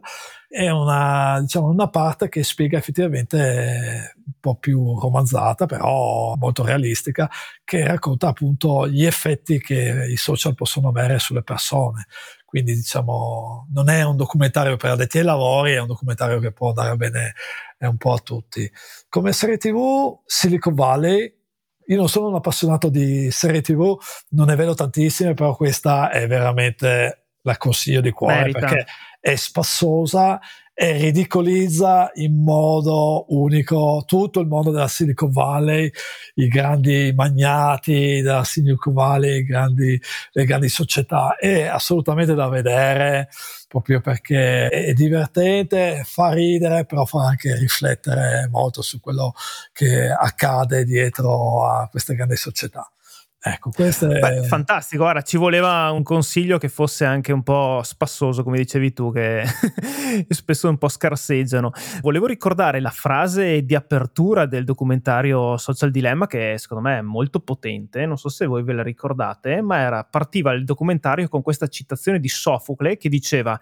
e 0.49 0.71
una, 0.71 1.39
diciamo, 1.39 1.67
una 1.67 1.89
parte 1.89 2.27
che 2.27 2.43
spiega 2.43 2.79
effettivamente 2.79 4.15
un 4.25 4.33
po' 4.39 4.55
più 4.55 4.99
romanzata, 4.99 5.67
però 5.67 6.33
molto 6.37 6.65
realistica, 6.65 7.29
che 7.63 7.85
racconta 7.85 8.29
appunto 8.29 8.87
gli 8.87 9.05
effetti 9.05 9.59
che 9.59 10.07
i 10.09 10.17
social 10.17 10.55
possono 10.55 10.87
avere 10.87 11.19
sulle 11.19 11.43
persone. 11.43 12.07
Quindi 12.43 12.73
diciamo 12.73 13.67
non 13.73 13.89
è 13.89 14.01
un 14.01 14.15
documentario 14.15 14.75
per 14.75 14.89
addetti 14.89 15.19
ai 15.19 15.23
lavori, 15.23 15.73
è 15.73 15.79
un 15.79 15.85
documentario 15.87 16.39
che 16.39 16.51
può 16.51 16.69
andare 16.69 16.95
bene 16.95 17.33
un 17.77 17.97
po' 17.97 18.13
a 18.13 18.17
tutti. 18.17 18.67
Come 19.07 19.33
serie 19.33 19.57
TV, 19.57 20.17
Silicon 20.25 20.73
Valley 20.73 21.41
io 21.87 21.97
non 21.97 22.09
sono 22.09 22.27
un 22.27 22.35
appassionato 22.35 22.89
di 22.89 23.29
serie 23.31 23.61
TV, 23.61 23.97
non 24.29 24.47
ne 24.47 24.55
vedo 24.55 24.73
tantissime, 24.73 25.33
però 25.33 25.55
questa 25.55 26.09
è 26.09 26.27
veramente 26.27 27.25
la 27.41 27.57
consiglio 27.57 28.01
di 28.01 28.11
cuore 28.11 28.35
Merita. 28.35 28.59
perché 28.59 28.85
è 29.19 29.35
spassosa 29.35 30.39
e 30.75 30.93
ridicolizza 30.97 32.09
in 32.15 32.41
modo 32.43 33.25
unico 33.29 34.03
tutto 34.07 34.39
il 34.39 34.47
mondo 34.47 34.71
della 34.71 34.87
Silicon 34.87 35.31
Valley, 35.31 35.91
i 36.35 36.47
grandi 36.47 37.13
magnati 37.15 38.21
della 38.21 38.43
Silicon 38.43 38.93
Valley, 38.93 39.43
grandi, 39.43 39.99
le 40.31 40.45
grandi 40.45 40.69
società. 40.69 41.35
È 41.37 41.63
assolutamente 41.63 42.33
da 42.33 42.47
vedere 42.47 43.29
proprio 43.67 44.01
perché 44.01 44.69
è 44.69 44.93
divertente, 44.93 46.03
fa 46.05 46.31
ridere, 46.31 46.85
però 46.85 47.05
fa 47.05 47.25
anche 47.27 47.55
riflettere 47.55 48.47
molto 48.51 48.81
su 48.81 48.99
quello 48.99 49.33
che 49.71 50.09
accade 50.09 50.83
dietro 50.85 51.65
a 51.65 51.87
queste 51.89 52.15
grandi 52.15 52.35
società. 52.35 52.87
Ecco, 53.45 53.71
questo 53.71 54.09
è... 54.09 54.43
Fantastico. 54.43 55.03
Ora 55.03 55.21
ci 55.21 55.35
voleva 55.35 55.91
un 55.91 56.01
consiglio 56.01 56.57
che 56.57 56.69
fosse 56.69 57.03
anche 57.03 57.33
un 57.33 57.43
po' 57.43 57.81
spassoso, 57.83 58.41
come 58.41 58.55
dicevi 58.55 58.93
tu, 58.93 59.11
che 59.11 59.43
spesso 60.29 60.69
un 60.69 60.77
po' 60.77 60.87
scarseggiano. 60.87 61.71
Volevo 61.99 62.25
ricordare 62.25 62.79
la 62.79 62.89
frase 62.89 63.65
di 63.65 63.75
apertura 63.75 64.45
del 64.45 64.63
documentario 64.63 65.57
Social 65.57 65.91
Dilemma, 65.91 66.25
che 66.25 66.55
secondo 66.57 66.87
me 66.87 66.99
è 66.99 67.01
molto 67.01 67.41
potente. 67.41 68.05
Non 68.05 68.17
so 68.17 68.29
se 68.29 68.45
voi 68.45 68.63
ve 68.63 68.71
la 68.71 68.83
ricordate, 68.83 69.61
ma 69.61 69.77
era, 69.77 70.05
partiva 70.05 70.53
il 70.53 70.63
documentario 70.63 71.27
con 71.27 71.41
questa 71.41 71.67
citazione 71.67 72.21
di 72.21 72.29
Sofocle 72.29 72.95
che 72.95 73.09
diceva 73.09 73.59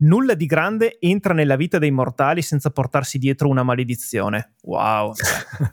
Nulla 0.00 0.34
di 0.34 0.46
grande 0.46 0.98
entra 1.00 1.34
nella 1.34 1.56
vita 1.56 1.78
dei 1.78 1.90
mortali 1.90 2.40
senza 2.40 2.70
portarsi 2.70 3.18
dietro 3.18 3.48
una 3.48 3.64
maledizione. 3.64 4.54
Wow, 4.62 5.12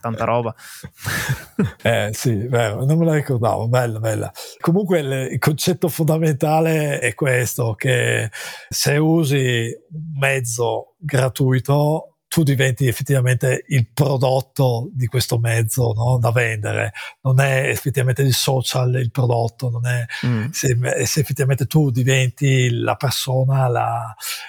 tanta 0.01 0.23
roba. 0.23 0.55
eh 1.83 2.09
sì, 2.11 2.35
vero, 2.47 2.83
non 2.85 2.97
me 2.97 3.05
la 3.05 3.13
ricordavo, 3.13 3.67
bella, 3.67 3.99
bella. 3.99 4.31
Comunque 4.59 4.99
il, 4.99 5.27
il 5.33 5.39
concetto 5.39 5.89
fondamentale 5.89 6.97
è 6.99 7.13
questo, 7.13 7.75
che 7.75 8.31
se 8.67 8.97
usi 8.97 9.67
un 9.91 10.17
mezzo 10.17 10.95
gratuito 10.97 12.14
tu 12.35 12.43
diventi 12.43 12.85
effettivamente 12.85 13.63
il 13.69 13.87
prodotto 13.93 14.89
di 14.91 15.05
questo 15.05 15.39
mezzo 15.39 15.93
no? 15.93 16.17
da 16.19 16.31
vendere, 16.31 16.91
non 17.21 17.39
è 17.39 17.69
effettivamente 17.69 18.23
il 18.23 18.33
social 18.33 18.93
il 18.95 19.09
prodotto, 19.09 19.69
non 19.69 19.87
è 19.87 20.05
mm. 20.25 20.49
se, 20.49 20.77
se, 21.05 21.21
effettivamente 21.21 21.65
tu 21.65 21.91
diventi 21.91 22.69
la 22.71 22.95
persona, 22.95 23.67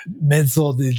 il 0.07 0.17
mezzo 0.21 0.73
di, 0.73 0.99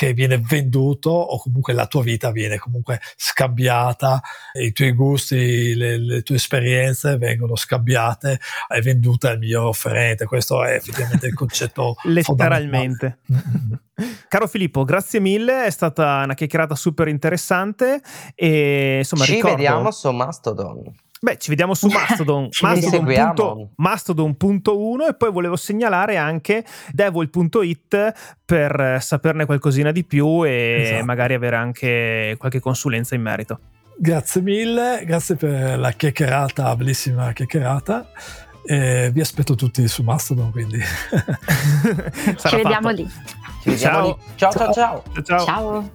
che 0.00 0.14
viene 0.14 0.38
venduto 0.38 1.10
o 1.10 1.38
comunque 1.38 1.74
la 1.74 1.86
tua 1.86 2.02
vita 2.02 2.30
viene 2.30 2.56
comunque 2.56 3.02
scambiata, 3.16 4.22
i 4.58 4.72
tuoi 4.72 4.92
gusti, 4.92 5.74
le, 5.74 5.98
le 5.98 6.22
tue 6.22 6.36
esperienze 6.36 7.18
vengono 7.18 7.54
scambiate 7.54 8.40
e 8.74 8.80
vendute 8.80 9.28
al 9.28 9.38
miglior 9.38 9.66
offerente. 9.66 10.24
Questo 10.24 10.64
è 10.64 10.72
effettivamente 10.72 11.26
il 11.26 11.34
concetto 11.34 11.96
letteralmente. 12.04 13.18
Caro 14.26 14.48
Filippo, 14.48 14.84
grazie 14.84 15.20
mille, 15.20 15.66
è 15.66 15.70
stata 15.70 16.22
una 16.24 16.32
chiacchierata 16.32 16.74
super 16.74 17.08
interessante 17.08 18.00
e 18.34 18.98
insomma 19.00 19.24
ci 19.24 19.34
ricordo... 19.34 19.56
vediamo 19.56 19.90
su 19.90 20.10
Mastodon. 20.12 20.94
Beh, 21.22 21.36
ci 21.36 21.50
vediamo 21.50 21.74
su 21.74 21.86
Mastodon, 21.92 22.48
Mastodon.1 22.62 23.68
Mastodon 23.76 24.36
e 25.06 25.14
poi 25.14 25.30
volevo 25.30 25.54
segnalare 25.54 26.16
anche 26.16 26.64
devil.it 26.92 28.12
per 28.42 28.98
saperne 29.00 29.44
qualcosina 29.44 29.92
di 29.92 30.02
più 30.04 30.46
e 30.46 30.82
esatto. 30.82 31.04
magari 31.04 31.34
avere 31.34 31.56
anche 31.56 32.36
qualche 32.38 32.60
consulenza 32.60 33.14
in 33.14 33.20
merito. 33.20 33.60
Grazie 33.98 34.40
mille, 34.40 35.02
grazie 35.04 35.36
per 35.36 35.78
la 35.78 35.90
chiacchierata, 35.92 36.74
bellissima 36.74 37.32
chiacchierata. 37.34 38.08
E 38.64 39.10
vi 39.12 39.20
aspetto 39.20 39.54
tutti 39.54 39.86
su 39.88 40.02
Mastodon, 40.02 40.50
quindi 40.50 40.80
ci 42.36 42.56
vediamo 42.56 42.88
lì. 42.90 43.06
Ci 43.62 43.70
vediamo 43.70 43.96
ciao. 43.96 44.06
lì. 44.06 44.16
ciao 44.36 44.52
ciao 44.52 44.72
ciao. 44.72 45.02
ciao. 45.22 45.44
ciao. 45.44 45.90